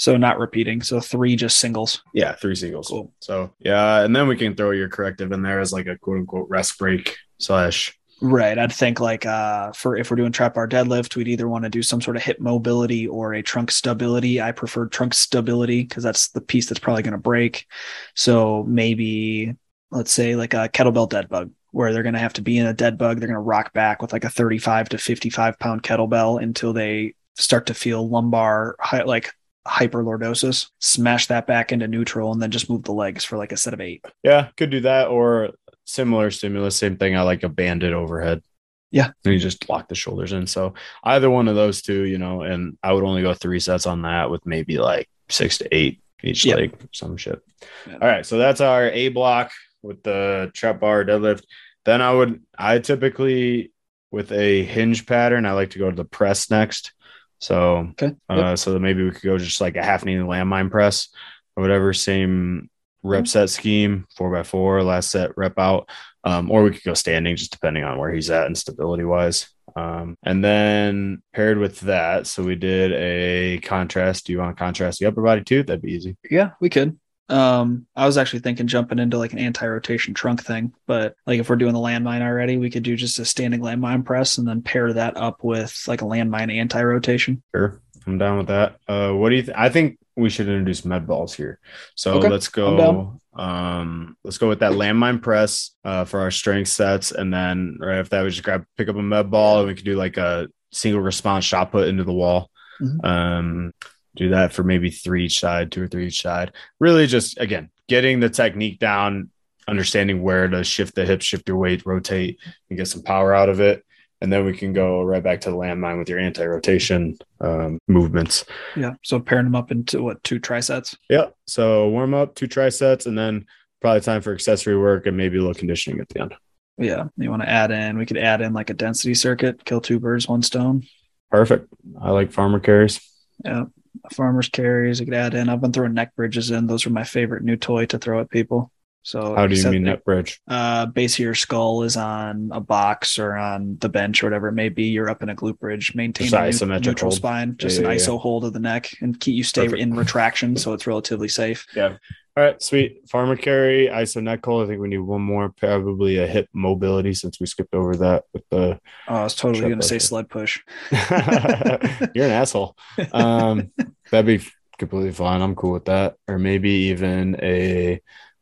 So 0.00 0.16
not 0.16 0.38
repeating. 0.38 0.80
So 0.80 0.98
three 0.98 1.36
just 1.36 1.58
singles. 1.58 2.02
Yeah, 2.14 2.32
three 2.32 2.54
singles. 2.54 2.88
Cool. 2.88 3.12
So 3.20 3.52
yeah, 3.58 4.00
and 4.00 4.16
then 4.16 4.28
we 4.28 4.36
can 4.36 4.54
throw 4.56 4.70
your 4.70 4.88
corrective 4.88 5.30
in 5.30 5.42
there 5.42 5.60
as 5.60 5.74
like 5.74 5.88
a 5.88 5.98
quote 5.98 6.20
unquote 6.20 6.48
rest 6.48 6.78
break 6.78 7.18
slash 7.36 7.94
Right. 8.22 8.58
I'd 8.58 8.72
think 8.72 8.98
like 8.98 9.26
uh 9.26 9.72
for 9.72 9.98
if 9.98 10.10
we're 10.10 10.16
doing 10.16 10.32
trap 10.32 10.54
bar 10.54 10.66
deadlift, 10.66 11.16
we'd 11.16 11.28
either 11.28 11.48
want 11.48 11.64
to 11.64 11.70
do 11.70 11.82
some 11.82 12.00
sort 12.00 12.16
of 12.16 12.22
hip 12.22 12.40
mobility 12.40 13.06
or 13.06 13.34
a 13.34 13.42
trunk 13.42 13.70
stability. 13.70 14.40
I 14.40 14.52
prefer 14.52 14.86
trunk 14.86 15.12
stability 15.12 15.82
because 15.82 16.02
that's 16.02 16.28
the 16.28 16.40
piece 16.40 16.70
that's 16.70 16.80
probably 16.80 17.02
going 17.02 17.12
to 17.12 17.18
break. 17.18 17.66
So 18.14 18.64
maybe 18.66 19.54
let's 19.90 20.12
say 20.12 20.34
like 20.34 20.54
a 20.54 20.70
kettlebell 20.70 21.10
dead 21.10 21.28
bug 21.28 21.50
where 21.72 21.92
they're 21.92 22.02
going 22.02 22.14
to 22.14 22.20
have 22.20 22.34
to 22.34 22.42
be 22.42 22.56
in 22.56 22.66
a 22.66 22.72
dead 22.72 22.96
bug. 22.96 23.18
They're 23.18 23.28
going 23.28 23.34
to 23.34 23.40
rock 23.40 23.74
back 23.74 24.00
with 24.00 24.14
like 24.14 24.24
a 24.24 24.30
35 24.30 24.88
to 24.90 24.98
55 24.98 25.58
pound 25.58 25.82
kettlebell 25.82 26.42
until 26.42 26.72
they 26.72 27.14
start 27.36 27.66
to 27.66 27.74
feel 27.74 28.08
lumbar 28.08 28.76
like 29.04 29.34
hyperlordosis, 29.66 30.70
smash 30.78 31.26
that 31.26 31.46
back 31.46 31.72
into 31.72 31.88
neutral, 31.88 32.32
and 32.32 32.40
then 32.42 32.50
just 32.50 32.70
move 32.70 32.84
the 32.84 32.92
legs 32.92 33.24
for 33.24 33.36
like 33.36 33.52
a 33.52 33.56
set 33.56 33.74
of 33.74 33.80
eight. 33.80 34.04
Yeah, 34.22 34.48
could 34.56 34.70
do 34.70 34.80
that 34.80 35.08
or 35.08 35.50
similar 35.84 36.30
stimulus. 36.30 36.76
Same 36.76 36.96
thing. 36.96 37.16
I 37.16 37.22
like 37.22 37.42
a 37.42 37.48
banded 37.48 37.92
overhead. 37.92 38.42
Yeah. 38.90 39.10
And 39.24 39.34
you 39.34 39.38
just 39.38 39.68
lock 39.68 39.88
the 39.88 39.94
shoulders 39.94 40.32
in. 40.32 40.46
So 40.46 40.74
either 41.04 41.30
one 41.30 41.48
of 41.48 41.54
those 41.54 41.82
two, 41.82 42.02
you 42.02 42.18
know, 42.18 42.42
and 42.42 42.76
I 42.82 42.92
would 42.92 43.04
only 43.04 43.22
go 43.22 43.34
three 43.34 43.60
sets 43.60 43.86
on 43.86 44.02
that 44.02 44.30
with 44.30 44.44
maybe 44.46 44.78
like 44.78 45.08
six 45.28 45.58
to 45.58 45.74
eight 45.74 46.02
each 46.22 46.44
yep. 46.44 46.56
leg, 46.56 46.88
some 46.92 47.16
shit. 47.16 47.40
Yeah. 47.86 47.94
All 47.94 48.08
right. 48.08 48.26
So 48.26 48.36
that's 48.38 48.60
our 48.60 48.88
A 48.90 49.08
block 49.08 49.52
with 49.82 50.02
the 50.02 50.50
trap 50.54 50.80
bar 50.80 51.04
deadlift. 51.04 51.44
Then 51.84 52.02
I 52.02 52.12
would, 52.12 52.42
I 52.58 52.78
typically, 52.78 53.72
with 54.10 54.32
a 54.32 54.64
hinge 54.64 55.06
pattern, 55.06 55.46
I 55.46 55.52
like 55.52 55.70
to 55.70 55.78
go 55.78 55.88
to 55.88 55.96
the 55.96 56.04
press 56.04 56.50
next. 56.50 56.92
So, 57.40 57.88
okay. 57.92 58.14
Uh, 58.28 58.36
yep. 58.36 58.58
so 58.58 58.78
maybe 58.78 59.02
we 59.02 59.10
could 59.10 59.22
go 59.22 59.38
just 59.38 59.60
like 59.60 59.76
a 59.76 59.82
half 59.82 60.04
knee 60.04 60.16
landmine 60.16 60.70
press 60.70 61.08
or 61.56 61.62
whatever, 61.62 61.92
same 61.92 62.70
rep 63.02 63.26
set 63.26 63.50
scheme, 63.50 64.06
four 64.16 64.30
by 64.30 64.42
four, 64.42 64.82
last 64.82 65.10
set 65.10 65.36
rep 65.36 65.58
out. 65.58 65.88
Um, 66.22 66.50
or 66.50 66.62
we 66.62 66.70
could 66.70 66.84
go 66.84 66.94
standing, 66.94 67.34
just 67.36 67.52
depending 67.52 67.82
on 67.82 67.98
where 67.98 68.12
he's 68.12 68.30
at 68.30 68.46
and 68.46 68.56
stability 68.56 69.04
wise. 69.04 69.48
Um, 69.74 70.16
and 70.22 70.44
then 70.44 71.22
paired 71.32 71.58
with 71.58 71.80
that, 71.80 72.26
so 72.26 72.42
we 72.42 72.56
did 72.56 72.92
a 72.92 73.58
contrast. 73.60 74.26
Do 74.26 74.32
you 74.32 74.38
want 74.38 74.56
to 74.56 74.62
contrast 74.62 74.98
the 74.98 75.06
upper 75.06 75.22
body 75.22 75.42
too? 75.42 75.62
That'd 75.62 75.82
be 75.82 75.92
easy. 75.92 76.16
Yeah, 76.30 76.50
we 76.60 76.68
could. 76.68 76.98
Um, 77.30 77.86
I 77.94 78.06
was 78.06 78.18
actually 78.18 78.40
thinking 78.40 78.66
jumping 78.66 78.98
into 78.98 79.18
like 79.18 79.32
an 79.32 79.38
anti-rotation 79.38 80.14
trunk 80.14 80.44
thing, 80.44 80.72
but 80.86 81.14
like 81.26 81.38
if 81.38 81.48
we're 81.48 81.56
doing 81.56 81.72
the 81.72 81.78
landmine 81.78 82.22
already, 82.22 82.56
we 82.56 82.70
could 82.70 82.82
do 82.82 82.96
just 82.96 83.18
a 83.18 83.24
standing 83.24 83.60
landmine 83.60 84.04
press 84.04 84.38
and 84.38 84.46
then 84.46 84.62
pair 84.62 84.92
that 84.92 85.16
up 85.16 85.44
with 85.44 85.84
like 85.86 86.02
a 86.02 86.06
landmine 86.06 86.54
anti-rotation. 86.54 87.42
Sure. 87.54 87.80
I'm 88.06 88.18
down 88.18 88.38
with 88.38 88.48
that. 88.48 88.76
Uh, 88.88 89.12
what 89.12 89.28
do 89.28 89.36
you? 89.36 89.42
Th- 89.42 89.56
I 89.56 89.68
think 89.68 89.98
we 90.16 90.30
should 90.30 90.48
introduce 90.48 90.84
med 90.84 91.06
balls 91.06 91.34
here. 91.34 91.58
So 91.94 92.14
okay. 92.14 92.28
let's 92.28 92.48
go. 92.48 93.20
Um, 93.34 94.16
let's 94.24 94.38
go 94.38 94.48
with 94.48 94.60
that 94.60 94.72
landmine 94.72 95.22
press 95.22 95.70
uh, 95.84 96.04
for 96.04 96.20
our 96.20 96.30
strength 96.30 96.68
sets, 96.68 97.12
and 97.12 97.32
then 97.32 97.78
right 97.80 97.98
after 97.98 98.16
that, 98.16 98.24
we 98.24 98.30
just 98.30 98.42
grab 98.42 98.64
pick 98.76 98.88
up 98.88 98.96
a 98.96 99.02
med 99.02 99.30
ball, 99.30 99.60
and 99.60 99.68
we 99.68 99.74
could 99.74 99.84
do 99.84 99.96
like 99.96 100.16
a 100.16 100.48
single 100.72 101.00
response 101.00 101.44
shot 101.44 101.70
put 101.70 101.88
into 101.88 102.04
the 102.04 102.12
wall. 102.12 102.50
Mm-hmm. 102.80 103.06
Um, 103.06 103.72
do 104.16 104.30
that 104.30 104.52
for 104.52 104.62
maybe 104.62 104.90
three 104.90 105.26
each 105.26 105.40
side, 105.40 105.70
two 105.70 105.82
or 105.82 105.88
three 105.88 106.08
each 106.08 106.22
side. 106.22 106.52
Really, 106.78 107.06
just 107.06 107.38
again, 107.38 107.70
getting 107.88 108.20
the 108.20 108.28
technique 108.30 108.78
down, 108.78 109.30
understanding 109.68 110.22
where 110.22 110.48
to 110.48 110.64
shift 110.64 110.94
the 110.94 111.04
hips, 111.04 111.24
shift 111.24 111.48
your 111.48 111.56
weight, 111.56 111.86
rotate, 111.86 112.38
and 112.68 112.78
get 112.78 112.88
some 112.88 113.02
power 113.02 113.34
out 113.34 113.48
of 113.48 113.60
it. 113.60 113.84
And 114.22 114.30
then 114.30 114.44
we 114.44 114.54
can 114.54 114.72
go 114.74 115.02
right 115.02 115.22
back 115.22 115.40
to 115.42 115.50
the 115.50 115.56
landmine 115.56 115.98
with 115.98 116.08
your 116.08 116.18
anti 116.18 116.44
rotation 116.44 117.16
um, 117.40 117.78
movements. 117.88 118.44
Yeah. 118.76 118.94
So 119.02 119.18
pairing 119.18 119.46
them 119.46 119.54
up 119.54 119.70
into 119.70 120.02
what, 120.02 120.22
two 120.22 120.38
trisets? 120.38 120.96
Yeah. 121.08 121.28
So 121.46 121.88
warm 121.88 122.12
up, 122.12 122.34
two 122.34 122.46
trisets, 122.46 123.06
and 123.06 123.16
then 123.16 123.46
probably 123.80 124.02
time 124.02 124.20
for 124.20 124.34
accessory 124.34 124.78
work 124.78 125.06
and 125.06 125.16
maybe 125.16 125.38
a 125.38 125.40
little 125.40 125.54
conditioning 125.54 126.00
at 126.00 126.08
the 126.10 126.20
end. 126.20 126.34
Yeah. 126.76 127.04
You 127.16 127.30
want 127.30 127.42
to 127.42 127.48
add 127.48 127.70
in, 127.70 127.96
we 127.96 128.04
could 128.04 128.18
add 128.18 128.42
in 128.42 128.52
like 128.52 128.68
a 128.68 128.74
density 128.74 129.14
circuit, 129.14 129.64
kill 129.64 129.80
two 129.80 129.98
birds, 129.98 130.28
one 130.28 130.42
stone. 130.42 130.84
Perfect. 131.30 131.72
I 131.98 132.10
like 132.10 132.30
farmer 132.30 132.60
carries. 132.60 133.00
Yeah 133.42 133.64
farmers 134.12 134.48
carries. 134.48 135.00
I 135.00 135.04
could 135.04 135.14
add 135.14 135.34
in. 135.34 135.48
I've 135.48 135.60
been 135.60 135.72
throwing 135.72 135.94
neck 135.94 136.14
bridges 136.16 136.50
in. 136.50 136.66
Those 136.66 136.86
are 136.86 136.90
my 136.90 137.04
favorite 137.04 137.44
new 137.44 137.56
toy 137.56 137.86
to 137.86 137.98
throw 137.98 138.20
at 138.20 138.30
people. 138.30 138.70
So 139.02 139.34
how 139.34 139.46
do 139.46 139.54
you 139.54 139.70
mean 139.70 139.84
neck 139.84 140.04
bridge? 140.04 140.40
Uh, 140.46 140.86
base 140.86 141.14
of 141.14 141.20
your 141.20 141.34
skull 141.34 141.82
is 141.82 141.96
on 141.96 142.50
a 142.52 142.60
box 142.60 143.18
or 143.18 143.34
on 143.34 143.78
the 143.80 143.88
bench 143.88 144.22
or 144.22 144.26
whatever 144.26 144.48
it 144.48 144.52
may 144.52 144.68
be. 144.68 144.84
You're 144.84 145.08
up 145.08 145.22
in 145.22 145.30
a 145.30 145.34
glute 145.34 145.58
bridge, 145.58 145.94
maintaining 145.94 146.34
a 146.34 146.80
neutral 146.80 147.10
hold. 147.10 147.14
spine, 147.14 147.56
just 147.56 147.80
yeah, 147.80 147.86
an 147.86 147.92
yeah, 147.92 147.96
ISO 147.96 148.14
yeah. 148.14 148.18
hold 148.18 148.44
of 148.44 148.52
the 148.52 148.60
neck, 148.60 148.90
and 149.00 149.18
keep 149.18 149.34
you 149.34 149.44
stay 149.44 149.64
Perfect. 149.64 149.82
in 149.82 149.94
retraction, 149.94 150.56
so 150.56 150.72
it's 150.74 150.86
relatively 150.86 151.28
safe. 151.28 151.66
Yeah. 151.74 151.96
All 152.36 152.44
right, 152.44 152.62
sweet. 152.62 153.08
Farmer 153.08 153.36
carry, 153.36 153.88
ISO 153.88 154.22
neck 154.22 154.44
hold. 154.44 154.64
I 154.64 154.68
think 154.68 154.80
we 154.80 154.88
need 154.88 154.98
one 154.98 155.20
more, 155.20 155.48
probably 155.48 156.18
a 156.18 156.26
hip 156.26 156.48
mobility 156.52 157.12
since 157.12 157.40
we 157.40 157.46
skipped 157.46 157.74
over 157.74 157.96
that 157.96 158.24
with 158.32 158.44
the. 158.50 158.80
Oh, 159.08 159.14
I 159.14 159.24
was 159.24 159.34
totally 159.34 159.66
going 159.66 159.80
to 159.80 159.86
say 159.86 159.98
sled 159.98 160.28
push. 160.28 160.60
You're 160.90 162.26
an 162.26 162.30
asshole. 162.30 162.76
Um, 163.12 163.72
that'd 164.10 164.26
be 164.26 164.46
completely 164.78 165.12
fine. 165.12 165.42
I'm 165.42 165.56
cool 165.56 165.72
with 165.72 165.86
that. 165.86 166.16
Or 166.28 166.38
maybe 166.38 166.70
even 166.70 167.36
a. 167.42 168.00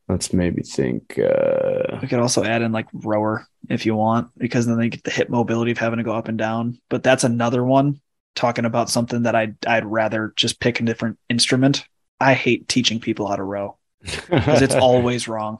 Let's 0.09 0.33
maybe 0.33 0.62
think. 0.62 1.18
Uh, 1.18 1.99
we 2.01 2.09
could 2.09 2.18
also 2.18 2.42
add 2.42 2.62
in 2.62 2.73
like 2.73 2.87
rower 2.92 3.47
if 3.68 3.85
you 3.85 3.94
want, 3.94 4.31
because 4.38 4.66
then 4.66 4.79
they 4.79 4.88
get 4.88 5.05
the 5.05 5.11
hip 5.11 5.29
mobility 5.29 5.71
of 5.71 5.79
having 5.79 5.99
to 5.99 6.05
go 6.05 6.14
up 6.14 6.29
and 6.29 6.38
down. 6.38 6.81
But 6.88 7.03
that's 7.03 7.25
another 7.25 7.62
one 7.62 8.01
talking 8.35 8.64
about 8.64 8.88
something 8.88 9.25
that 9.25 9.35
I'd 9.35 9.57
I'd 9.66 9.85
rather 9.85 10.33
just 10.37 10.61
pick 10.61 10.81
a 10.81 10.85
different 10.85 11.18
instrument. 11.29 11.85
I 12.21 12.35
hate 12.35 12.68
teaching 12.68 13.01
people 13.01 13.29
how 13.29 13.37
to 13.37 13.42
row 13.42 13.77
because 14.01 14.62
it's 14.62 14.75
always 14.75 15.29
wrong. 15.29 15.59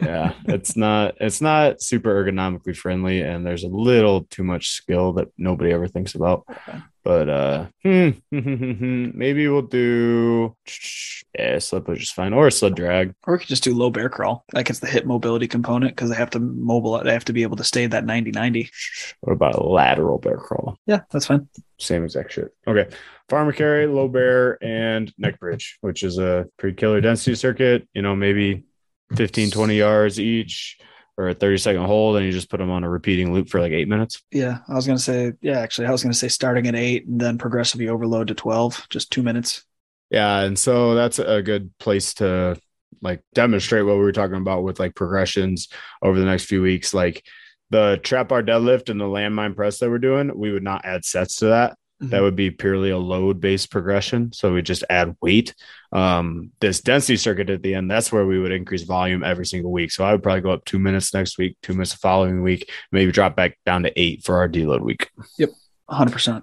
Yeah, 0.00 0.34
it's 0.44 0.76
not 0.76 1.14
it's 1.20 1.40
not 1.40 1.82
super 1.82 2.24
ergonomically 2.24 2.76
friendly, 2.76 3.22
and 3.22 3.46
there's 3.46 3.64
a 3.64 3.68
little 3.68 4.24
too 4.24 4.44
much 4.44 4.70
skill 4.70 5.14
that 5.14 5.28
nobody 5.36 5.72
ever 5.72 5.88
thinks 5.88 6.14
about. 6.14 6.44
Okay. 6.50 6.78
But 7.04 7.28
uh, 7.28 7.66
hmm, 7.82 8.10
maybe 8.30 9.48
we'll 9.48 9.62
do 9.62 10.54
yeah, 11.38 11.58
sled 11.58 11.84
push 11.84 12.02
is 12.02 12.10
fine, 12.10 12.32
or 12.32 12.48
a 12.48 12.52
sled 12.52 12.74
drag, 12.74 13.14
or 13.26 13.34
we 13.34 13.38
could 13.38 13.48
just 13.48 13.64
do 13.64 13.74
low 13.74 13.90
bear 13.90 14.08
crawl. 14.08 14.44
Like 14.52 14.70
it's 14.70 14.80
the 14.80 14.86
hip 14.86 15.06
mobility 15.06 15.48
component 15.48 15.94
because 15.94 16.10
they 16.10 16.16
have 16.16 16.30
to 16.30 16.38
mobile, 16.38 17.02
they 17.02 17.12
have 17.12 17.24
to 17.26 17.32
be 17.32 17.42
able 17.42 17.56
to 17.56 17.64
stay 17.64 17.86
that 17.86 18.04
90-90. 18.04 18.68
What 19.20 19.32
about 19.32 19.54
a 19.54 19.62
lateral 19.62 20.18
bear 20.18 20.36
crawl? 20.36 20.76
Yeah, 20.86 21.00
that's 21.10 21.26
fine. 21.26 21.48
Same 21.78 22.04
exact 22.04 22.32
shit. 22.32 22.54
Okay, 22.66 22.88
farmer 23.28 23.52
carry, 23.52 23.86
low 23.86 24.08
bear, 24.08 24.62
and 24.62 25.12
neck 25.16 25.38
bridge, 25.38 25.78
which 25.80 26.02
is 26.02 26.18
a 26.18 26.46
pretty 26.58 26.76
killer 26.76 27.00
density 27.00 27.36
circuit. 27.36 27.88
You 27.94 28.02
know, 28.02 28.16
maybe 28.16 28.64
15, 29.16 29.50
20 29.50 29.74
yards 29.74 30.20
each 30.20 30.78
or 31.16 31.28
a 31.28 31.34
30 31.34 31.58
second 31.58 31.84
hold 31.84 32.16
and 32.16 32.24
you 32.24 32.32
just 32.32 32.48
put 32.48 32.58
them 32.58 32.70
on 32.70 32.84
a 32.84 32.88
repeating 32.88 33.32
loop 33.32 33.48
for 33.48 33.60
like 33.60 33.72
eight 33.72 33.88
minutes. 33.88 34.22
Yeah. 34.30 34.58
I 34.68 34.74
was 34.74 34.86
going 34.86 34.98
to 34.98 35.02
say, 35.02 35.32
yeah, 35.40 35.58
actually, 35.58 35.88
I 35.88 35.90
was 35.90 36.02
going 36.02 36.12
to 36.12 36.18
say 36.18 36.28
starting 36.28 36.66
at 36.68 36.76
eight 36.76 37.06
and 37.06 37.20
then 37.20 37.38
progressively 37.38 37.88
overload 37.88 38.28
to 38.28 38.34
12, 38.34 38.86
just 38.90 39.10
two 39.10 39.22
minutes. 39.22 39.64
Yeah. 40.10 40.40
And 40.40 40.58
so 40.58 40.94
that's 40.94 41.18
a 41.18 41.42
good 41.42 41.76
place 41.78 42.14
to 42.14 42.60
like 43.02 43.22
demonstrate 43.34 43.84
what 43.84 43.96
we 43.96 44.02
were 44.02 44.12
talking 44.12 44.36
about 44.36 44.62
with 44.62 44.78
like 44.78 44.94
progressions 44.94 45.68
over 46.02 46.18
the 46.18 46.24
next 46.24 46.44
few 46.44 46.62
weeks. 46.62 46.94
Like 46.94 47.24
the 47.70 48.00
trap 48.02 48.28
bar 48.28 48.42
deadlift 48.42 48.88
and 48.88 49.00
the 49.00 49.04
landmine 49.04 49.56
press 49.56 49.78
that 49.78 49.90
we're 49.90 49.98
doing, 49.98 50.36
we 50.36 50.52
would 50.52 50.62
not 50.62 50.84
add 50.84 51.04
sets 51.04 51.36
to 51.36 51.46
that. 51.46 51.77
Mm-hmm. 52.00 52.10
That 52.10 52.22
would 52.22 52.36
be 52.36 52.50
purely 52.50 52.90
a 52.90 52.98
load 52.98 53.40
based 53.40 53.70
progression. 53.70 54.32
So 54.32 54.54
we 54.54 54.62
just 54.62 54.84
add 54.88 55.16
weight. 55.20 55.54
Um, 55.92 56.52
this 56.60 56.80
density 56.80 57.16
circuit 57.16 57.50
at 57.50 57.62
the 57.62 57.74
end, 57.74 57.90
that's 57.90 58.12
where 58.12 58.24
we 58.24 58.38
would 58.38 58.52
increase 58.52 58.82
volume 58.82 59.24
every 59.24 59.46
single 59.46 59.72
week. 59.72 59.90
So 59.90 60.04
I 60.04 60.12
would 60.12 60.22
probably 60.22 60.42
go 60.42 60.50
up 60.50 60.64
two 60.64 60.78
minutes 60.78 61.12
next 61.12 61.38
week, 61.38 61.56
two 61.62 61.72
minutes 61.72 61.92
the 61.92 61.98
following 61.98 62.42
week, 62.42 62.70
maybe 62.92 63.10
drop 63.10 63.34
back 63.34 63.58
down 63.66 63.82
to 63.82 64.00
eight 64.00 64.24
for 64.24 64.36
our 64.36 64.48
deload 64.48 64.80
week. 64.80 65.10
Yep. 65.38 65.50
100%. 65.90 66.42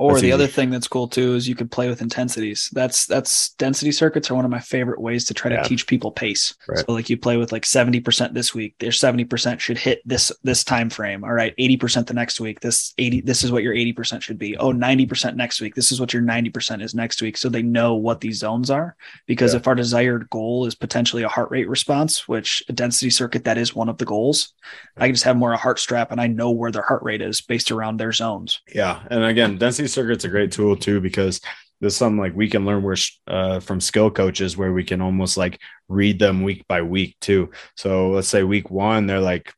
Or 0.00 0.12
that's 0.12 0.22
the 0.22 0.28
easy. 0.28 0.32
other 0.32 0.46
thing 0.46 0.70
that's 0.70 0.88
cool 0.88 1.08
too 1.08 1.34
is 1.34 1.46
you 1.46 1.54
could 1.54 1.70
play 1.70 1.86
with 1.86 2.00
intensities. 2.00 2.70
That's 2.72 3.04
that's 3.04 3.50
density 3.56 3.92
circuits 3.92 4.30
are 4.30 4.34
one 4.34 4.46
of 4.46 4.50
my 4.50 4.58
favorite 4.58 4.98
ways 4.98 5.26
to 5.26 5.34
try 5.34 5.50
yeah. 5.50 5.62
to 5.62 5.68
teach 5.68 5.86
people 5.86 6.10
pace. 6.10 6.54
Right. 6.66 6.78
So 6.78 6.92
like 6.92 7.10
you 7.10 7.18
play 7.18 7.36
with 7.36 7.52
like 7.52 7.64
70% 7.64 8.32
this 8.32 8.54
week, 8.54 8.74
their 8.78 8.92
70% 8.92 9.60
should 9.60 9.76
hit 9.76 10.00
this 10.06 10.32
this 10.42 10.64
time 10.64 10.88
frame. 10.88 11.22
All 11.22 11.34
right, 11.34 11.54
80% 11.58 12.06
the 12.06 12.14
next 12.14 12.40
week. 12.40 12.60
This 12.60 12.94
80 12.96 13.20
this 13.20 13.44
is 13.44 13.52
what 13.52 13.62
your 13.62 13.74
80% 13.74 14.22
should 14.22 14.38
be. 14.38 14.56
Oh, 14.56 14.72
90% 14.72 15.36
next 15.36 15.60
week. 15.60 15.74
This 15.74 15.92
is 15.92 16.00
what 16.00 16.14
your 16.14 16.22
90% 16.22 16.82
is 16.82 16.94
next 16.94 17.20
week. 17.20 17.36
So 17.36 17.50
they 17.50 17.60
know 17.60 17.94
what 17.94 18.22
these 18.22 18.38
zones 18.38 18.70
are. 18.70 18.96
Because 19.26 19.52
yeah. 19.52 19.60
if 19.60 19.68
our 19.68 19.74
desired 19.74 20.30
goal 20.30 20.64
is 20.64 20.74
potentially 20.74 21.24
a 21.24 21.28
heart 21.28 21.50
rate 21.50 21.68
response, 21.68 22.26
which 22.26 22.62
a 22.70 22.72
density 22.72 23.10
circuit 23.10 23.44
that 23.44 23.58
is 23.58 23.74
one 23.74 23.90
of 23.90 23.98
the 23.98 24.06
goals, 24.06 24.54
I 24.96 25.08
can 25.08 25.14
just 25.14 25.24
have 25.24 25.36
more 25.36 25.52
a 25.52 25.58
heart 25.58 25.78
strap 25.78 26.10
and 26.10 26.22
I 26.22 26.26
know 26.26 26.52
where 26.52 26.70
their 26.70 26.80
heart 26.80 27.02
rate 27.02 27.20
is 27.20 27.42
based 27.42 27.70
around 27.70 27.98
their 27.98 28.12
zones. 28.12 28.62
Yeah. 28.74 29.02
And 29.10 29.24
again, 29.24 29.58
density 29.58 29.89
circuit's 29.90 30.24
a 30.24 30.28
great 30.28 30.52
tool 30.52 30.76
too 30.76 31.00
because 31.00 31.40
there's 31.80 31.96
something 31.96 32.18
like 32.18 32.34
we 32.34 32.48
can 32.48 32.66
learn 32.66 32.82
where 32.82 32.96
uh, 33.26 33.60
from 33.60 33.80
skill 33.80 34.10
coaches 34.10 34.56
where 34.56 34.72
we 34.72 34.84
can 34.84 35.00
almost 35.00 35.36
like 35.36 35.58
read 35.88 36.18
them 36.18 36.42
week 36.42 36.66
by 36.68 36.82
week 36.82 37.16
too. 37.20 37.50
So 37.76 38.10
let's 38.10 38.28
say 38.28 38.42
week 38.42 38.70
one 38.70 39.06
they're 39.06 39.20
like 39.20 39.52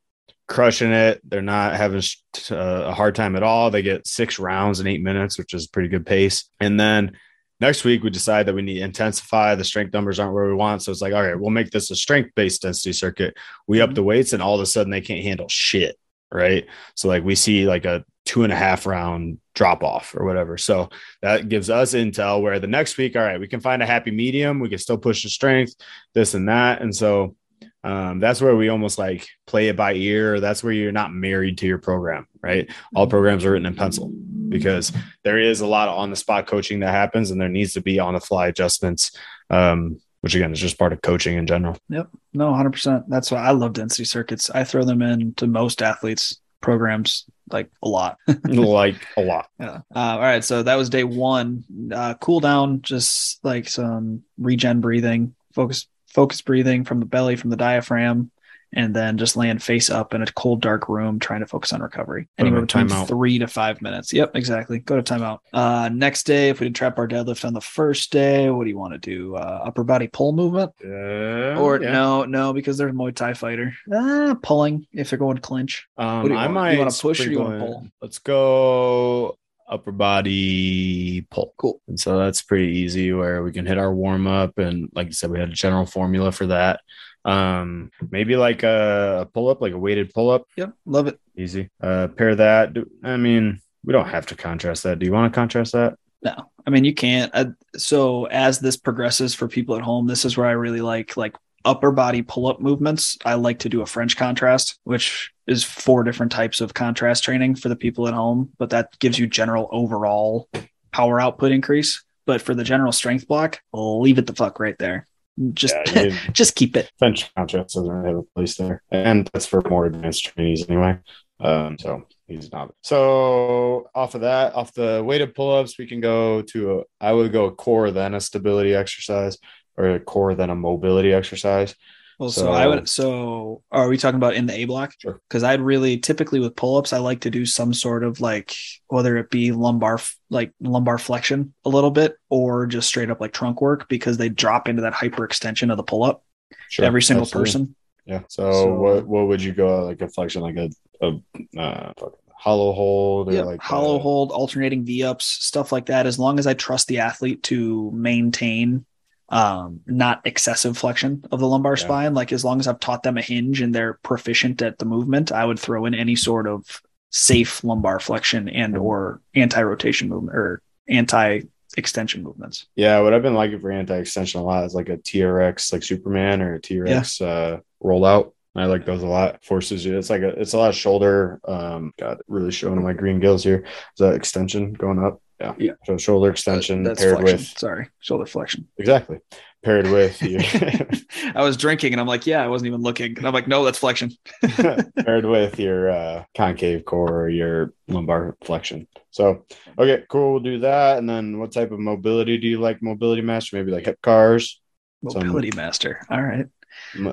crushing 0.48 0.92
it. 0.92 1.20
They're 1.24 1.42
not 1.42 1.76
having 1.76 2.02
uh, 2.50 2.54
a 2.56 2.92
hard 2.92 3.14
time 3.14 3.36
at 3.36 3.42
all. 3.42 3.70
They 3.70 3.82
get 3.82 4.06
six 4.06 4.38
rounds 4.38 4.80
in 4.80 4.86
eight 4.86 5.02
minutes, 5.02 5.38
which 5.38 5.54
is 5.54 5.66
pretty 5.66 5.88
good 5.88 6.04
pace. 6.06 6.44
And 6.60 6.78
then 6.78 7.12
next 7.58 7.84
week 7.84 8.02
we 8.02 8.10
decide 8.10 8.46
that 8.46 8.54
we 8.54 8.62
need 8.62 8.78
to 8.78 8.84
intensify. 8.84 9.54
The 9.54 9.64
strength 9.64 9.94
numbers 9.94 10.18
aren't 10.20 10.34
where 10.34 10.48
we 10.48 10.54
want, 10.54 10.82
so 10.82 10.92
it's 10.92 11.00
like 11.00 11.14
all 11.14 11.26
right, 11.26 11.38
we'll 11.38 11.50
make 11.50 11.70
this 11.70 11.90
a 11.90 11.96
strength 11.96 12.30
based 12.36 12.62
density 12.62 12.92
circuit. 12.92 13.34
We 13.66 13.80
up 13.80 13.88
mm-hmm. 13.88 13.94
the 13.94 14.02
weights, 14.02 14.32
and 14.32 14.42
all 14.42 14.54
of 14.54 14.60
a 14.60 14.66
sudden 14.66 14.90
they 14.90 15.00
can't 15.00 15.24
handle 15.24 15.48
shit 15.48 15.96
right? 16.32 16.66
So 16.94 17.08
like 17.08 17.24
we 17.24 17.34
see 17.34 17.66
like 17.66 17.84
a 17.84 18.04
two 18.24 18.44
and 18.44 18.52
a 18.52 18.56
half 18.56 18.86
round 18.86 19.38
drop 19.54 19.82
off 19.82 20.14
or 20.16 20.24
whatever. 20.24 20.56
So 20.56 20.88
that 21.20 21.48
gives 21.48 21.70
us 21.70 21.94
intel 21.94 22.40
where 22.40 22.58
the 22.58 22.66
next 22.66 22.96
week, 22.96 23.16
all 23.16 23.22
right, 23.22 23.40
we 23.40 23.48
can 23.48 23.60
find 23.60 23.82
a 23.82 23.86
happy 23.86 24.10
medium. 24.10 24.60
We 24.60 24.68
can 24.68 24.78
still 24.78 24.98
push 24.98 25.22
the 25.22 25.28
strength, 25.28 25.74
this 26.14 26.34
and 26.34 26.48
that. 26.48 26.82
And 26.82 26.94
so 26.94 27.36
um, 27.84 28.20
that's 28.20 28.40
where 28.40 28.56
we 28.56 28.68
almost 28.68 28.98
like 28.98 29.26
play 29.46 29.68
it 29.68 29.76
by 29.76 29.94
ear. 29.94 30.40
That's 30.40 30.62
where 30.62 30.72
you're 30.72 30.92
not 30.92 31.12
married 31.12 31.58
to 31.58 31.66
your 31.66 31.78
program, 31.78 32.26
right? 32.40 32.70
All 32.94 33.06
programs 33.06 33.44
are 33.44 33.52
written 33.52 33.66
in 33.66 33.74
pencil 33.74 34.12
because 34.48 34.92
there 35.24 35.38
is 35.38 35.60
a 35.60 35.66
lot 35.66 35.88
of 35.88 35.98
on 35.98 36.10
the 36.10 36.16
spot 36.16 36.46
coaching 36.46 36.80
that 36.80 36.92
happens 36.92 37.30
and 37.30 37.40
there 37.40 37.48
needs 37.48 37.72
to 37.72 37.80
be 37.80 37.98
on 37.98 38.14
the 38.14 38.20
fly 38.20 38.46
adjustments. 38.48 39.16
Um, 39.50 40.00
which 40.22 40.34
again 40.34 40.52
is 40.52 40.60
just 40.60 40.78
part 40.78 40.92
of 40.92 41.02
coaching 41.02 41.36
in 41.36 41.46
general. 41.46 41.76
Yep. 41.88 42.08
No, 42.32 42.50
100%. 42.50 43.04
That's 43.08 43.30
why 43.30 43.42
I 43.42 43.50
love 43.50 43.74
density 43.74 44.04
circuits. 44.04 44.50
I 44.50 44.64
throw 44.64 44.84
them 44.84 45.02
in 45.02 45.34
to 45.34 45.46
most 45.46 45.82
athletes 45.82 46.40
programs 46.60 47.24
like 47.50 47.70
a 47.82 47.88
lot. 47.88 48.18
like 48.44 49.06
a 49.16 49.20
lot. 49.20 49.48
Yeah. 49.60 49.80
Uh, 49.94 49.98
all 49.98 50.20
right. 50.20 50.44
So 50.44 50.62
that 50.62 50.76
was 50.76 50.90
day 50.90 51.04
one. 51.04 51.64
Uh, 51.92 52.14
cool 52.14 52.40
down, 52.40 52.82
just 52.82 53.44
like 53.44 53.68
some 53.68 54.22
regen 54.38 54.80
breathing, 54.80 55.34
focus, 55.52 55.86
focus 56.06 56.40
breathing 56.40 56.84
from 56.84 57.00
the 57.00 57.06
belly, 57.06 57.36
from 57.36 57.50
the 57.50 57.56
diaphragm 57.56 58.30
and 58.74 58.94
then 58.94 59.18
just 59.18 59.36
land 59.36 59.62
face 59.62 59.90
up 59.90 60.14
in 60.14 60.22
a 60.22 60.26
cold, 60.26 60.60
dark 60.60 60.88
room 60.88 61.18
trying 61.18 61.40
to 61.40 61.46
focus 61.46 61.72
on 61.72 61.82
recovery. 61.82 62.28
Anywhere 62.38 62.62
between 62.62 62.88
timeout. 62.88 63.08
three 63.08 63.38
to 63.38 63.46
five 63.46 63.82
minutes. 63.82 64.12
Yep, 64.12 64.34
exactly. 64.34 64.78
Go 64.78 65.00
to 65.00 65.02
timeout. 65.02 65.40
Uh, 65.52 65.90
next 65.92 66.24
day, 66.24 66.48
if 66.48 66.60
we 66.60 66.66
did 66.66 66.74
trap 66.74 66.96
bar 66.96 67.08
deadlift 67.08 67.44
on 67.44 67.52
the 67.52 67.60
first 67.60 68.12
day, 68.12 68.48
what 68.50 68.64
do 68.64 68.70
you 68.70 68.78
want 68.78 68.94
to 68.94 68.98
do? 68.98 69.36
Uh, 69.36 69.62
upper 69.64 69.84
body 69.84 70.08
pull 70.08 70.32
movement? 70.32 70.72
Uh, 70.84 71.60
or 71.60 71.80
yeah. 71.80 71.92
no, 71.92 72.24
no, 72.24 72.52
because 72.52 72.78
there's 72.78 72.92
a 72.92 72.94
Muay 72.94 73.14
Thai 73.14 73.34
fighter. 73.34 73.74
Ah, 73.92 74.34
pulling 74.42 74.86
if 74.92 75.10
they're 75.10 75.18
going 75.18 75.36
to 75.36 75.42
clinch. 75.42 75.86
Um, 75.96 76.32
I 76.32 76.46
want? 76.46 76.52
might. 76.54 76.72
You 76.72 76.78
want 76.78 76.90
to 76.90 77.02
push 77.02 77.26
or 77.26 77.30
you 77.30 77.40
want 77.40 77.58
to 77.58 77.66
pull? 77.66 77.86
Let's 78.00 78.18
go 78.18 79.36
upper 79.68 79.92
body 79.92 81.22
pull. 81.30 81.54
Cool. 81.56 81.80
And 81.88 81.98
so 81.98 82.18
that's 82.18 82.42
pretty 82.42 82.78
easy 82.78 83.12
where 83.12 83.42
we 83.42 83.52
can 83.52 83.66
hit 83.66 83.78
our 83.78 83.92
warm 83.92 84.26
up. 84.26 84.58
And 84.58 84.90
like 84.94 85.06
you 85.08 85.12
said, 85.12 85.30
we 85.30 85.40
had 85.40 85.48
a 85.48 85.52
general 85.52 85.86
formula 85.86 86.30
for 86.30 86.46
that. 86.48 86.80
Um, 87.24 87.90
maybe 88.10 88.36
like 88.36 88.62
a, 88.62 89.28
pull 89.32 89.48
up, 89.48 89.60
like 89.60 89.72
a 89.72 89.78
weighted 89.78 90.12
pull 90.12 90.30
up. 90.30 90.46
Yep, 90.56 90.72
love 90.86 91.06
it. 91.06 91.20
Easy. 91.36 91.70
Uh, 91.80 92.08
pair 92.08 92.34
that. 92.34 92.76
I 93.02 93.16
mean, 93.16 93.60
we 93.84 93.92
don't 93.92 94.08
have 94.08 94.26
to 94.26 94.34
contrast 94.34 94.82
that. 94.84 94.98
Do 94.98 95.06
you 95.06 95.12
want 95.12 95.32
to 95.32 95.36
contrast 95.36 95.72
that? 95.72 95.96
No, 96.22 96.50
I 96.66 96.70
mean 96.70 96.84
you 96.84 96.94
can't. 96.94 97.30
Uh, 97.34 97.46
so 97.76 98.26
as 98.26 98.60
this 98.60 98.76
progresses 98.76 99.34
for 99.34 99.48
people 99.48 99.74
at 99.76 99.82
home, 99.82 100.06
this 100.06 100.24
is 100.24 100.36
where 100.36 100.46
I 100.46 100.52
really 100.52 100.80
like 100.80 101.16
like 101.16 101.36
upper 101.64 101.90
body 101.90 102.22
pull 102.22 102.46
up 102.46 102.60
movements. 102.60 103.18
I 103.24 103.34
like 103.34 103.60
to 103.60 103.68
do 103.68 103.82
a 103.82 103.86
French 103.86 104.16
contrast, 104.16 104.78
which 104.84 105.32
is 105.46 105.64
four 105.64 106.04
different 106.04 106.32
types 106.32 106.60
of 106.60 106.74
contrast 106.74 107.24
training 107.24 107.56
for 107.56 107.68
the 107.68 107.76
people 107.76 108.06
at 108.08 108.14
home, 108.14 108.50
but 108.58 108.70
that 108.70 108.98
gives 108.98 109.18
you 109.18 109.26
general 109.26 109.68
overall 109.72 110.48
power 110.92 111.20
output 111.20 111.52
increase. 111.52 112.04
But 112.24 112.40
for 112.40 112.54
the 112.54 112.64
general 112.64 112.92
strength 112.92 113.26
block, 113.26 113.60
leave 113.72 114.18
it 114.18 114.26
the 114.28 114.34
fuck 114.34 114.60
right 114.60 114.78
there. 114.78 115.08
Just 115.54 115.74
yeah, 115.94 116.16
just 116.32 116.54
keep 116.54 116.76
it. 116.76 116.90
French 116.98 117.34
contrast 117.34 117.74
doesn't 117.74 117.90
really 117.90 118.08
have 118.08 118.18
a 118.18 118.22
place 118.34 118.56
there, 118.56 118.82
and 118.90 119.28
that's 119.32 119.46
for 119.46 119.62
more 119.68 119.86
advanced 119.86 120.24
trainees 120.24 120.68
anyway. 120.68 120.98
Um, 121.40 121.78
so 121.78 122.04
he's 122.28 122.52
not. 122.52 122.74
So 122.82 123.88
off 123.94 124.14
of 124.14 124.20
that, 124.20 124.54
off 124.54 124.74
the 124.74 125.02
weighted 125.04 125.34
pull-ups, 125.34 125.78
we 125.78 125.86
can 125.86 126.00
go 126.00 126.42
to 126.42 126.80
a. 126.80 126.82
I 127.00 127.12
would 127.12 127.32
go 127.32 127.46
a 127.46 127.52
core 127.52 127.90
then 127.90 128.14
a 128.14 128.20
stability 128.20 128.74
exercise, 128.74 129.38
or 129.76 129.90
a 129.90 130.00
core 130.00 130.34
then 130.34 130.50
a 130.50 130.54
mobility 130.54 131.12
exercise. 131.12 131.74
Well, 132.22 132.30
so, 132.30 132.42
so, 132.42 132.52
I 132.52 132.68
would. 132.68 132.88
So 132.88 133.64
are 133.72 133.88
we 133.88 133.98
talking 133.98 134.16
about 134.16 134.34
in 134.34 134.46
the 134.46 134.54
A 134.54 134.64
block? 134.64 134.94
Sure. 134.96 135.20
Because 135.28 135.42
I'd 135.42 135.60
really 135.60 135.98
typically 135.98 136.38
with 136.38 136.54
pull 136.54 136.76
ups, 136.76 136.92
I 136.92 136.98
like 136.98 137.22
to 137.22 137.30
do 137.30 137.44
some 137.44 137.74
sort 137.74 138.04
of 138.04 138.20
like 138.20 138.54
whether 138.86 139.16
it 139.16 139.28
be 139.28 139.50
lumbar 139.50 139.98
like 140.30 140.52
lumbar 140.60 140.98
flexion 140.98 141.52
a 141.64 141.68
little 141.68 141.90
bit 141.90 142.16
or 142.28 142.66
just 142.66 142.86
straight 142.86 143.10
up 143.10 143.20
like 143.20 143.32
trunk 143.32 143.60
work 143.60 143.88
because 143.88 144.18
they 144.18 144.28
drop 144.28 144.68
into 144.68 144.82
that 144.82 144.92
hyperextension 144.92 145.72
of 145.72 145.76
the 145.76 145.82
pull 145.82 146.04
up. 146.04 146.22
Sure. 146.68 146.84
Every 146.84 147.02
single 147.02 147.24
Absolutely. 147.24 147.50
person. 147.50 147.76
Yeah. 148.06 148.20
So, 148.28 148.52
so, 148.52 148.72
what 148.72 149.04
what 149.04 149.26
would 149.26 149.42
you 149.42 149.52
go 149.52 149.84
like 149.84 150.00
a 150.00 150.06
flexion 150.06 150.42
like 150.42 150.56
a 150.56 150.70
a 151.00 151.58
uh, 151.58 151.92
hollow 152.36 152.72
hold 152.72 153.34
or 153.34 153.44
like 153.44 153.60
hollow 153.60 153.98
hold, 153.98 154.30
alternating 154.30 154.84
V 154.84 155.02
ups, 155.02 155.24
stuff 155.24 155.72
like 155.72 155.86
that. 155.86 156.06
As 156.06 156.20
long 156.20 156.38
as 156.38 156.46
I 156.46 156.54
trust 156.54 156.86
the 156.86 157.00
athlete 157.00 157.42
to 157.44 157.90
maintain 157.90 158.84
um, 159.32 159.80
not 159.86 160.20
excessive 160.26 160.76
flexion 160.76 161.24
of 161.32 161.40
the 161.40 161.48
lumbar 161.48 161.72
yeah. 161.72 161.82
spine. 161.82 162.14
Like 162.14 162.32
as 162.32 162.44
long 162.44 162.60
as 162.60 162.68
I've 162.68 162.78
taught 162.78 163.02
them 163.02 163.16
a 163.16 163.22
hinge 163.22 163.62
and 163.62 163.74
they're 163.74 163.94
proficient 163.94 164.60
at 164.60 164.78
the 164.78 164.84
movement, 164.84 165.32
I 165.32 165.44
would 165.44 165.58
throw 165.58 165.86
in 165.86 165.94
any 165.94 166.14
sort 166.14 166.46
of 166.46 166.82
safe 167.10 167.64
lumbar 167.64 167.98
flexion 167.98 168.48
and 168.48 168.76
or 168.76 169.20
anti-rotation 169.34 170.08
movement 170.08 170.36
or 170.36 170.62
anti 170.86 171.40
extension 171.78 172.22
movements. 172.22 172.66
Yeah, 172.76 173.00
what 173.00 173.14
I've 173.14 173.22
been 173.22 173.34
liking 173.34 173.58
for 173.58 173.72
anti-extension 173.72 174.38
a 174.38 174.44
lot 174.44 174.64
is 174.64 174.74
like 174.74 174.90
a 174.90 174.98
TRX 174.98 175.72
like 175.72 175.82
Superman 175.82 176.42
or 176.42 176.56
a 176.56 176.60
TRX 176.60 177.20
yeah. 177.20 177.26
uh, 177.26 177.60
rollout. 177.82 178.32
I 178.54 178.66
like 178.66 178.84
those 178.84 179.02
a 179.02 179.06
lot. 179.06 179.42
Forces 179.42 179.82
you. 179.82 179.96
It's 179.96 180.10
like 180.10 180.20
a 180.20 180.28
it's 180.28 180.52
a 180.52 180.58
lot 180.58 180.68
of 180.68 180.74
shoulder. 180.74 181.40
Um, 181.48 181.94
God, 181.98 182.20
really 182.28 182.50
showing 182.50 182.82
my 182.82 182.92
green 182.92 183.18
gills 183.18 183.42
here. 183.42 183.64
Is 183.64 183.98
that 183.98 184.12
extension 184.12 184.74
going 184.74 185.02
up? 185.02 185.21
Yeah. 185.40 185.54
Yeah. 185.58 185.72
So 185.86 185.96
shoulder 185.96 186.30
extension 186.30 186.84
paired 186.84 186.96
flexion. 186.96 187.24
with 187.24 187.58
sorry, 187.58 187.90
shoulder 188.00 188.26
flexion. 188.26 188.68
Exactly. 188.78 189.18
Paired 189.64 189.88
with. 189.88 190.22
I 191.34 191.42
was 191.42 191.56
drinking 191.56 191.92
and 191.92 192.00
I'm 192.00 192.06
like, 192.06 192.26
yeah, 192.26 192.42
I 192.42 192.48
wasn't 192.48 192.68
even 192.68 192.82
looking. 192.82 193.16
And 193.16 193.26
I'm 193.26 193.34
like, 193.34 193.48
no, 193.48 193.64
that's 193.64 193.78
flexion. 193.78 194.12
paired 194.42 195.24
with 195.24 195.58
your 195.58 195.90
uh, 195.90 196.24
concave 196.36 196.84
core 196.84 197.22
or 197.22 197.28
your 197.28 197.72
lumbar 197.88 198.36
flexion. 198.44 198.86
So 199.10 199.44
okay, 199.78 200.04
cool. 200.08 200.34
We'll 200.34 200.42
do 200.42 200.60
that. 200.60 200.98
And 200.98 201.08
then 201.08 201.38
what 201.38 201.52
type 201.52 201.72
of 201.72 201.80
mobility 201.80 202.38
do 202.38 202.46
you 202.46 202.60
like? 202.60 202.82
Mobility 202.82 203.22
master? 203.22 203.56
Maybe 203.56 203.72
like 203.72 203.86
hip 203.86 204.00
cars. 204.02 204.60
Mobility 205.02 205.50
some, 205.50 205.56
master. 205.56 206.00
All 206.08 206.22
right. 206.22 206.46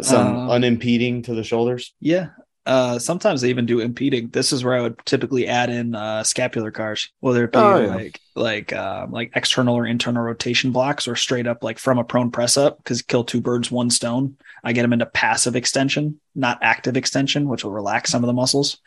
Some 0.01 0.28
um, 0.28 0.49
unimpeding 0.49 1.24
to 1.24 1.34
the 1.34 1.43
shoulders. 1.43 1.93
Yeah. 1.99 2.30
Uh, 2.70 2.99
sometimes 2.99 3.41
they 3.41 3.49
even 3.49 3.65
do 3.65 3.80
impeding. 3.80 4.28
This 4.28 4.53
is 4.53 4.63
where 4.63 4.76
I 4.76 4.82
would 4.82 5.03
typically 5.03 5.47
add 5.47 5.72
in 5.72 5.95
uh, 5.95 6.24
scapular 6.24 6.70
cars, 6.70 7.11
whether 7.20 7.45
it 7.45 7.51
be 7.51 7.57
oh, 7.57 7.82
yeah. 7.82 7.95
like 7.95 8.20
like 8.36 8.72
uh, 8.72 9.07
like 9.09 9.32
external 9.34 9.74
or 9.74 9.88
internal 9.88 10.22
rotation 10.22 10.72
blocks, 10.72 11.07
or 11.07 11.15
straight 11.15 11.47
up 11.47 11.63
like 11.63 11.80
from 11.80 11.97
a 11.97 12.03
prone 12.03 12.30
press 12.30 12.57
up. 12.57 12.78
Because 12.78 13.01
kill 13.01 13.24
two 13.24 13.41
birds, 13.41 13.72
one 13.72 13.89
stone. 13.89 14.38
I 14.63 14.74
get 14.74 14.84
them 14.84 14.93
into 14.93 15.07
passive 15.07 15.55
extension, 15.55 16.20
not 16.36 16.59
active 16.61 16.95
extension, 16.95 17.49
which 17.49 17.63
will 17.63 17.72
relax 17.72 18.11
some 18.11 18.24
of 18.24 18.28
the 18.28 18.34
muscles, 18.34 18.78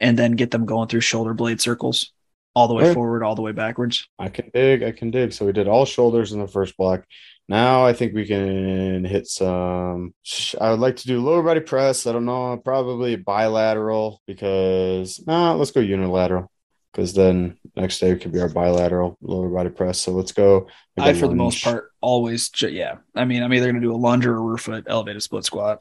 and 0.00 0.18
then 0.18 0.32
get 0.32 0.50
them 0.50 0.66
going 0.66 0.88
through 0.88 1.02
shoulder 1.02 1.32
blade 1.32 1.60
circles 1.60 2.12
all 2.56 2.66
the 2.66 2.74
way 2.74 2.92
forward, 2.92 3.22
all 3.22 3.36
the 3.36 3.42
way 3.42 3.52
backwards. 3.52 4.08
I 4.18 4.30
can 4.30 4.50
dig. 4.52 4.82
I 4.82 4.90
can 4.90 5.12
dig. 5.12 5.32
So 5.32 5.46
we 5.46 5.52
did 5.52 5.68
all 5.68 5.84
shoulders 5.84 6.32
in 6.32 6.40
the 6.40 6.48
first 6.48 6.76
block. 6.76 7.04
Now 7.48 7.86
I 7.86 7.94
think 7.94 8.14
we 8.14 8.26
can 8.26 9.04
hit 9.04 9.26
some. 9.26 10.14
I 10.60 10.70
would 10.70 10.80
like 10.80 10.96
to 10.96 11.06
do 11.06 11.22
lower 11.22 11.42
body 11.42 11.60
press. 11.60 12.06
I 12.06 12.12
don't 12.12 12.26
know, 12.26 12.56
probably 12.58 13.16
bilateral 13.16 14.20
because 14.26 15.20
nah, 15.26 15.54
let's 15.54 15.70
go 15.70 15.80
unilateral 15.80 16.50
because 16.92 17.14
then 17.14 17.56
next 17.76 18.00
day 18.00 18.16
could 18.16 18.32
be 18.32 18.40
our 18.40 18.48
bilateral 18.48 19.16
lower 19.20 19.48
body 19.48 19.70
press. 19.70 20.00
So 20.00 20.12
let's 20.12 20.32
go. 20.32 20.68
I, 20.98 21.12
for 21.12 21.26
lunge. 21.26 21.30
the 21.30 21.36
most 21.36 21.64
part, 21.64 21.92
always, 22.00 22.50
yeah. 22.60 22.96
I 23.14 23.24
mean, 23.24 23.42
I'm 23.42 23.52
either 23.52 23.66
going 23.66 23.80
to 23.80 23.86
do 23.86 23.94
a 23.94 23.96
lunge 23.96 24.26
or 24.26 24.36
a 24.36 24.40
rear 24.40 24.56
foot 24.58 24.84
elevated 24.86 25.22
split 25.22 25.44
squat. 25.44 25.80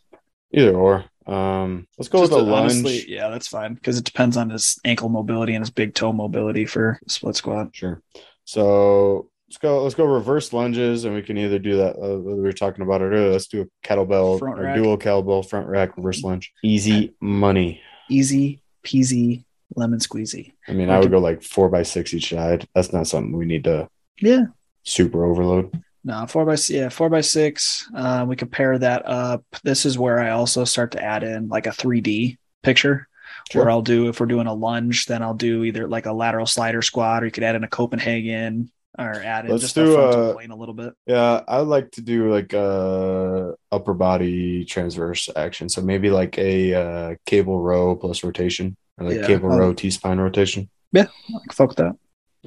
Either 0.54 0.76
or. 0.76 1.06
Um, 1.26 1.88
let's 1.98 2.08
go 2.08 2.20
Just 2.20 2.32
with 2.32 2.42
a 2.42 2.44
lunge. 2.44 2.72
Honestly, 2.72 3.06
yeah, 3.14 3.30
that's 3.30 3.48
fine 3.48 3.74
because 3.74 3.98
it 3.98 4.06
depends 4.06 4.38
on 4.38 4.50
his 4.50 4.80
ankle 4.86 5.10
mobility 5.10 5.56
and 5.56 5.62
his 5.62 5.72
big 5.72 5.94
toe 5.94 6.14
mobility 6.14 6.66
for 6.66 7.00
split 7.08 7.36
squat. 7.36 7.70
Sure. 7.74 8.02
So 8.46 9.30
let's 9.48 9.58
go 9.58 9.84
let's 9.84 9.96
go 9.96 10.06
reverse 10.06 10.52
lunges 10.52 11.06
and 11.06 11.16
we 11.16 11.22
can 11.22 11.38
either 11.38 11.60
do 11.60 11.78
that 11.78 11.96
uh, 11.96 12.20
we 12.20 12.42
were 12.42 12.52
talking 12.52 12.82
about 12.82 13.02
it 13.02 13.06
earlier 13.06 13.32
let's 13.32 13.48
do 13.48 13.62
a 13.62 13.88
kettlebell 13.88 14.40
front 14.40 14.60
or 14.60 14.64
rack. 14.64 14.76
dual 14.76 14.98
kettlebell 14.98 15.48
front 15.48 15.68
rack 15.68 15.96
reverse 15.96 16.22
lunge. 16.24 16.54
Easy 16.64 17.14
money. 17.22 17.82
Easy 18.10 18.62
peasy 18.84 19.46
lemon 19.76 20.00
squeezy. 20.00 20.54
I 20.68 20.74
mean 20.74 20.90
i 20.90 21.00
would 21.00 21.12
go 21.12 21.20
like 21.20 21.42
four 21.44 21.70
by 21.70 21.84
six 21.84 22.14
each 22.14 22.30
side. 22.30 22.68
That's 22.76 22.92
not 22.92 23.08
something 23.08 23.36
we 23.36 23.46
need 23.46 23.64
to 23.66 23.88
yeah. 24.22 24.46
super 24.84 25.26
overload. 25.26 25.82
No 26.04 26.26
four 26.26 26.46
by 26.46 26.58
yeah 26.68 26.90
four 26.90 27.10
by 27.10 27.22
six 27.22 27.90
uh, 27.96 28.26
we 28.28 28.36
could 28.36 28.52
pair 28.52 28.78
that 28.78 29.06
up. 29.06 29.44
This 29.64 29.86
is 29.86 29.98
where 29.98 30.20
i 30.20 30.32
also 30.32 30.66
start 30.66 30.92
to 30.92 31.04
add 31.04 31.24
in 31.24 31.48
like 31.48 31.68
a 31.68 31.72
3d 31.72 32.38
picture 32.64 33.08
Sure. 33.52 33.62
Where 33.62 33.72
I'll 33.72 33.82
do 33.82 34.10
if 34.10 34.20
we're 34.20 34.26
doing 34.26 34.48
a 34.48 34.54
lunge, 34.54 35.06
then 35.06 35.22
I'll 35.22 35.34
do 35.34 35.64
either 35.64 35.88
like 35.88 36.06
a 36.06 36.12
lateral 36.12 36.46
slider 36.46 36.82
squat, 36.82 37.24
or 37.24 37.28
you 37.28 37.32
could 37.32 37.44
add 37.44 37.56
in 37.56 37.64
a 37.64 37.68
Copenhagen, 37.70 38.70
or 38.98 39.22
add 39.22 39.46
in 39.46 39.52
Let's 39.52 39.64
just 39.64 39.76
do, 39.76 39.96
a 39.96 40.34
plane 40.34 40.52
a 40.52 40.56
little 40.56 40.74
bit. 40.74 40.94
Yeah, 41.06 41.44
I 41.48 41.60
like 41.60 41.92
to 41.92 42.02
do 42.02 42.32
like 42.32 42.54
a 42.54 43.56
upper 43.72 43.94
body 43.94 44.66
transverse 44.66 45.30
action. 45.36 45.70
So 45.70 45.82
maybe 45.82 46.10
like 46.10 46.38
a 46.38 46.74
uh, 46.74 47.16
cable 47.26 47.62
row 47.62 47.96
plus 47.96 48.24
rotation, 48.24 48.76
or 48.98 49.08
like 49.08 49.18
yeah, 49.18 49.28
cable 49.28 49.52
um, 49.52 49.60
row 49.60 49.74
T 49.74 49.92
spine 49.92 50.20
rotation. 50.20 50.70
Yeah, 50.92 51.08
I 51.30 51.40
can 51.44 51.52
fuck 51.52 51.76
that. 51.76 51.96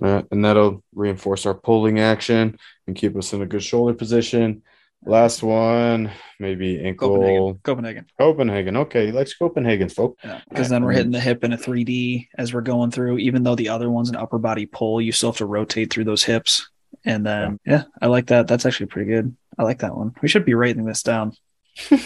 Uh, 0.01 0.23
and 0.31 0.45
that'll 0.45 0.83
reinforce 0.95 1.47
our 1.47 1.55
pulling 1.55 2.01
action 2.01 2.59
and 2.87 2.97
keep 2.97 3.17
us 3.17 3.33
in 3.33 3.43
a 3.43 3.47
good 3.47 3.63
shoulder 3.63 3.95
position. 3.95 4.63
Last 5.07 5.43
one, 5.43 6.11
maybe 6.39 6.79
ankle 6.85 7.09
Copenhagen. 7.17 7.61
Copenhagen. 7.63 8.07
Copenhagen. 8.19 8.77
Okay, 8.77 9.07
he 9.07 9.13
likes 9.13 9.35
Copenhagen, 9.35 9.89
folk. 9.89 10.19
Yeah, 10.23 10.41
because 10.49 10.69
then 10.69 10.85
we're 10.85 10.93
hitting 10.93 11.11
the 11.13 11.21
hip 11.21 11.43
in 11.43 11.53
a 11.55 11.57
3D 11.57 12.29
as 12.37 12.53
we're 12.53 12.61
going 12.61 12.91
through. 12.91 13.17
Even 13.19 13.43
though 13.43 13.55
the 13.55 13.71
other 13.71 13.91
one's 13.91 14.11
an 14.11 14.17
upper 14.17 14.39
body 14.39 14.67
pull, 14.67 15.01
you 15.01 15.13
still 15.13 15.31
have 15.31 15.39
to 15.39 15.47
rotate 15.47 15.91
through 15.93 16.05
those 16.05 16.23
hips. 16.23 16.69
And 17.07 17.25
then, 17.25 17.59
yeah, 17.65 17.85
I 18.03 18.09
like 18.09 18.27
that. 18.27 18.47
That's 18.47 18.67
actually 18.67 18.87
pretty 18.87 19.11
good. 19.11 19.35
I 19.59 19.63
like 19.63 19.79
that 19.79 19.97
one. 19.97 20.13
We 20.21 20.29
should 20.29 20.45
be 20.45 20.55
writing 20.55 20.85
this 20.85 21.03
down. 21.03 21.33
yeah, 21.91 21.97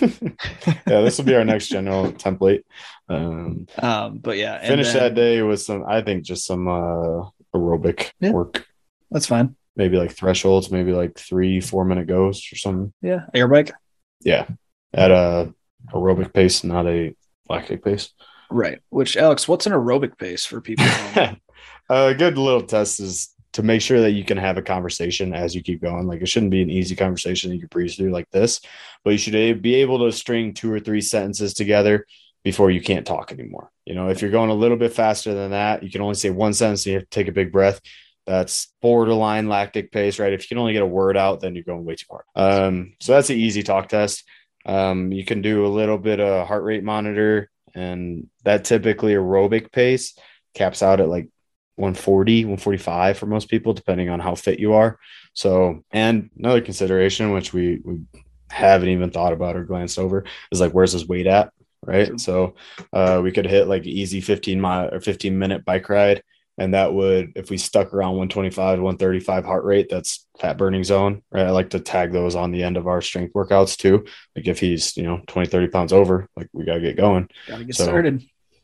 this 0.86 1.18
will 1.18 1.24
be 1.24 1.34
our 1.34 1.44
next 1.44 1.68
general 1.68 2.12
template. 2.12 2.62
Um, 3.08 3.66
Um, 3.78 4.18
but 4.18 4.36
yeah, 4.38 4.64
finish 4.66 4.92
then- 4.92 5.02
that 5.02 5.14
day 5.14 5.42
with 5.42 5.60
some, 5.62 5.84
I 5.88 6.02
think, 6.02 6.24
just 6.24 6.46
some 6.46 6.68
uh, 6.68 7.28
aerobic 7.54 8.12
Yeah. 8.20 8.30
work. 8.30 8.66
That's 9.10 9.26
fine. 9.26 9.56
Maybe 9.76 9.96
like 9.96 10.12
thresholds, 10.12 10.70
maybe 10.70 10.92
like 10.92 11.18
three, 11.18 11.60
four 11.60 11.84
minute 11.84 12.06
goes 12.06 12.46
or 12.52 12.56
something. 12.56 12.92
Yeah, 13.02 13.26
air 13.34 13.48
bike. 13.48 13.72
Yeah, 14.20 14.46
at 14.92 15.10
a 15.10 15.52
aerobic 15.92 16.32
pace, 16.32 16.64
not 16.64 16.86
a 16.86 17.14
lactic 17.48 17.84
pace. 17.84 18.10
Right. 18.50 18.80
Which 18.90 19.16
Alex, 19.16 19.48
what's 19.48 19.66
an 19.66 19.72
aerobic 19.72 20.16
pace 20.18 20.44
for 20.44 20.60
people? 20.60 20.86
a 21.90 22.14
good 22.14 22.38
little 22.38 22.62
test 22.62 23.00
is 23.00 23.34
to 23.54 23.62
make 23.62 23.80
sure 23.80 24.00
that 24.00 24.12
you 24.12 24.24
can 24.24 24.36
have 24.36 24.58
a 24.58 24.62
conversation 24.62 25.32
as 25.32 25.54
you 25.54 25.62
keep 25.62 25.80
going. 25.80 26.06
Like 26.06 26.20
it 26.20 26.28
shouldn't 26.28 26.50
be 26.50 26.62
an 26.62 26.70
easy 26.70 26.96
conversation 26.96 27.50
that 27.50 27.56
you 27.56 27.60
can 27.62 27.68
breeze 27.68 27.96
through 27.96 28.10
like 28.10 28.30
this, 28.30 28.60
but 29.04 29.10
you 29.10 29.18
should 29.18 29.62
be 29.62 29.76
able 29.76 29.98
to 30.00 30.12
string 30.12 30.54
two 30.54 30.72
or 30.72 30.80
three 30.80 31.00
sentences 31.00 31.54
together 31.54 32.04
before 32.42 32.70
you 32.70 32.80
can't 32.80 33.06
talk 33.06 33.32
anymore. 33.32 33.70
You 33.86 33.94
know, 33.94 34.08
if 34.08 34.20
you're 34.20 34.30
going 34.30 34.50
a 34.50 34.54
little 34.54 34.76
bit 34.76 34.92
faster 34.92 35.34
than 35.34 35.52
that, 35.52 35.82
you 35.82 35.90
can 35.90 36.02
only 36.02 36.14
say 36.14 36.30
one 36.30 36.52
sentence 36.52 36.84
and 36.84 36.92
you 36.92 36.98
have 36.98 37.08
to 37.08 37.10
take 37.10 37.28
a 37.28 37.32
big 37.32 37.52
breath. 37.52 37.80
That's 38.26 38.72
borderline 38.80 39.48
lactic 39.48 39.92
pace, 39.92 40.18
right? 40.18 40.32
If 40.32 40.42
you 40.42 40.48
can 40.48 40.58
only 40.58 40.72
get 40.72 40.82
a 40.82 40.86
word 40.86 41.16
out, 41.16 41.40
then 41.40 41.54
you're 41.54 41.64
going 41.64 41.84
way 41.84 41.96
too 41.96 42.06
hard. 42.10 42.24
Um, 42.34 42.94
so 43.00 43.12
that's 43.12 43.30
an 43.30 43.36
easy 43.36 43.62
talk 43.62 43.88
test. 43.88 44.24
Um, 44.66 45.12
you 45.12 45.24
can 45.24 45.42
do 45.42 45.66
a 45.66 45.68
little 45.68 45.98
bit 45.98 46.20
of 46.20 46.46
heart 46.46 46.64
rate 46.64 46.84
monitor, 46.84 47.50
and 47.74 48.28
that 48.44 48.64
typically 48.64 49.12
aerobic 49.12 49.72
pace 49.72 50.16
caps 50.54 50.82
out 50.82 51.00
at 51.00 51.08
like 51.08 51.28
140, 51.76 52.44
145 52.44 53.18
for 53.18 53.26
most 53.26 53.48
people, 53.48 53.72
depending 53.72 54.08
on 54.08 54.20
how 54.20 54.34
fit 54.34 54.60
you 54.60 54.74
are. 54.74 54.98
So, 55.34 55.82
and 55.90 56.30
another 56.38 56.60
consideration, 56.60 57.32
which 57.32 57.52
we, 57.52 57.80
we 57.84 58.00
haven't 58.48 58.88
even 58.88 59.10
thought 59.10 59.32
about 59.32 59.56
or 59.56 59.64
glanced 59.64 59.98
over, 59.98 60.24
is 60.52 60.60
like, 60.60 60.72
where's 60.72 60.92
his 60.92 61.08
weight 61.08 61.26
at? 61.26 61.52
Right. 61.82 62.18
So, 62.18 62.54
uh, 62.94 63.20
we 63.22 63.30
could 63.32 63.44
hit 63.44 63.68
like 63.68 63.84
easy 63.84 64.22
15 64.22 64.60
mile 64.60 64.94
or 64.94 65.00
15 65.00 65.38
minute 65.38 65.64
bike 65.64 65.88
ride. 65.88 66.22
And 66.56 66.74
that 66.74 66.94
would, 66.94 67.32
if 67.36 67.50
we 67.50 67.56
stuck 67.58 67.92
around 67.92 68.10
125, 68.16 68.78
135 68.80 69.44
heart 69.44 69.64
rate, 69.64 69.88
that's 69.90 70.26
fat 70.38 70.56
burning 70.56 70.84
zone, 70.84 71.22
right? 71.32 71.46
I 71.46 71.50
like 71.50 71.70
to 71.70 71.80
tag 71.80 72.12
those 72.12 72.36
on 72.36 72.52
the 72.52 72.62
end 72.62 72.76
of 72.76 72.86
our 72.86 73.00
strength 73.00 73.32
workouts 73.34 73.76
too. 73.76 74.04
Like 74.36 74.46
if 74.46 74.60
he's, 74.60 74.96
you 74.96 75.02
know, 75.02 75.20
20, 75.26 75.48
30 75.48 75.68
pounds 75.68 75.92
over, 75.92 76.28
like 76.36 76.48
we 76.52 76.64
got 76.64 76.74
to 76.74 76.80
get 76.80 76.96
going 76.96 77.28
Gotta 77.48 77.64
get 77.64 77.74
So- 77.74 77.84
started. 77.84 78.22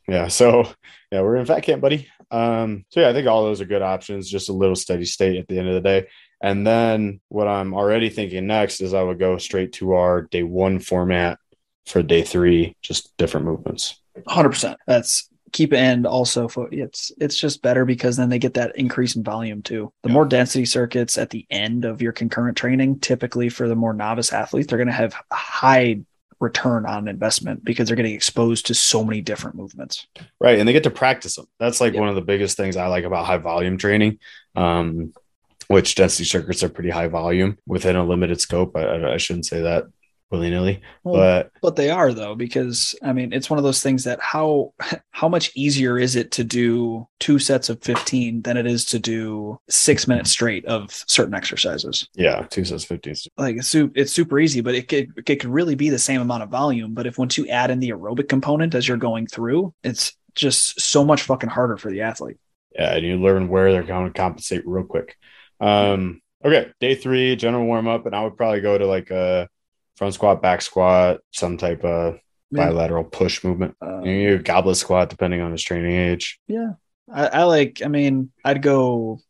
yeah 0.09 0.28
so 0.28 0.66
yeah 1.12 1.20
we're 1.20 1.36
in 1.36 1.47
fat 1.47 1.61
camp 1.62 1.80
buddy 1.82 2.09
um 2.32 2.84
so 2.88 3.01
yeah 3.01 3.09
i 3.11 3.12
think 3.12 3.28
all 3.28 3.45
those 3.45 3.61
are 3.61 3.64
good 3.66 3.82
options 3.82 4.28
just 4.30 4.49
a 4.49 4.53
little 4.53 4.74
steady 4.74 5.05
state 5.05 5.36
at 5.38 5.47
the 5.47 5.57
end 5.59 5.68
of 5.68 5.74
the 5.74 5.80
day 5.80 6.07
and 6.41 6.66
then 6.66 7.20
what 7.28 7.47
i'm 7.47 7.74
already 7.74 8.09
thinking 8.09 8.47
next 8.47 8.80
is 8.80 8.93
i 8.95 9.03
would 9.03 9.18
go 9.20 9.36
straight 9.38 9.72
to 9.74 9.93
our 9.93 10.22
day 10.22 10.43
one 10.43 10.78
format 10.80 11.38
for 11.86 12.03
day 12.03 12.22
three 12.22 12.74
just 12.82 13.16
different 13.18 13.47
movements 13.47 14.01
hundred 14.26 14.49
percent. 14.51 14.78
That's 14.86 15.30
keep 15.53 15.72
and 15.72 16.07
also 16.07 16.48
fo- 16.48 16.68
it's 16.70 17.12
it's 17.20 17.38
just 17.38 17.62
better 17.62 17.84
because 17.84 18.16
then 18.16 18.28
they 18.28 18.38
get 18.38 18.55
that 18.55 18.76
increase 18.76 19.16
in 19.16 19.22
volume 19.22 19.62
too. 19.62 19.92
The 20.03 20.09
Yeah. 20.09 20.14
more 20.14 20.24
density 20.26 20.64
circuits 20.64 21.18
at 21.18 21.30
the 21.30 21.46
end 21.51 21.84
of 21.84 22.01
your 22.03 22.12
concurrent 22.12 22.57
training, 22.57 23.01
typically 23.01 23.48
for 23.48 23.68
the 23.68 23.76
more 23.76 23.92
novice 23.92 24.32
athletes, 24.32 24.68
they're 24.68 24.78
going 24.78 24.86
to 24.88 24.92
have 24.92 25.14
a 25.30 25.34
high 25.34 26.01
return 26.40 26.86
on 26.86 27.07
investment 27.07 27.62
because 27.64 27.86
they're 27.88 27.96
getting 27.96 28.14
exposed 28.14 28.64
to 28.66 28.74
so 28.74 29.05
many 29.05 29.20
different 29.20 29.57
movements. 29.57 30.07
right 30.40 30.59
and 30.59 30.66
they 30.66 30.72
get 30.72 30.84
to 30.84 30.90
practice 30.90 31.36
them 31.36 31.44
that's 31.59 31.82
like 31.82 31.92
Yeah. 31.92 32.01
one 32.01 32.09
of 32.09 32.14
the 32.14 32.22
biggest 32.22 32.57
things 32.57 32.78
i 32.78 32.86
like 32.86 33.05
about 33.05 33.26
high 33.26 33.36
volume 33.36 33.76
training 33.76 34.18
um 34.57 35.12
which 35.68 35.94
density 35.96 36.24
circuits 36.24 36.62
are 36.62 36.70
pretty 36.70 36.88
high 36.88 37.09
volume 37.09 37.59
within 37.66 37.94
a 37.94 38.03
limited 38.05 38.40
scope 38.40 38.74
i, 38.74 38.80
I- 38.82 39.12
I 39.14 39.16
shouldn't 39.18 39.44
say 39.44 39.61
that 39.61 39.84
willy-nilly 40.31 40.81
Well, 41.03 41.16
but 41.16 41.53
but 41.61 41.76
they 41.76 41.91
are 41.91 42.12
though 42.12 42.35
because 42.35 42.95
I 43.03 43.12
mean 43.12 43.33
it's 43.33 43.51
one 43.51 43.59
of 43.59 43.64
those 43.64 43.83
things 43.83 44.05
that 44.05 44.20
how 44.20 44.72
how 45.11 45.28
much 45.28 45.51
easier 45.55 45.99
is 45.99 46.16
it 46.16 46.31
to 46.33 46.45
do 46.45 47.07
two 47.18 47.39
sets 47.39 47.68
of 47.68 47.83
15 47.83 48.43
than 48.43 48.57
it 48.57 48.66
is 48.66 48.85
to 48.87 48.99
do 48.99 49.59
6 49.68 50.09
minutes 50.09 50.31
straight 50.31 50.64
of 50.66 50.91
certain 51.07 51.35
exercises. 51.35 52.09
yeah 52.14 52.47
two 52.49 52.64
sets 52.64 52.85
of 52.85 52.89
15 52.89 53.11
like 53.37 53.57
it's 53.57 53.68
super, 53.68 53.93
it's 53.97 54.12
super 54.12 54.39
easy, 54.39 54.61
but 54.61 54.74
it 54.74 54.89
could 54.89 55.12
it 55.16 55.24
could 55.24 55.47
really 55.47 55.74
be 55.74 55.91
the 55.91 55.99
same 55.99 56.20
amount 56.20 56.43
of 56.43 56.51
volume. 56.51 56.95
But 56.95 57.07
if 57.07 57.18
once 57.18 57.37
you 57.39 57.49
add 57.49 57.70
in 57.70 57.81
the 57.81 57.91
aerobic 57.91 58.28
component 58.28 58.74
as 58.74 58.87
you're 58.87 58.97
going 58.97 59.26
through, 59.26 59.74
it's 59.83 60.16
just 60.35 60.81
so 60.81 61.05
much 61.05 61.22
fucking 61.22 61.51
harder 61.51 61.76
for 61.76 61.91
the 61.91 62.03
athlete. 62.03 62.39
Yeah, 62.72 62.95
and 62.95 63.05
you 63.05 63.16
learn 63.16 63.49
where 63.49 63.72
they're 63.72 63.83
going 63.83 64.07
to 64.07 64.18
compensate 64.18 64.66
real 64.66 64.85
quick. 64.85 65.16
Um, 65.61 66.22
okay, 66.45 66.70
day 66.81 66.95
three, 66.95 67.37
general 67.37 67.66
warm 67.66 67.89
up, 67.89 68.07
and 68.07 68.14
I 68.14 68.22
would 68.22 68.37
probably 68.37 68.61
go 68.61 68.78
to 68.78 68.87
like 68.87 69.11
a 69.11 69.49
front 70.01 70.14
squat, 70.14 70.40
back 70.40 70.62
squat, 70.62 71.20
some 71.30 71.59
type 71.59 71.84
of 71.84 72.18
bilateral 72.51 73.05
push 73.05 73.44
movement. 73.44 73.76
Um, 73.82 74.07
You 74.07 74.30
know, 74.30 74.38
goblet 74.42 74.78
squat, 74.78 75.11
depending 75.11 75.42
on 75.42 75.53
his 75.53 75.62
training 75.62 75.92
age. 75.94 76.40
yeah, 76.48 76.70
I, 77.12 77.26
I 77.26 77.42
like. 77.44 77.82
I 77.84 77.88
mean, 77.88 78.32
I'd 78.42 78.62
go. 78.62 79.20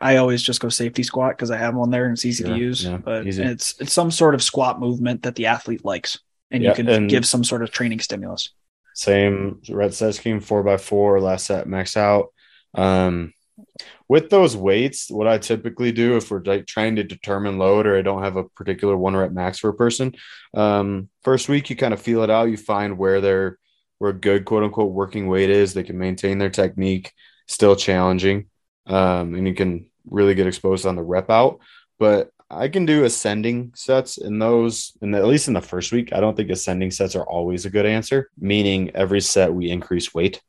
I 0.00 0.16
always 0.16 0.42
just 0.42 0.60
go 0.60 0.68
safety 0.68 1.02
squat 1.04 1.36
because 1.36 1.50
I 1.50 1.56
have 1.56 1.74
one 1.74 1.88
there 1.90 2.04
and 2.04 2.12
it's 2.12 2.26
easy 2.26 2.44
Sure, 2.44 2.52
to 2.52 2.60
use. 2.60 2.84
yeah, 2.84 2.98
but 2.98 3.26
it's 3.26 3.80
it's 3.80 3.92
some 3.94 4.10
sort 4.10 4.34
of 4.34 4.42
squat 4.42 4.78
movement 4.78 5.22
that 5.22 5.36
the 5.36 5.46
athlete 5.46 5.84
likes, 5.86 6.18
and 6.50 6.62
Yeah, 6.62 6.68
you 6.70 6.74
can 6.76 6.88
and- 6.88 7.08
give 7.10 7.24
some 7.24 7.42
sort 7.42 7.62
of 7.62 7.70
training 7.70 8.00
stimulus. 8.00 8.50
Same 8.94 9.60
rep 9.70 9.92
set 9.94 10.14
scheme, 10.14 10.40
four 10.40 10.62
by 10.62 10.76
four, 10.76 11.18
last 11.20 11.46
set 11.46 11.66
max 11.66 11.96
out. 11.96 12.26
Um, 12.74 13.32
with 14.08 14.30
those 14.30 14.56
weights, 14.56 15.10
what 15.10 15.26
I 15.26 15.38
typically 15.38 15.92
do 15.92 16.16
if 16.16 16.30
we're 16.30 16.42
like 16.42 16.66
trying 16.66 16.96
to 16.96 17.04
determine 17.04 17.58
load 17.58 17.86
or 17.86 17.96
I 17.96 18.02
don't 18.02 18.22
have 18.22 18.36
a 18.36 18.44
particular 18.44 18.96
one 18.96 19.16
rep 19.16 19.32
max 19.32 19.58
for 19.58 19.70
a 19.70 19.74
person, 19.74 20.14
um, 20.54 21.08
first 21.22 21.48
week 21.48 21.70
you 21.70 21.76
kind 21.76 21.94
of 21.94 22.00
feel 22.00 22.22
it 22.22 22.30
out. 22.30 22.50
You 22.50 22.56
find 22.56 22.98
where 22.98 23.20
their 23.20 23.58
where 23.98 24.12
good 24.12 24.44
quote 24.44 24.62
unquote 24.62 24.92
working 24.92 25.28
weight 25.28 25.50
is. 25.50 25.74
They 25.74 25.82
can 25.82 25.98
maintain 25.98 26.38
their 26.38 26.50
technique, 26.50 27.12
still 27.48 27.76
challenging, 27.76 28.46
um, 28.86 29.34
and 29.34 29.46
you 29.46 29.54
can 29.54 29.90
really 30.08 30.34
get 30.34 30.46
exposed 30.46 30.86
on 30.86 30.96
the 30.96 31.02
rep 31.02 31.30
out. 31.30 31.60
But 31.98 32.30
I 32.50 32.68
can 32.68 32.86
do 32.86 33.04
ascending 33.04 33.72
sets 33.74 34.18
in 34.18 34.38
those, 34.38 34.92
and 35.00 35.14
at 35.14 35.24
least 35.24 35.48
in 35.48 35.54
the 35.54 35.60
first 35.60 35.92
week. 35.92 36.12
I 36.12 36.20
don't 36.20 36.36
think 36.36 36.50
ascending 36.50 36.90
sets 36.90 37.16
are 37.16 37.24
always 37.24 37.64
a 37.64 37.70
good 37.70 37.86
answer, 37.86 38.30
meaning 38.38 38.90
every 38.94 39.20
set 39.20 39.52
we 39.52 39.70
increase 39.70 40.14
weight. 40.14 40.40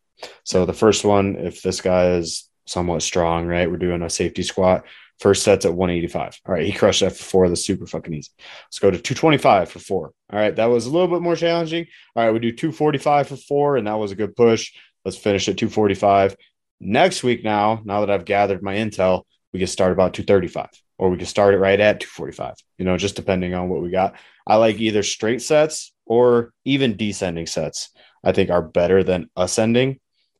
So 0.43 0.65
the 0.65 0.73
first 0.73 1.05
one, 1.05 1.35
if 1.35 1.61
this 1.61 1.81
guy 1.81 2.11
is 2.11 2.49
somewhat 2.65 3.03
strong, 3.03 3.47
right, 3.47 3.69
we're 3.69 3.77
doing 3.77 4.01
a 4.01 4.09
safety 4.09 4.43
squat. 4.43 4.85
First 5.19 5.43
set's 5.43 5.65
at 5.65 5.73
185. 5.73 6.41
All 6.45 6.53
right, 6.53 6.65
he 6.65 6.73
crushed 6.73 6.99
that 6.99 7.15
for 7.15 7.23
four. 7.23 7.47
That's 7.47 7.65
super 7.65 7.85
fucking 7.85 8.13
easy. 8.13 8.31
Let's 8.67 8.79
go 8.79 8.91
to 8.91 8.97
225 8.97 9.71
for 9.71 9.79
four. 9.79 10.11
All 10.31 10.39
right, 10.39 10.55
that 10.55 10.65
was 10.65 10.85
a 10.85 10.91
little 10.91 11.07
bit 11.07 11.21
more 11.21 11.37
challenging. 11.37 11.87
All 12.15 12.25
right, 12.25 12.33
we 12.33 12.39
do 12.39 12.51
245 12.51 13.29
for 13.29 13.35
four, 13.37 13.77
and 13.77 13.87
that 13.87 13.93
was 13.93 14.11
a 14.11 14.15
good 14.15 14.35
push. 14.35 14.73
Let's 15.05 15.17
finish 15.17 15.47
at 15.47 15.57
245. 15.57 16.35
Next 16.81 17.23
week, 17.23 17.43
now, 17.43 17.81
now 17.85 18.01
that 18.01 18.09
I've 18.09 18.25
gathered 18.25 18.61
my 18.61 18.75
intel, 18.75 19.23
we 19.53 19.59
can 19.59 19.67
start 19.67 19.93
about 19.93 20.13
235 20.13 20.69
or 20.97 21.09
we 21.09 21.17
can 21.17 21.25
start 21.25 21.53
it 21.53 21.59
right 21.59 21.79
at 21.79 21.99
245, 21.99 22.55
you 22.77 22.85
know, 22.85 22.97
just 22.97 23.15
depending 23.15 23.53
on 23.53 23.69
what 23.69 23.81
we 23.81 23.89
got. 23.89 24.15
I 24.47 24.55
like 24.57 24.79
either 24.79 25.03
straight 25.03 25.41
sets 25.41 25.93
or 26.05 26.53
even 26.65 26.97
descending 26.97 27.47
sets, 27.47 27.89
I 28.23 28.31
think 28.31 28.49
are 28.49 28.61
better 28.61 29.03
than 29.03 29.29
ascending 29.35 29.99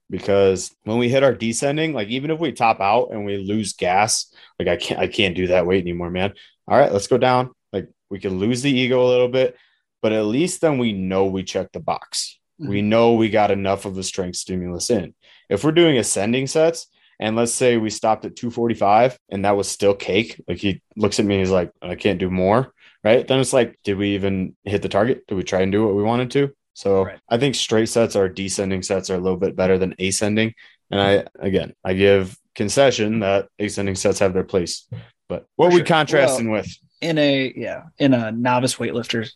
because 0.10 0.76
when 0.84 0.98
we 0.98 1.10
hit 1.10 1.24
our 1.24 1.34
descending, 1.34 1.94
like 1.94 2.10
even 2.10 2.32
if 2.32 2.40
we 2.40 2.52
top 2.52 2.80
out 2.80 3.10
and 3.12 3.26
we 3.26 3.38
lose 3.38 3.74
gas, 3.74 4.34
like 4.60 4.68
I 4.68 4.78
can't, 4.78 5.00
I 5.00 5.08
can't 5.08 5.36
do 5.36 5.48
that 5.48 5.66
weight 5.66 5.84
anymore, 5.84 6.10
man. 6.10 6.34
All 6.68 6.78
right, 6.78 6.92
let's 6.92 7.08
go 7.08 7.18
down. 7.18 7.52
Like 7.74 7.90
we 8.10 8.20
can 8.20 8.40
lose 8.40 8.62
the 8.62 8.72
ego 8.72 9.06
a 9.06 9.10
little 9.10 9.30
bit, 9.30 9.56
but 10.02 10.12
at 10.12 10.26
least 10.26 10.62
then 10.62 10.78
we 10.78 10.94
know 10.94 11.26
we 11.26 11.44
checked 11.44 11.74
the 11.74 11.80
box. 11.80 12.40
We 12.58 12.80
mm-hmm. 12.80 12.90
know 12.90 13.14
we 13.14 13.30
got 13.30 13.52
enough 13.52 13.86
of 13.86 13.96
the 13.96 14.04
strength 14.04 14.38
stimulus 14.38 14.90
in. 14.90 15.14
If 15.50 15.64
we're 15.64 15.72
doing 15.72 15.98
ascending 15.98 16.48
sets, 16.48 16.88
and 17.20 17.36
let's 17.36 17.54
say 17.54 17.78
we 17.78 17.90
stopped 17.90 18.26
at 18.26 18.36
245 18.36 19.18
and 19.30 19.46
that 19.46 19.56
was 19.56 19.70
still 19.70 19.94
cake, 19.94 20.42
like 20.48 20.58
he 20.58 20.82
looks 20.96 21.20
at 21.20 21.26
me, 21.26 21.40
he's 21.40 21.52
like, 21.52 21.72
I 21.82 21.96
can't 21.96 22.20
do 22.20 22.30
more. 22.30 22.74
Right. 23.04 23.28
Then 23.28 23.40
it's 23.40 23.54
like, 23.54 23.80
did 23.84 23.98
we 23.98 24.16
even 24.16 24.56
hit 24.64 24.82
the 24.82 24.90
target? 24.90 25.28
Did 25.28 25.36
we 25.36 25.44
try 25.44 25.62
and 25.62 25.72
do 25.72 25.86
what 25.86 25.96
we 25.96 26.02
wanted 26.02 26.32
to? 26.32 26.56
So 26.76 27.06
Right. 27.06 27.20
I 27.30 27.38
think 27.40 27.56
straight 27.56 27.90
sets 27.90 28.16
or 28.16 28.30
descending 28.30 28.84
sets 28.84 29.10
are 29.10 29.16
a 29.16 29.20
little 29.20 29.38
bit 29.40 29.56
better 29.56 29.78
than 29.80 29.96
ascending. 30.00 30.54
And 30.92 31.02
I, 31.02 31.26
again, 31.40 31.74
I 31.84 31.94
give 31.94 32.38
concession 32.54 33.20
that 33.22 33.48
ascending 33.58 33.96
sets 33.96 34.20
have 34.20 34.34
their 34.34 34.44
place. 34.44 34.88
But 35.28 35.48
what 35.56 35.70
For 35.72 35.74
we 35.74 35.78
sure. 35.80 35.86
contrasting 35.88 36.52
with? 36.52 36.68
in 37.02 37.18
a 37.18 37.52
yeah 37.58 37.84
in 38.00 38.14
a 38.14 38.32
novice 38.32 38.76
weightlifter 38.78 39.30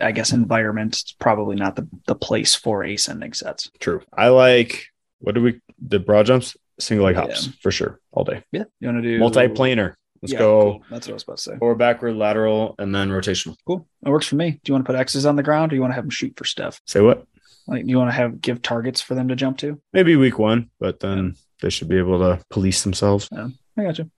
i 0.00 0.10
guess 0.10 0.32
environment 0.32 0.94
it's 1.00 1.12
probably 1.12 1.54
not 1.54 1.76
the, 1.76 1.88
the 2.08 2.14
place 2.14 2.56
for 2.56 2.82
ascending 2.82 3.32
sets 3.32 3.70
True. 3.78 4.02
I 4.12 4.28
like, 4.28 4.86
what 5.20 5.36
do 5.36 5.42
we, 5.42 5.60
the 5.80 6.00
broad 6.00 6.26
jumps? 6.26 6.56
Single 6.80 7.06
leg 7.06 7.14
Yeah. 7.14 7.20
hops 7.22 7.46
for 7.62 7.70
sure 7.70 8.00
all 8.10 8.24
day. 8.24 8.42
yeah 8.50 8.64
you 8.80 8.88
want 8.88 9.00
to 9.00 9.08
do 9.08 9.20
Multiplanar. 9.20 9.94
Let's 10.22 10.32
Yeah, 10.32 10.38
go 10.38 10.62
cool. 10.62 10.84
That's 10.90 11.06
what 11.08 11.12
I 11.12 11.14
was 11.14 11.22
about 11.24 11.36
to 11.38 11.42
say. 11.42 11.56
Or 11.60 11.74
backward, 11.74 12.14
lateral, 12.14 12.76
and 12.78 12.94
then 12.94 13.10
rotational. 13.10 13.56
Cool. 13.66 13.86
That 14.02 14.10
works 14.10 14.26
for 14.26 14.36
me. 14.36 14.52
Do 14.52 14.70
you 14.70 14.74
want 14.74 14.84
to 14.86 14.92
put 14.92 14.98
X's 14.98 15.26
on 15.26 15.36
the 15.36 15.42
ground 15.42 15.72
or 15.72 15.74
you 15.74 15.80
want 15.80 15.90
to 15.90 15.96
have 15.96 16.04
them 16.04 16.10
shoot 16.10 16.34
for 16.36 16.44
stuff? 16.44 16.80
Say 16.86 17.00
what? 17.00 17.26
Like, 17.66 17.84
do 17.84 17.90
you 17.90 17.98
want 17.98 18.10
to 18.10 18.16
have 18.16 18.40
give 18.40 18.62
targets 18.62 19.00
for 19.00 19.14
them 19.14 19.28
to 19.28 19.36
jump 19.36 19.58
to? 19.58 19.80
Maybe 19.92 20.16
week 20.16 20.38
one, 20.38 20.70
but 20.80 21.00
then 21.00 21.36
they 21.60 21.70
should 21.70 21.88
be 21.88 21.98
able 21.98 22.18
to 22.20 22.42
police 22.50 22.82
themselves. 22.82 23.28
I 23.32 23.82
got 23.82 23.98
you. 23.98 24.10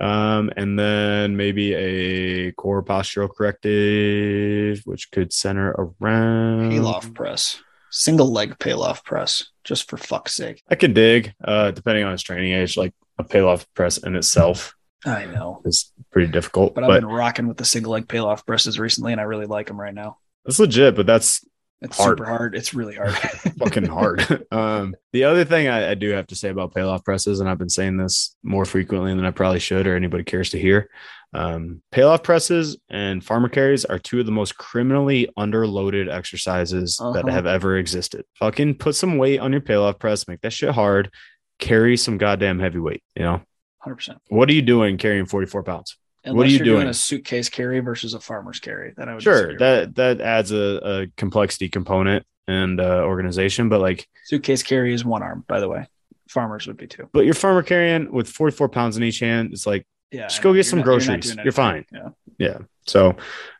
Um, 0.00 0.50
and 0.56 0.76
then 0.76 1.36
maybe 1.36 1.72
a 1.74 2.52
core 2.52 2.82
postural 2.82 3.28
corrective, 3.32 4.82
which 4.84 5.10
could 5.12 5.32
center 5.32 5.70
around 5.70 6.70
Peel 6.70 6.86
off 6.88 7.14
press, 7.14 7.60
single 7.90 8.30
leg 8.32 8.58
peel 8.58 8.82
off 8.82 9.04
press, 9.04 9.50
just 9.62 9.88
for 9.88 9.96
fuck's 9.96 10.34
sake. 10.34 10.62
I 10.68 10.74
could 10.74 10.94
dig, 10.94 11.32
uh, 11.44 11.70
depending 11.70 12.04
on 12.04 12.12
his 12.12 12.22
training 12.24 12.52
age, 12.52 12.76
like 12.76 12.92
a 13.18 13.24
peel 13.24 13.48
off 13.48 13.66
press 13.74 13.98
in 13.98 14.16
itself 14.16 14.74
I 15.06 15.26
know, 15.26 15.60
it's 15.64 15.92
pretty 16.10 16.30
difficult. 16.32 16.74
but 16.74 16.82
But, 16.82 16.90
I've 16.90 17.00
been 17.00 17.08
rocking 17.10 17.46
with 17.48 17.56
the 17.56 17.64
single 17.64 17.92
leg 17.92 18.08
peel 18.08 18.26
off 18.26 18.46
presses 18.46 18.78
recently, 18.78 19.12
and 19.12 19.20
I 19.20 19.24
really 19.24 19.46
like 19.46 19.66
them 19.68 19.80
right 19.80 19.94
now. 19.94 20.18
That's 20.44 20.58
legit, 20.58 20.94
but 20.96 21.06
that's 21.06 21.44
It's 21.82 21.96
Hard. 21.98 22.18
super 22.18 22.28
hard. 22.28 22.54
It's 22.54 22.72
really 22.74 22.94
hard. 22.94 23.12
fucking 23.58 23.86
hard. 23.86 24.46
um, 24.50 24.94
the 25.12 25.24
other 25.24 25.44
thing 25.44 25.68
I, 25.68 25.90
I 25.90 25.94
do 25.94 26.10
have 26.10 26.26
to 26.28 26.34
say 26.36 26.48
about 26.48 26.74
peel 26.74 26.88
off 26.88 27.04
presses, 27.04 27.40
and 27.40 27.48
I've 27.48 27.58
been 27.58 27.68
saying 27.68 27.96
this 27.98 28.34
more 28.42 28.64
frequently 28.64 29.14
than 29.14 29.24
I 29.24 29.30
probably 29.30 29.58
should, 29.60 29.86
or 29.86 29.94
anybody 29.96 30.24
cares 30.24 30.50
to 30.50 30.58
hear. 30.58 30.88
Um, 31.34 31.82
peel 31.90 32.08
off 32.08 32.22
presses 32.22 32.76
and 32.88 33.22
farmer 33.24 33.48
carries 33.48 33.84
are 33.84 33.98
two 33.98 34.20
of 34.20 34.26
the 34.26 34.30
most 34.32 34.56
criminally 34.56 35.28
underloaded 35.36 36.08
exercises 36.08 36.96
that 36.98 37.24
Uh-huh. 37.24 37.30
have 37.30 37.46
ever 37.46 37.76
existed. 37.76 38.24
Fucking 38.38 38.76
put 38.76 38.94
some 38.94 39.18
weight 39.18 39.40
on 39.40 39.50
your 39.50 39.60
peel 39.60 39.82
off 39.82 39.98
press, 39.98 40.28
make 40.28 40.40
that 40.42 40.52
shit 40.52 40.70
hard, 40.70 41.10
carry 41.58 41.96
some 41.96 42.18
goddamn 42.18 42.60
heavy 42.60 42.78
weight. 42.78 43.02
You 43.16 43.22
know, 43.24 43.42
Hundred 43.84 43.96
percent. 43.96 44.18
what 44.28 44.48
are 44.48 44.52
you 44.54 44.62
doing 44.62 44.96
carrying 44.98 45.26
44 45.26 45.62
pounds? 45.62 45.96
Unless 46.24 46.36
What 46.38 46.46
are 46.46 46.50
you 46.50 46.56
you're 46.56 46.64
doing? 46.64 46.76
doing? 46.80 46.88
a 46.88 46.94
suitcase 46.94 47.50
carry 47.50 47.80
versus 47.80 48.14
a 48.14 48.20
farmer's 48.20 48.58
carry, 48.58 48.94
then 48.96 49.08
I 49.10 49.14
would 49.14 49.22
Sure, 49.22 49.34
disagree 49.34 49.52
with 49.54 49.94
that 49.94 49.94
that 49.96 50.20
adds 50.22 50.52
a, 50.52 50.80
a 51.02 51.06
complexity 51.18 51.68
component 51.68 52.24
and 52.48 52.80
uh, 52.80 53.02
organization, 53.04 53.68
but 53.68 53.80
like 53.80 54.06
Suitcase 54.24 54.62
carry 54.62 54.92
is 54.94 55.04
one 55.04 55.22
arm, 55.22 55.44
by 55.46 55.60
the 55.60 55.68
way. 55.68 55.86
Farmers 56.30 56.66
would 56.66 56.78
be 56.78 56.86
two. 56.86 57.08
but 57.12 57.26
your 57.26 57.34
farmer 57.34 57.62
carrying 57.62 58.10
with 58.10 58.28
44 58.28 58.70
pounds 58.70 58.96
in 58.96 59.02
each 59.02 59.20
hand, 59.20 59.52
it's 59.52 59.66
like 59.66 59.86
Yeah. 60.10 60.28
Just 60.28 60.40
go 60.40 60.50
get 60.52 60.56
You're 60.56 60.64
some 60.64 60.78
not- 60.78 60.86
you're 60.86 60.94
groceries. 60.98 61.36
You're 61.44 61.52
fine. 61.52 61.84
Yeah. 61.92 62.08
yeah. 62.38 62.58
So, 62.86 63.16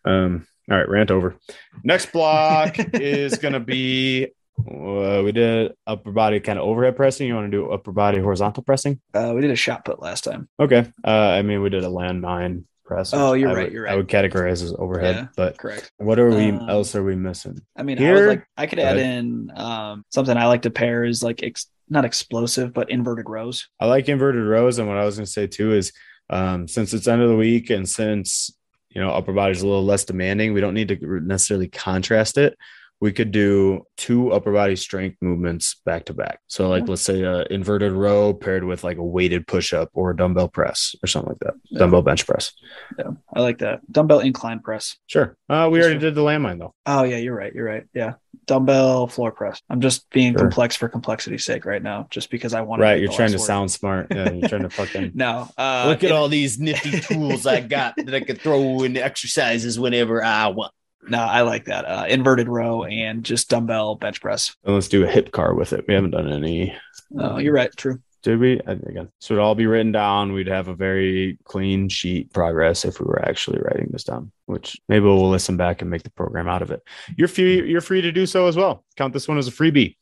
um, 0.07 0.47
all 0.71 0.79
right, 0.79 0.89
rant 0.89 1.11
over. 1.11 1.37
Next 1.83 2.13
block 2.13 2.77
is 2.95 3.37
gonna 3.37 3.61
be 3.61 4.29
uh, 4.59 5.23
we 5.25 5.33
did 5.33 5.73
upper 5.87 6.13
body 6.13 6.41
kind 6.41 6.59
of 6.59 6.65
overhead 6.65 6.97
pressing. 6.97 7.27
You 7.27 7.35
want 7.35 7.51
to 7.51 7.57
do 7.57 7.71
upper 7.73 7.93
body 7.93 8.21
horizontal 8.21 8.63
pressing? 8.63 9.01
Uh, 9.13 9.33
we 9.35 9.41
did 9.41 9.51
a 9.51 9.57
shot 9.57 9.85
put 9.85 10.01
last 10.01 10.25
time. 10.25 10.49
Okay. 10.61 10.87
Uh, 11.05 11.11
I 11.11 11.43
mean, 11.43 11.63
we 11.63 11.71
did 11.71 11.85
a 11.85 11.89
landmine 11.89 12.65
press. 12.85 13.13
Oh, 13.15 13.33
you're 13.33 13.51
I 13.51 13.55
right, 13.55 13.63
would- 13.65 13.73
you're 13.73 13.85
right. 13.85 13.93
I 13.93 13.97
would 13.97 14.09
categorize 14.09 14.63
as 14.63 14.75
overhead, 14.79 15.17
Yeah. 15.17 15.27
but 15.37 15.59
Correct. 15.59 15.91
what 15.97 16.19
are 16.19 16.29
we 16.31 16.51
Um, 16.51 16.69
else 16.69 16.95
are 16.95 17.03
we 17.03 17.17
missing? 17.17 17.61
I 17.77 17.83
mean, 17.83 17.99
I 17.99 18.03
Here- 18.03 18.15
would 18.15 18.29
like 18.29 18.47
I 18.57 18.67
could 18.67 18.79
add 18.79 18.99
in 18.99 19.51
um, 19.57 20.05
something 20.11 20.37
I 20.37 20.47
like 20.47 20.63
to 20.63 20.71
pair 20.71 21.05
is 21.05 21.23
like 21.23 21.43
ex- 21.43 21.67
not 21.89 22.05
explosive, 22.05 22.73
but 22.73 22.91
inverted 22.91 23.29
rows. 23.29 23.69
I 23.81 23.87
like 23.87 24.09
inverted 24.09 24.45
rows, 24.45 24.79
and 24.79 24.87
what 24.89 24.99
I 24.99 25.05
was 25.05 25.17
going 25.17 25.27
to 25.27 25.31
say 25.31 25.47
too 25.47 25.73
is, 25.75 25.93
um, 26.31 26.69
since 26.69 26.95
it's 26.95 27.09
end 27.09 27.23
of 27.23 27.29
the 27.29 27.37
week, 27.37 27.71
and 27.71 27.89
since 27.89 28.51
you 28.91 29.01
know 29.01 29.11
upper 29.11 29.33
body's 29.33 29.63
a 29.63 29.67
little 29.67 29.85
less 29.85 30.05
demanding, 30.05 30.53
we 30.55 30.61
don't 30.61 30.75
need 30.75 30.89
to 30.89 31.21
necessarily 31.21 31.69
contrast 31.69 32.39
it. 32.39 32.57
We 33.01 33.13
could 33.13 33.33
do 33.33 33.83
two 33.99 34.33
upper 34.33 34.53
body 34.53 34.77
strength 34.77 35.19
movements 35.21 35.81
back 35.85 36.07
to 36.07 36.15
back. 36.15 36.39
So, 36.47 36.69
like, 36.71 36.85
Yeah. 36.85 36.91
let's 36.91 37.03
say 37.03 37.23
an 37.23 37.45
inverted 37.51 37.93
row 37.93 38.33
paired 38.33 38.65
with 38.65 38.83
like 38.83 38.97
a 38.97 39.05
weighted 39.05 39.47
push 39.47 39.73
up 39.75 39.91
or 39.93 40.11
a 40.11 40.17
dumbbell 40.17 40.49
press 40.49 40.95
or 41.03 41.07
something 41.07 41.31
like 41.31 41.41
that. 41.41 41.55
Yeah. 41.71 41.81
Dumbbell 41.81 42.03
bench 42.03 42.27
press. 42.27 42.53
Yeah, 42.99 43.11
I 43.35 43.41
like 43.41 43.59
that 43.59 43.81
dumbbell 43.93 44.21
incline 44.21 44.61
press. 44.61 44.97
Sure. 45.07 45.37
Uh, 45.51 45.69
we 45.71 45.81
already 45.83 45.99
did 45.99 46.15
the 46.15 46.23
landmine 46.23 46.59
though. 46.61 46.73
Oh 46.87 47.03
yeah, 47.03 47.17
you're 47.19 47.35
right. 47.37 47.53
You're 47.53 47.67
right. 47.67 47.85
Yeah, 47.95 48.15
dumbbell 48.47 49.07
floor 49.09 49.33
press. 49.33 49.61
I'm 49.69 49.81
just 49.81 50.09
being 50.11 50.33
Sure. 50.33 50.41
complex 50.41 50.77
for 50.77 50.89
complexity's 50.89 51.45
sake 51.45 51.67
right 51.67 51.83
now, 51.83 52.07
just 52.11 52.31
because 52.31 52.55
I 52.55 52.63
want. 52.63 52.81
To. 52.81 52.85
Right. 52.85 53.01
You're 53.03 53.13
trying 53.13 53.33
to 53.33 53.39
sound 53.39 53.71
smart. 53.71 54.07
Yeah. 54.11 54.31
You're 54.31 54.49
trying 54.49 54.63
to 54.63 54.71
fucking. 54.71 55.13
No, 55.15 55.49
uh, 55.59 55.85
Look 55.89 56.05
at 56.05 56.11
it- 56.11 56.13
all 56.13 56.29
these 56.29 56.59
nifty 56.59 57.01
tools 57.01 57.45
I 57.47 57.61
got 57.61 57.97
that 57.97 58.15
I 58.15 58.21
could 58.21 58.41
throw 58.41 58.83
in 58.85 58.95
the 58.95 59.05
exercises 59.05 59.79
whenever 59.79 60.25
I 60.25 60.47
want. 60.49 60.73
No, 61.09 61.19
I 61.19 61.43
like 61.43 61.67
that. 61.67 61.85
Uh, 61.85 62.07
inverted 62.09 62.49
row 62.49 62.85
and 62.85 63.25
just 63.25 63.51
dumbbell 63.51 63.95
bench 63.97 64.21
press. 64.21 64.55
And 64.65 64.75
let's 64.75 64.89
do 64.89 65.05
a 65.05 65.09
hip 65.09 65.33
car 65.33 65.55
with 65.55 65.73
it. 65.73 65.85
We 65.87 65.95
haven't 65.95 66.13
done 66.13 66.33
any. 66.33 66.75
No, 67.11 67.39
you're 67.39 67.53
right. 67.53 67.71
True. 67.77 68.01
Did 68.23 68.39
we? 68.41 68.53
Again. 68.61 69.11
So 69.21 69.35
it'd 69.35 69.43
all 69.45 69.55
be 69.55 69.67
written 69.67 69.93
down. 69.93 70.33
We'd 70.33 70.47
have 70.47 70.69
a 70.69 70.75
very 70.75 71.39
clean 71.45 71.91
sheet 71.91 72.33
progress 72.33 72.87
if 72.87 72.99
we 72.99 73.05
were 73.05 73.23
actually 73.29 73.61
writing 73.61 73.89
this 73.93 74.05
down, 74.05 74.33
which 74.47 74.81
maybe 74.89 75.05
we'll 75.05 75.29
listen 75.29 75.59
back 75.59 75.83
and 75.83 75.91
make 75.91 76.05
the 76.05 76.11
program 76.11 76.49
out 76.49 76.63
of 76.63 76.71
it. 76.71 76.83
You're 77.19 77.29
free, 77.29 77.69
you're 77.69 77.83
free 77.83 78.01
to 78.01 78.11
do 78.13 78.25
so 78.25 78.47
as 78.47 78.57
well. 78.57 78.83
Count 78.97 79.13
this 79.13 79.29
one 79.29 79.37
as 79.37 79.47
a 79.47 79.51
freebie. 79.53 79.97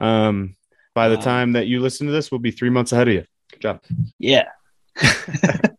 Um, 0.00 0.54
by 0.94 1.08
the 1.08 1.16
Um, 1.16 1.22
time 1.22 1.52
that 1.52 1.66
you 1.66 1.80
listen 1.80 2.06
to 2.06 2.12
this, 2.12 2.30
we'll 2.30 2.38
be 2.38 2.50
three 2.50 2.68
months 2.70 2.92
ahead 2.92 3.08
of 3.08 3.14
you. 3.14 3.24
Good 3.52 3.60
job. 3.62 3.80
Yeah. 4.18 4.48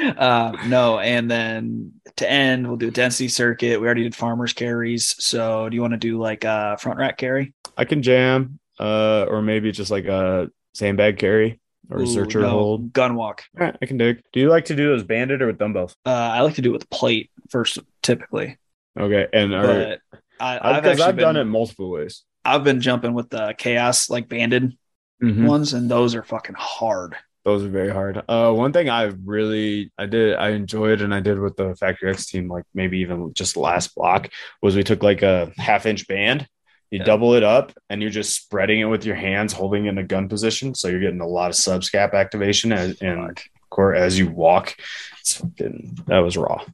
uh, 0.00 0.56
no, 0.68 0.98
and 0.98 1.30
then 1.30 1.92
to 2.16 2.30
end, 2.30 2.66
we'll 2.66 2.76
do 2.76 2.88
a 2.88 2.90
density 2.92 3.28
circuit. 3.28 3.80
We 3.80 3.86
already 3.86 4.02
did 4.02 4.14
farmers 4.14 4.52
carries. 4.52 5.14
So 5.22 5.68
do 5.68 5.74
you 5.74 5.80
want 5.80 5.92
to 5.94 5.98
do 5.98 6.18
like 6.18 6.44
a 6.44 6.76
front 6.80 6.98
rack 6.98 7.18
carry? 7.18 7.54
I 7.76 7.84
can 7.84 8.02
jam, 8.02 8.58
uh, 8.78 9.26
or 9.28 9.42
maybe 9.42 9.72
just 9.72 9.90
like 9.90 10.06
a 10.06 10.50
sandbag 10.74 11.18
carry 11.18 11.60
or 11.90 11.98
a 11.98 12.02
Ooh, 12.02 12.04
Zercher 12.04 12.40
no, 12.42 12.50
hold. 12.50 12.92
gun 12.92 13.14
walk. 13.14 13.44
All 13.58 13.66
right, 13.66 13.76
I 13.80 13.86
can 13.86 13.96
dig. 13.96 14.22
Do 14.32 14.40
you 14.40 14.48
like 14.48 14.66
to 14.66 14.76
do 14.76 14.88
those 14.88 15.02
banded 15.02 15.42
or 15.42 15.46
with 15.46 15.58
dumbbells? 15.58 15.96
Uh, 16.06 16.10
I 16.10 16.40
like 16.40 16.54
to 16.54 16.62
do 16.62 16.70
it 16.70 16.74
with 16.74 16.90
plate 16.90 17.30
first, 17.50 17.78
typically. 18.02 18.58
Okay, 18.98 19.26
and 19.32 19.54
I, 19.54 19.98
I've 20.40 20.82
because 20.82 21.00
actually 21.00 21.04
I've 21.04 21.18
done 21.18 21.36
it 21.36 21.44
multiple 21.44 21.90
ways. 21.90 22.24
I've 22.44 22.64
been 22.64 22.80
jumping 22.80 23.12
with 23.14 23.30
the 23.30 23.54
chaos 23.58 24.08
like 24.08 24.28
banded 24.28 24.76
Mhm. 25.22 25.46
ones, 25.46 25.74
and 25.74 25.90
those 25.90 26.14
are 26.14 26.22
fucking 26.22 26.54
hard. 26.58 27.14
Those 27.50 27.64
are 27.66 27.70
very 27.70 27.90
hard. 27.90 28.22
Uh, 28.28 28.52
one 28.52 28.72
thing 28.72 28.88
I 28.88 29.04
really 29.24 29.92
I 29.98 30.06
did 30.06 30.36
I 30.36 30.50
enjoyed 30.50 31.00
and 31.02 31.14
I 31.14 31.20
did 31.20 31.38
with 31.38 31.56
the 31.56 31.74
Factory 31.76 32.10
X 32.10 32.26
team, 32.26 32.48
like 32.48 32.64
maybe 32.74 32.98
even 33.00 33.32
just 33.34 33.56
last 33.56 33.94
block, 33.94 34.28
was 34.62 34.76
we 34.76 34.82
took 34.84 35.02
like 35.02 35.22
a 35.22 35.52
half 35.56 35.86
inch 35.86 36.06
band, 36.08 36.46
you 36.90 36.98
Yeah. 36.98 37.04
double 37.04 37.34
it 37.34 37.42
up, 37.42 37.72
and 37.88 38.00
you're 38.02 38.10
just 38.10 38.34
spreading 38.36 38.80
it 38.80 38.84
with 38.86 39.04
your 39.04 39.16
hands, 39.16 39.52
holding 39.52 39.86
it 39.86 39.90
in 39.90 39.98
a 39.98 40.04
gun 40.04 40.28
position, 40.28 40.74
so 40.74 40.88
you're 40.88 41.00
getting 41.00 41.20
a 41.20 41.26
lot 41.26 41.50
of 41.50 41.56
subscap 41.56 42.14
activation 42.14 42.72
as 42.72 43.00
and 43.00 43.40
core 43.70 43.94
as 43.94 44.18
you 44.18 44.28
walk. 44.28 44.74
That 45.58 46.18
was 46.24 46.36
raw. 46.36 46.64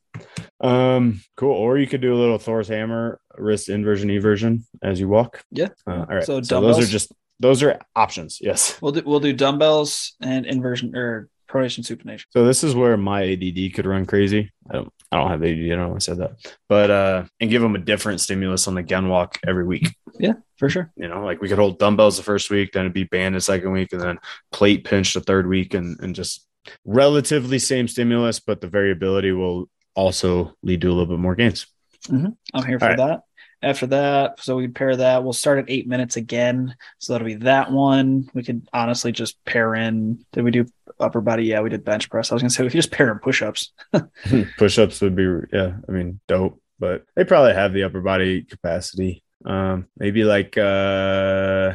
Um, 0.60 1.20
cool. 1.36 1.52
Or 1.52 1.76
you 1.78 1.86
could 1.86 2.00
do 2.00 2.14
a 2.14 2.16
little 2.18 2.38
Thor's 2.38 2.68
hammer 2.68 3.20
wrist 3.36 3.68
inversion 3.68 4.08
eversion 4.08 4.64
as 4.82 4.98
you 4.98 5.08
walk. 5.08 5.42
Yeah. 5.50 5.68
Uh, 5.86 5.90
all 6.08 6.16
right. 6.16 6.24
So 6.24 6.40
So, 6.42 6.60
those 6.60 6.78
are 6.78 6.86
just 6.90 7.12
those 7.40 7.62
are 7.62 7.78
options. 7.94 8.38
Yes. 8.40 8.78
We'll 8.82 8.92
do 8.92 9.02
we'll 9.04 9.20
do 9.20 9.32
dumbbells 9.32 10.14
and 10.20 10.46
inversion 10.46 10.96
or 10.96 11.28
pronation 11.48 11.84
supination. 11.84 12.24
So 12.30 12.44
this 12.44 12.64
is 12.64 12.74
where 12.74 12.96
my 12.96 13.22
ADD 13.32 13.74
could 13.74 13.86
run 13.86 14.04
crazy. 14.04 14.50
I 14.68 14.74
don't, 14.74 14.92
I 15.12 15.16
don't 15.16 15.30
have 15.30 15.42
ADD. 15.42 15.64
I 15.64 15.68
don't 15.68 15.78
know 15.78 15.88
why 15.90 15.96
I 15.96 15.98
said 15.98 16.18
that, 16.18 16.32
but 16.68 16.90
uh, 16.90 17.24
and 17.40 17.50
give 17.50 17.62
them 17.62 17.74
a 17.76 17.78
different 17.78 18.20
stimulus 18.20 18.66
on 18.66 18.74
the 18.74 18.82
gun 18.82 19.08
walk 19.08 19.38
every 19.46 19.64
week. 19.64 19.94
Yeah, 20.18 20.34
for 20.56 20.68
sure. 20.68 20.92
You 20.96 21.08
know, 21.08 21.24
like 21.24 21.40
we 21.40 21.48
could 21.48 21.58
hold 21.58 21.78
dumbbells 21.78 22.16
the 22.16 22.22
first 22.22 22.50
week, 22.50 22.72
then 22.72 22.82
it'd 22.82 22.92
be 22.94 23.04
band 23.04 23.34
the 23.34 23.40
second 23.40 23.70
week, 23.72 23.92
and 23.92 24.00
then 24.00 24.18
plate 24.50 24.84
pinch 24.84 25.14
the 25.14 25.20
third 25.20 25.46
week, 25.46 25.74
and 25.74 26.00
and 26.00 26.14
just 26.14 26.46
relatively 26.84 27.58
same 27.58 27.86
stimulus, 27.86 28.40
but 28.40 28.60
the 28.60 28.66
variability 28.68 29.32
will 29.32 29.68
also 29.94 30.54
lead 30.62 30.80
to 30.80 30.88
a 30.88 30.92
little 30.92 31.06
bit 31.06 31.18
more 31.18 31.34
gains. 31.34 31.66
I'm 32.10 32.36
here 32.66 32.78
for 32.78 32.84
All 32.84 32.90
right. 32.90 32.96
that. 32.96 33.20
After 33.62 33.86
that, 33.88 34.38
so 34.40 34.56
we 34.56 34.68
pair 34.68 34.94
that. 34.96 35.24
We'll 35.24 35.32
start 35.32 35.58
at 35.58 35.64
eight 35.70 35.88
minutes 35.88 36.16
again. 36.16 36.76
So 36.98 37.12
that'll 37.12 37.26
be 37.26 37.34
that 37.36 37.72
one. 37.72 38.28
We 38.34 38.42
could 38.44 38.68
honestly 38.72 39.12
just 39.12 39.42
pair 39.44 39.74
in. 39.74 40.24
Did 40.32 40.44
we 40.44 40.50
do 40.50 40.66
upper 41.00 41.20
body? 41.22 41.44
Yeah, 41.44 41.62
we 41.62 41.70
did 41.70 41.84
bench 41.84 42.10
press. 42.10 42.30
I 42.30 42.34
was 42.34 42.42
gonna 42.42 42.50
say 42.50 42.62
we 42.62 42.68
could 42.68 42.76
just 42.78 42.92
pair 42.92 43.10
in 43.10 43.18
push 43.18 43.42
ups. 43.42 43.72
Push 44.58 44.78
ups 44.78 45.00
would 45.00 45.16
be, 45.16 45.24
yeah, 45.52 45.76
I 45.88 45.92
mean, 45.92 46.20
dope, 46.28 46.60
but 46.78 47.04
they 47.16 47.24
probably 47.24 47.54
have 47.54 47.72
the 47.72 47.84
upper 47.84 48.02
body 48.02 48.42
capacity. 48.42 49.22
Um, 49.44 49.86
maybe 49.96 50.24
like 50.24 50.58
uh, 50.58 51.74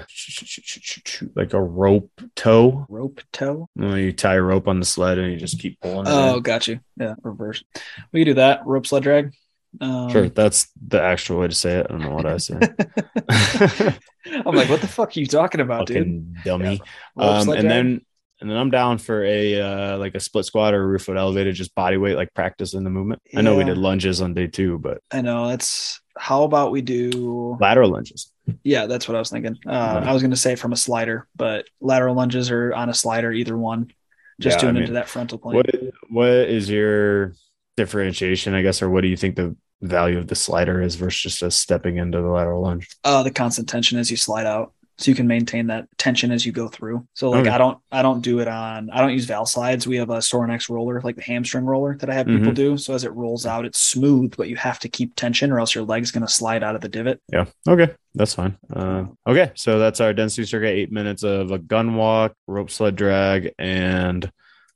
like 1.35 1.53
a 1.53 1.61
rope 1.61 2.11
tow. 2.35 2.85
Rope 2.89 3.21
tow. 3.31 3.69
You, 3.75 3.95
you 3.95 4.11
tie 4.13 4.35
a 4.35 4.41
rope 4.41 4.67
on 4.67 4.79
the 4.79 4.85
sled 4.85 5.17
and 5.17 5.31
you 5.31 5.37
just 5.39 5.59
keep 5.59 5.79
pulling. 5.79 6.07
it 6.07 6.09
Oh, 6.11 6.37
in. 6.37 6.41
got 6.43 6.67
you. 6.67 6.79
Yeah, 6.97 7.15
reverse. 7.23 7.63
We 8.11 8.21
could 8.21 8.31
do 8.31 8.33
that. 8.35 8.65
Rope 8.65 8.85
sled 8.87 9.03
drag. 9.03 9.33
Um, 9.79 10.09
sure. 10.09 10.29
That's 10.29 10.67
the 10.85 11.01
actual 11.01 11.39
way 11.39 11.47
to 11.47 11.55
say 11.55 11.77
it. 11.77 11.87
I 11.89 11.93
don't 11.93 12.01
know 12.01 12.11
what 12.13 12.25
I 12.25 12.37
say. 12.37 12.55
I'm 14.45 14.55
like, 14.55 14.69
what 14.69 14.81
the 14.81 14.87
fuck 14.87 15.15
are 15.15 15.19
you 15.19 15.25
talking 15.25 15.61
about, 15.61 15.87
dude? 15.87 16.35
Dummy. 16.43 16.81
Rope 17.15 17.27
Um, 17.27 17.49
and 17.49 17.69
then 17.69 18.01
and 18.41 18.49
then 18.49 18.57
I'm 18.57 18.71
down 18.71 18.97
for 18.97 19.23
a 19.23 19.61
uh, 19.61 19.97
like 19.97 20.15
a 20.15 20.19
split 20.19 20.45
squat 20.45 20.73
or 20.73 20.83
a 20.83 20.87
rear 20.87 20.99
foot 20.99 21.15
elevated, 21.17 21.55
just 21.55 21.75
body 21.75 21.97
weight, 21.97 22.15
like 22.15 22.33
practice 22.33 22.73
in 22.73 22.83
the 22.83 22.89
movement. 22.89 23.21
I 23.35 23.41
know 23.41 23.55
we 23.55 23.63
did 23.63 23.77
lunges 23.77 24.21
on 24.21 24.33
day 24.33 24.47
two, 24.47 24.79
but 24.79 24.99
I 25.11 25.21
know 25.21 25.47
that's. 25.47 25.99
How 26.17 26.43
about 26.43 26.71
we 26.71 26.81
do? 26.81 27.57
lateral 27.61 27.89
lunges. 27.89 28.31
Yeah, 28.63 28.85
that's 28.85 29.07
what 29.07 29.15
I 29.15 29.19
was 29.19 29.29
thinking. 29.29 29.57
Uh, 29.65 30.01
Yeah. 30.03 30.09
I 30.09 30.13
was 30.13 30.21
going 30.21 30.31
to 30.31 30.37
say 30.37 30.55
from 30.55 30.73
a 30.73 30.75
slider, 30.75 31.27
but 31.35 31.67
lateral 31.79 32.15
lunges 32.15 32.51
are 32.51 32.73
on 32.73 32.89
a 32.89 32.93
slider, 32.93 33.31
either 33.31 33.57
one. 33.57 33.91
just 34.39 34.57
Yeah, 34.57 34.61
doing 34.61 34.77
I 34.77 34.79
into 34.81 34.93
that 34.93 35.07
frontal 35.07 35.37
plane. 35.37 35.55
What 35.55 35.69
what 36.09 36.27
is 36.49 36.69
your 36.69 37.33
differentiation, 37.77 38.53
I 38.53 38.61
guess, 38.61 38.81
or 38.81 38.89
what 38.89 39.01
do 39.01 39.07
you 39.07 39.17
think 39.17 39.35
the 39.35 39.55
value 39.81 40.17
of 40.19 40.27
the 40.27 40.35
slider 40.35 40.81
is 40.81 40.95
versus 40.95 41.21
just 41.21 41.41
a 41.41 41.49
stepping 41.51 41.97
into 41.97 42.21
the 42.21 42.27
lateral 42.29 42.61
lunge? 42.61 42.87
uh, 43.03 43.23
the 43.23 43.31
constant 43.31 43.67
tension 43.67 43.97
as 43.97 44.11
you 44.11 44.17
slide 44.17 44.45
out, 44.45 44.73
so 44.99 45.09
you 45.09 45.15
can 45.15 45.25
maintain 45.25 45.65
that 45.67 45.87
tension 45.97 46.31
as 46.31 46.45
you 46.45 46.51
go 46.51 46.67
through. 46.67 47.07
So 47.15 47.31
like 47.31 47.41
Okay. 47.41 47.49
I 47.49 47.57
don't 47.57 47.79
I 47.91 48.03
don't 48.03 48.21
do 48.21 48.39
it 48.39 48.47
on 48.47 48.91
I 48.91 49.01
don't 49.01 49.13
use 49.13 49.25
Valslides. 49.25 49.87
We 49.87 49.97
have 49.97 50.11
a 50.11 50.17
Sorinex 50.17 50.69
roller, 50.69 51.01
like 51.01 51.15
the 51.15 51.23
hamstring 51.23 51.65
roller 51.65 51.97
that 51.97 52.09
I 52.09 52.13
have 52.13 52.27
people 52.27 52.51
Mhm. 52.51 52.55
do. 52.55 52.77
So 52.77 52.93
as 52.93 53.03
it 53.03 53.11
rolls 53.13 53.47
out, 53.47 53.65
it's 53.65 53.79
smooth, 53.79 54.35
but 54.37 54.47
you 54.49 54.55
have 54.57 54.77
to 54.79 54.89
keep 54.89 55.15
tension, 55.15 55.51
or 55.51 55.59
else 55.59 55.73
your 55.73 55.83
leg's 55.85 56.11
going 56.11 56.25
to 56.27 56.31
slide 56.31 56.61
out 56.61 56.75
of 56.75 56.81
the 56.81 56.89
divot. 56.89 57.19
Yeah. 57.33 57.45
Okay. 57.67 57.91
That's 58.13 58.35
fine. 58.35 58.57
Uh, 58.71 59.05
okay. 59.25 59.51
So 59.55 59.79
that's 59.79 59.99
our 60.01 60.13
density 60.13 60.45
circuit. 60.45 60.67
Eight 60.69 60.91
minutes 60.91 61.23
of 61.23 61.49
a 61.49 61.57
gun 61.57 61.95
walk, 61.95 62.33
rope 62.45 62.69
sled 62.69 62.95
drag, 62.95 63.53
and 63.57 64.29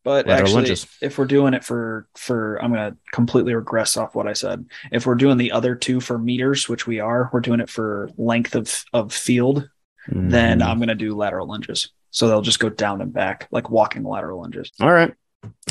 But 0.06 0.28
Lateral 0.28 0.40
actually, 0.48 0.56
lunges. 0.56 0.88
if 1.02 1.18
we're 1.18 1.26
doing 1.26 1.54
it 1.54 1.66
for 1.66 2.08
for, 2.16 2.58
I'm 2.64 2.72
going 2.72 2.92
to 2.92 2.98
completely 3.12 3.54
regress 3.56 3.98
off 3.98 4.16
what 4.16 4.28
I 4.28 4.34
said. 4.34 4.64
If 4.92 5.06
we're 5.06 5.16
doing 5.16 5.38
the 5.38 5.52
other 5.52 5.76
two 5.76 6.00
for 6.00 6.18
meters, 6.18 6.70
which 6.70 6.86
we 6.88 7.00
are, 7.02 7.30
we're 7.34 7.42
doing 7.42 7.60
it 7.60 7.70
for 7.70 8.10
length 8.18 8.56
of 8.56 8.86
of 8.94 9.12
field. 9.12 9.68
Then 10.08 10.60
Mhm. 10.60 10.66
I'm 10.66 10.78
going 10.78 10.90
to 10.90 10.96
do 10.96 11.16
lateral 11.16 11.48
lunges. 11.48 11.90
So 12.12 12.28
they'll 12.30 12.44
just 12.44 12.60
go 12.60 12.70
down 12.70 13.02
and 13.02 13.12
back, 13.12 13.48
like 13.52 13.70
walking 13.70 14.04
lateral 14.04 14.40
lunges. 14.40 14.72
all 14.80 14.94
right. 14.94 15.14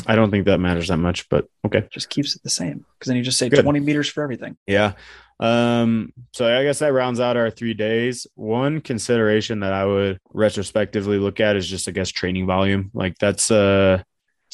I 0.05 0.15
don't 0.15 0.29
think 0.31 0.45
that 0.45 0.59
matters 0.59 0.89
that 0.89 0.97
much, 0.97 1.27
but 1.29 1.47
okay. 1.65 1.87
Just 1.91 2.09
keeps 2.09 2.35
it 2.35 2.43
the 2.43 2.49
same 2.49 2.85
because 2.99 3.07
then 3.07 3.15
you 3.17 3.23
just 3.23 3.37
say 3.39 3.49
Good. 3.49 3.63
20 3.63 3.79
meters 3.79 4.07
for 4.09 4.21
everything. 4.23 4.55
Yeah. 4.67 4.93
Um, 5.39 6.13
so 6.33 6.45
I 6.45 6.63
guess 6.63 6.79
that 6.79 6.93
rounds 6.93 7.19
out 7.19 7.35
our 7.37 7.49
three 7.49 7.73
days. 7.73 8.27
One 8.35 8.79
consideration 8.81 9.61
that 9.61 9.73
I 9.73 9.85
would 9.85 10.19
retrospectively 10.33 11.17
look 11.17 11.39
at 11.39 11.55
is 11.55 11.67
just, 11.67 11.87
I 11.89 11.91
guess, 11.91 12.09
training 12.09 12.45
volume. 12.45 12.91
Like 12.93 13.17
that's 13.17 13.49
uh 13.51 14.03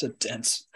It's 0.02 0.04
a 0.04 0.28
dense. 0.28 0.68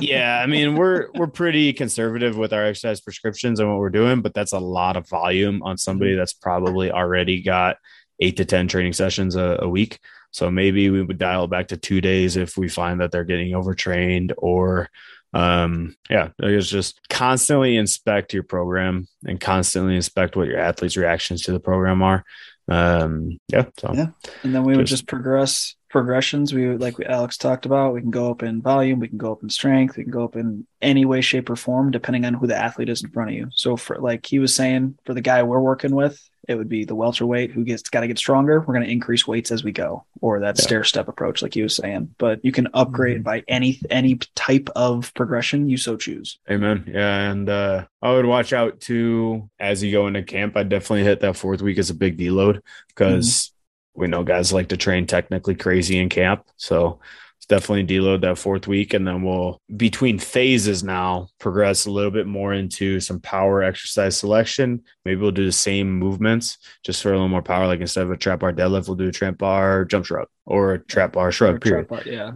yeah, 0.00 0.40
I 0.42 0.46
mean, 0.46 0.76
we're 0.76 1.08
we're 1.14 1.26
pretty 1.28 1.72
conservative 1.72 2.36
with 2.36 2.52
our 2.52 2.64
exercise 2.64 3.00
prescriptions 3.00 3.60
and 3.60 3.68
what 3.68 3.78
we're 3.78 3.90
doing, 3.90 4.20
but 4.22 4.34
that's 4.34 4.52
a 4.52 4.58
lot 4.58 4.96
of 4.96 5.08
volume 5.08 5.62
on 5.62 5.78
somebody 5.78 6.14
that's 6.14 6.32
probably 6.32 6.90
already 6.90 7.42
got 7.42 7.76
eight 8.20 8.36
to 8.38 8.44
ten 8.44 8.68
training 8.68 8.92
sessions 8.92 9.36
a, 9.36 9.58
a 9.62 9.68
week. 9.68 9.98
So 10.32 10.50
maybe 10.50 10.88
we 10.90 11.02
would 11.02 11.18
dial 11.18 11.46
back 11.46 11.68
to 11.68 11.76
two 11.76 12.00
days 12.00 12.36
if 12.36 12.56
we 12.56 12.68
find 12.68 13.00
that 13.00 13.12
they're 13.12 13.24
getting 13.24 13.54
overtrained 13.54 14.32
or 14.38 14.88
um 15.34 15.96
yeah 16.10 16.28
it's 16.40 16.68
just 16.68 17.00
constantly 17.08 17.76
inspect 17.76 18.34
your 18.34 18.42
program 18.42 19.08
and 19.24 19.40
constantly 19.40 19.96
inspect 19.96 20.36
what 20.36 20.46
your 20.46 20.58
athletes 20.58 20.94
reactions 20.94 21.40
to 21.42 21.52
the 21.52 21.58
program 21.60 22.02
are 22.02 22.22
um 22.68 23.38
yeah 23.50 23.64
so 23.78 23.92
Yeah. 23.94 24.08
And 24.42 24.54
then 24.54 24.62
we 24.64 24.76
would 24.76 24.84
Just- 24.86 25.04
just 25.04 25.06
progress 25.08 25.74
progressions. 25.92 26.52
We 26.52 26.76
like 26.76 26.96
Alex 27.06 27.36
talked 27.36 27.66
about, 27.66 27.94
we 27.94 28.00
can 28.00 28.10
go 28.10 28.30
up 28.30 28.42
in 28.42 28.60
volume, 28.62 28.98
we 28.98 29.08
can 29.08 29.18
go 29.18 29.30
up 29.32 29.42
in 29.42 29.50
strength, 29.50 29.96
we 29.96 30.02
can 30.02 30.12
go 30.12 30.24
up 30.24 30.34
in 30.36 30.66
any 30.80 31.04
way, 31.04 31.20
shape, 31.20 31.48
or 31.48 31.56
form, 31.56 31.90
depending 31.92 32.24
on 32.24 32.34
who 32.34 32.46
the 32.48 32.56
athlete 32.56 32.88
is 32.88 33.04
in 33.04 33.10
front 33.10 33.30
of 33.30 33.36
you. 33.36 33.48
So 33.52 33.76
for 33.76 33.98
like 33.98 34.26
he 34.26 34.40
was 34.40 34.54
saying, 34.54 34.98
for 35.04 35.14
the 35.14 35.20
guy 35.20 35.42
we're 35.42 35.60
working 35.60 35.94
with, 35.94 36.20
it 36.48 36.56
would 36.56 36.68
be 36.68 36.84
the 36.84 36.96
welterweight 36.96 37.52
who 37.52 37.62
gets 37.62 37.82
got 37.88 38.00
to 38.00 38.08
get 38.08 38.18
stronger. 38.18 38.58
We're 38.60 38.74
going 38.74 38.84
to 38.84 38.90
increase 38.90 39.28
weights 39.28 39.52
as 39.52 39.62
we 39.62 39.70
go, 39.70 40.04
or 40.20 40.40
that 40.40 40.58
Yeah. 40.58 40.62
stair 40.64 40.82
step 40.84 41.06
approach, 41.06 41.40
like 41.40 41.54
he 41.54 41.62
was 41.62 41.76
saying. 41.76 42.12
But 42.18 42.44
you 42.44 42.50
can 42.50 42.66
upgrade 42.74 43.20
Mhm. 43.20 43.22
by 43.24 43.44
any 43.46 43.78
any 43.90 44.18
type 44.34 44.68
of 44.74 45.14
progression 45.14 45.68
you 45.68 45.76
so 45.76 45.96
choose. 45.96 46.38
Amen. 46.50 46.82
Yeah, 46.92 47.30
and 47.30 47.48
uh, 47.48 47.84
I 48.02 48.10
would 48.12 48.26
watch 48.26 48.52
out 48.52 48.80
too 48.80 49.48
as 49.60 49.84
you 49.84 49.92
go 49.92 50.08
into 50.08 50.24
camp. 50.24 50.56
I 50.56 50.64
definitely 50.64 51.04
hit 51.04 51.20
that 51.20 51.36
fourth 51.36 51.62
week 51.62 51.78
as 51.78 51.90
a 51.90 51.94
big 51.94 52.18
deload 52.18 52.60
because 52.88 53.51
we 53.94 54.06
know 54.06 54.22
guys 54.22 54.52
like 54.52 54.68
to 54.68 54.76
train 54.76 55.06
technically 55.06 55.54
crazy 55.54 55.98
in 55.98 56.08
camp. 56.08 56.46
So 56.56 57.00
it's 57.36 57.46
definitely 57.46 57.84
deload 57.84 58.20
that 58.20 58.38
fourth 58.38 58.68
week, 58.68 58.94
and 58.94 59.06
then 59.06 59.22
we'll 59.22 59.60
between 59.76 60.18
phases 60.18 60.84
now 60.84 61.26
progress 61.40 61.86
a 61.86 61.90
little 61.90 62.12
bit 62.12 62.26
more 62.26 62.54
into 62.54 63.00
some 63.00 63.20
power 63.20 63.62
exercise 63.62 64.16
selection. 64.16 64.84
Maybe 65.04 65.20
we'll 65.20 65.32
do 65.32 65.46
the 65.46 65.52
same 65.52 65.92
movements 65.92 66.58
just 66.84 67.02
for 67.02 67.08
a 67.08 67.12
little 67.12 67.28
more 67.28 67.42
power. 67.42 67.66
Like 67.66 67.80
instead 67.80 68.04
of 68.04 68.12
a 68.12 68.16
trap 68.16 68.40
bar 68.40 68.52
deadlift, 68.52 68.86
we'll 68.86 68.96
do 68.96 69.08
a 69.08 69.12
trap 69.12 69.38
bar 69.38 69.84
jump 69.84 70.06
shrug 70.06 70.28
or 70.46 70.74
a 70.74 70.78
trap 70.78 71.12
bar 71.12 71.32
shrug. 71.32 71.60
Period. 71.60 71.88
bar- 71.88 72.02
yeah. 72.06 72.32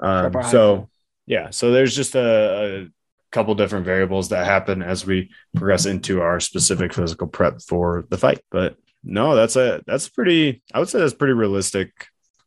Um, 0.00 0.32
bar 0.32 0.42
so 0.44 0.90
yeah, 1.26 1.50
so 1.50 1.70
there's 1.70 1.94
just 1.94 2.16
a, 2.16 2.84
a 2.84 2.88
couple 3.30 3.54
different 3.54 3.84
variables 3.84 4.30
that 4.30 4.44
happen 4.46 4.82
as 4.82 5.06
we 5.06 5.30
progress 5.54 5.86
into 5.86 6.20
our 6.20 6.40
specific 6.40 6.92
physical 6.92 7.28
prep 7.28 7.60
for 7.62 8.06
the 8.08 8.18
fight. 8.18 8.40
But 8.50 8.76
no, 9.02 9.34
that's 9.34 9.56
a 9.56 9.82
that's 9.86 10.08
pretty. 10.08 10.62
I 10.72 10.78
would 10.78 10.88
say 10.88 10.98
that's 10.98 11.14
pretty 11.14 11.34
realistic 11.34 11.90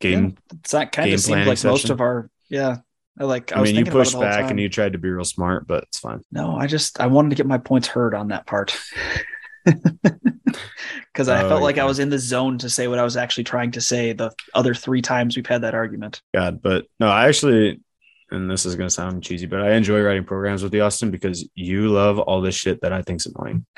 game. 0.00 0.36
It's 0.60 0.72
that 0.72 0.92
kind 0.92 1.06
game 1.06 1.14
of 1.14 1.20
seems 1.20 1.46
like 1.46 1.64
most 1.64 1.90
of 1.90 2.00
our 2.00 2.30
yeah. 2.48 2.78
I 3.18 3.24
like 3.24 3.52
I, 3.52 3.56
I, 3.56 3.60
was 3.60 3.68
mean, 3.68 3.76
you 3.76 3.84
thinking 3.84 3.92
about 3.92 4.00
it 4.00 4.04
pushed 4.12 4.20
back 4.20 4.50
and 4.50 4.58
you 4.58 4.68
tried 4.70 4.94
to 4.94 4.98
be 4.98 5.10
real 5.10 5.24
smart, 5.24 5.66
but 5.66 5.84
it's 5.84 5.98
fine. 5.98 6.22
No, 6.32 6.56
I 6.56 6.66
just 6.66 6.98
I 6.98 7.08
wanted 7.08 7.30
to 7.30 7.36
get 7.36 7.46
my 7.46 7.58
points 7.58 7.86
heard 7.88 8.14
on 8.14 8.28
that 8.28 8.46
part. 8.46 8.74
Because 11.12 11.28
I 11.28 11.42
Oh, 11.42 11.48
felt 11.48 11.62
like 11.62 11.74
okay. 11.74 11.82
I 11.82 11.84
was 11.84 11.98
in 11.98 12.08
the 12.08 12.18
zone 12.18 12.58
to 12.58 12.70
say 12.70 12.88
what 12.88 12.98
I 12.98 13.04
was 13.04 13.16
actually 13.16 13.44
trying 13.44 13.70
to 13.72 13.80
say 13.80 14.12
the 14.12 14.32
other 14.54 14.74
three 14.74 15.02
times 15.02 15.36
we've 15.36 15.46
had 15.46 15.62
that 15.62 15.74
argument. 15.74 16.22
God, 16.34 16.62
but 16.62 16.86
no, 16.98 17.08
I 17.08 17.28
actually, 17.28 17.80
and 18.32 18.50
this 18.50 18.66
is 18.66 18.74
gonna 18.74 18.90
sound 18.90 19.22
cheesy, 19.22 19.46
but 19.46 19.60
I 19.60 19.72
enjoy 19.74 20.02
writing 20.02 20.24
programs 20.24 20.62
with 20.62 20.74
you, 20.74 20.82
Austin, 20.82 21.10
because 21.10 21.48
you 21.54 21.88
love 21.88 22.18
all 22.18 22.40
this 22.40 22.54
shit 22.54 22.80
that 22.80 22.92
I 22.92 23.02
think's 23.02 23.26
annoying. 23.26 23.64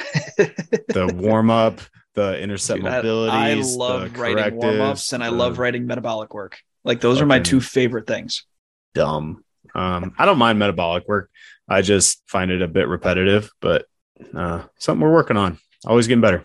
The 0.89 1.13
warm 1.13 1.51
up, 1.51 1.81
the 2.15 2.39
intercept 2.41 2.81
Dude, 2.83 2.89
I, 2.89 3.03
mobilities. 3.03 3.31
I 3.31 3.55
the 3.57 3.63
love 3.77 4.17
writing 4.19 4.57
warm 4.57 4.81
ups 4.81 5.13
and 5.13 5.23
I 5.25 5.31
the- 5.31 5.37
love 5.37 5.59
writing 5.59 5.87
metabolic 5.87 6.33
work. 6.33 6.59
Like 6.85 7.01
those 7.01 7.21
are 7.21 7.27
my 7.27 7.41
two 7.41 7.61
favorite 7.61 8.07
things. 8.07 8.47
dumb. 8.95 9.43
Um, 9.75 10.15
I 10.19 10.25
don't 10.25 10.39
mind 10.39 10.59
metabolic 10.61 11.09
work. 11.09 11.31
I 11.69 11.83
just 11.83 12.23
find 12.29 12.51
it 12.53 12.63
a 12.63 12.69
bit 12.69 12.87
repetitive, 12.87 13.51
but 13.61 13.87
uh, 14.35 14.63
something 14.79 15.01
we're 15.03 15.13
working 15.13 15.37
on. 15.37 15.59
Always 15.85 16.07
getting 16.07 16.21
better. 16.21 16.45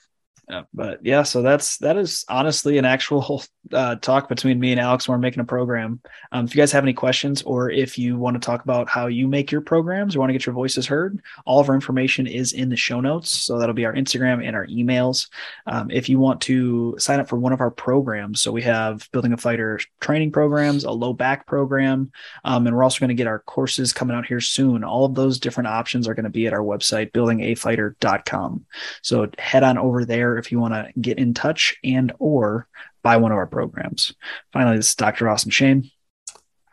But 0.74 1.06
yeah, 1.06 1.24
so 1.24 1.41
that's 1.41 1.78
that 1.78 1.95
is 1.95 2.26
honestly 2.28 2.80
an 2.80 2.86
actual 2.86 3.43
uh, 3.72 3.95
talk 3.95 4.28
between 4.28 4.60
me 4.60 4.72
and 4.72 4.80
Alex 4.80 5.08
when 5.08 5.16
we're 5.16 5.22
making 5.22 5.41
a 5.41 5.45
program. 5.45 6.02
Um, 6.32 6.45
if 6.45 6.56
you 6.56 6.60
guys 6.60 6.72
have 6.72 6.84
any 6.84 6.93
questions, 6.93 7.43
or 7.43 7.70
if 7.70 8.00
you 8.00 8.18
want 8.18 8.36
to 8.36 8.45
talk 8.45 8.64
about 8.64 8.89
how 8.89 9.08
you 9.08 9.28
make 9.28 9.52
your 9.52 9.62
programs, 9.62 10.16
or 10.16 10.20
want 10.20 10.30
to 10.30 10.34
get 10.34 10.47
your 10.47 10.56
voices 10.56 10.88
heard, 10.88 11.22
all 11.45 11.60
of 11.60 11.70
our 11.70 11.76
information 11.76 12.26
is 12.26 12.54
in 12.54 12.70
the 12.70 12.76
show 12.76 13.00
notes. 13.00 13.32
So 13.32 13.60
that'll 13.60 13.76
be 13.76 13.86
our 13.86 13.93
Instagram 13.93 14.45
and 14.45 14.56
our 14.56 14.66
emails. 14.68 15.30
Um, 15.68 15.91
if 15.91 16.10
you 16.10 16.18
want 16.18 16.41
to 16.41 16.95
sign 16.97 17.20
up 17.20 17.30
for 17.30 17.38
one 17.38 17.54
of 17.54 17.62
our 17.62 17.72
programs, 17.72 18.41
so 18.41 18.52
we 18.52 18.64
have 18.64 19.08
building 19.12 19.34
a 19.34 19.38
fighter 19.38 19.80
training 20.00 20.32
programs, 20.32 20.84
a 20.84 20.91
low 20.91 21.14
back 21.14 21.45
program, 21.45 22.12
um, 22.43 22.66
and 22.66 22.76
we're 22.76 22.84
also 22.84 23.00
going 23.00 23.10
to 23.10 23.14
get 23.14 23.28
our 23.28 23.39
courses 23.39 23.93
coming 23.93 24.16
out 24.16 24.26
here 24.26 24.41
soon. 24.41 24.84
All 24.84 25.06
of 25.06 25.14
those 25.14 25.39
different 25.39 25.68
options 25.68 26.08
are 26.08 26.16
going 26.16 26.24
to 26.24 26.32
be 26.32 26.47
at 26.47 26.54
our 26.54 26.64
website, 26.64 27.12
buildingafighter.com. 27.12 28.66
So 29.04 29.30
head 29.38 29.64
on 29.64 29.78
over 29.78 30.06
there 30.06 30.38
if 30.39 30.51
you 30.51 30.59
want 30.59 30.73
to 30.73 30.91
get 30.99 31.19
in 31.19 31.33
touch 31.33 31.77
and 31.83 32.11
or 32.19 32.67
buy 33.03 33.17
one 33.17 33.31
of 33.31 33.37
our 33.37 33.47
programs. 33.47 34.13
Finally, 34.51 34.77
this 34.77 34.89
is 34.89 34.95
Dr. 34.95 35.29
Austin 35.29 35.51
Shane, 35.51 35.91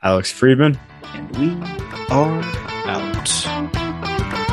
Alex 0.03 0.31
Friedman. 0.33 0.79
and 1.15 1.37
we 1.37 1.51
are 2.11 2.43
out. 2.87 4.46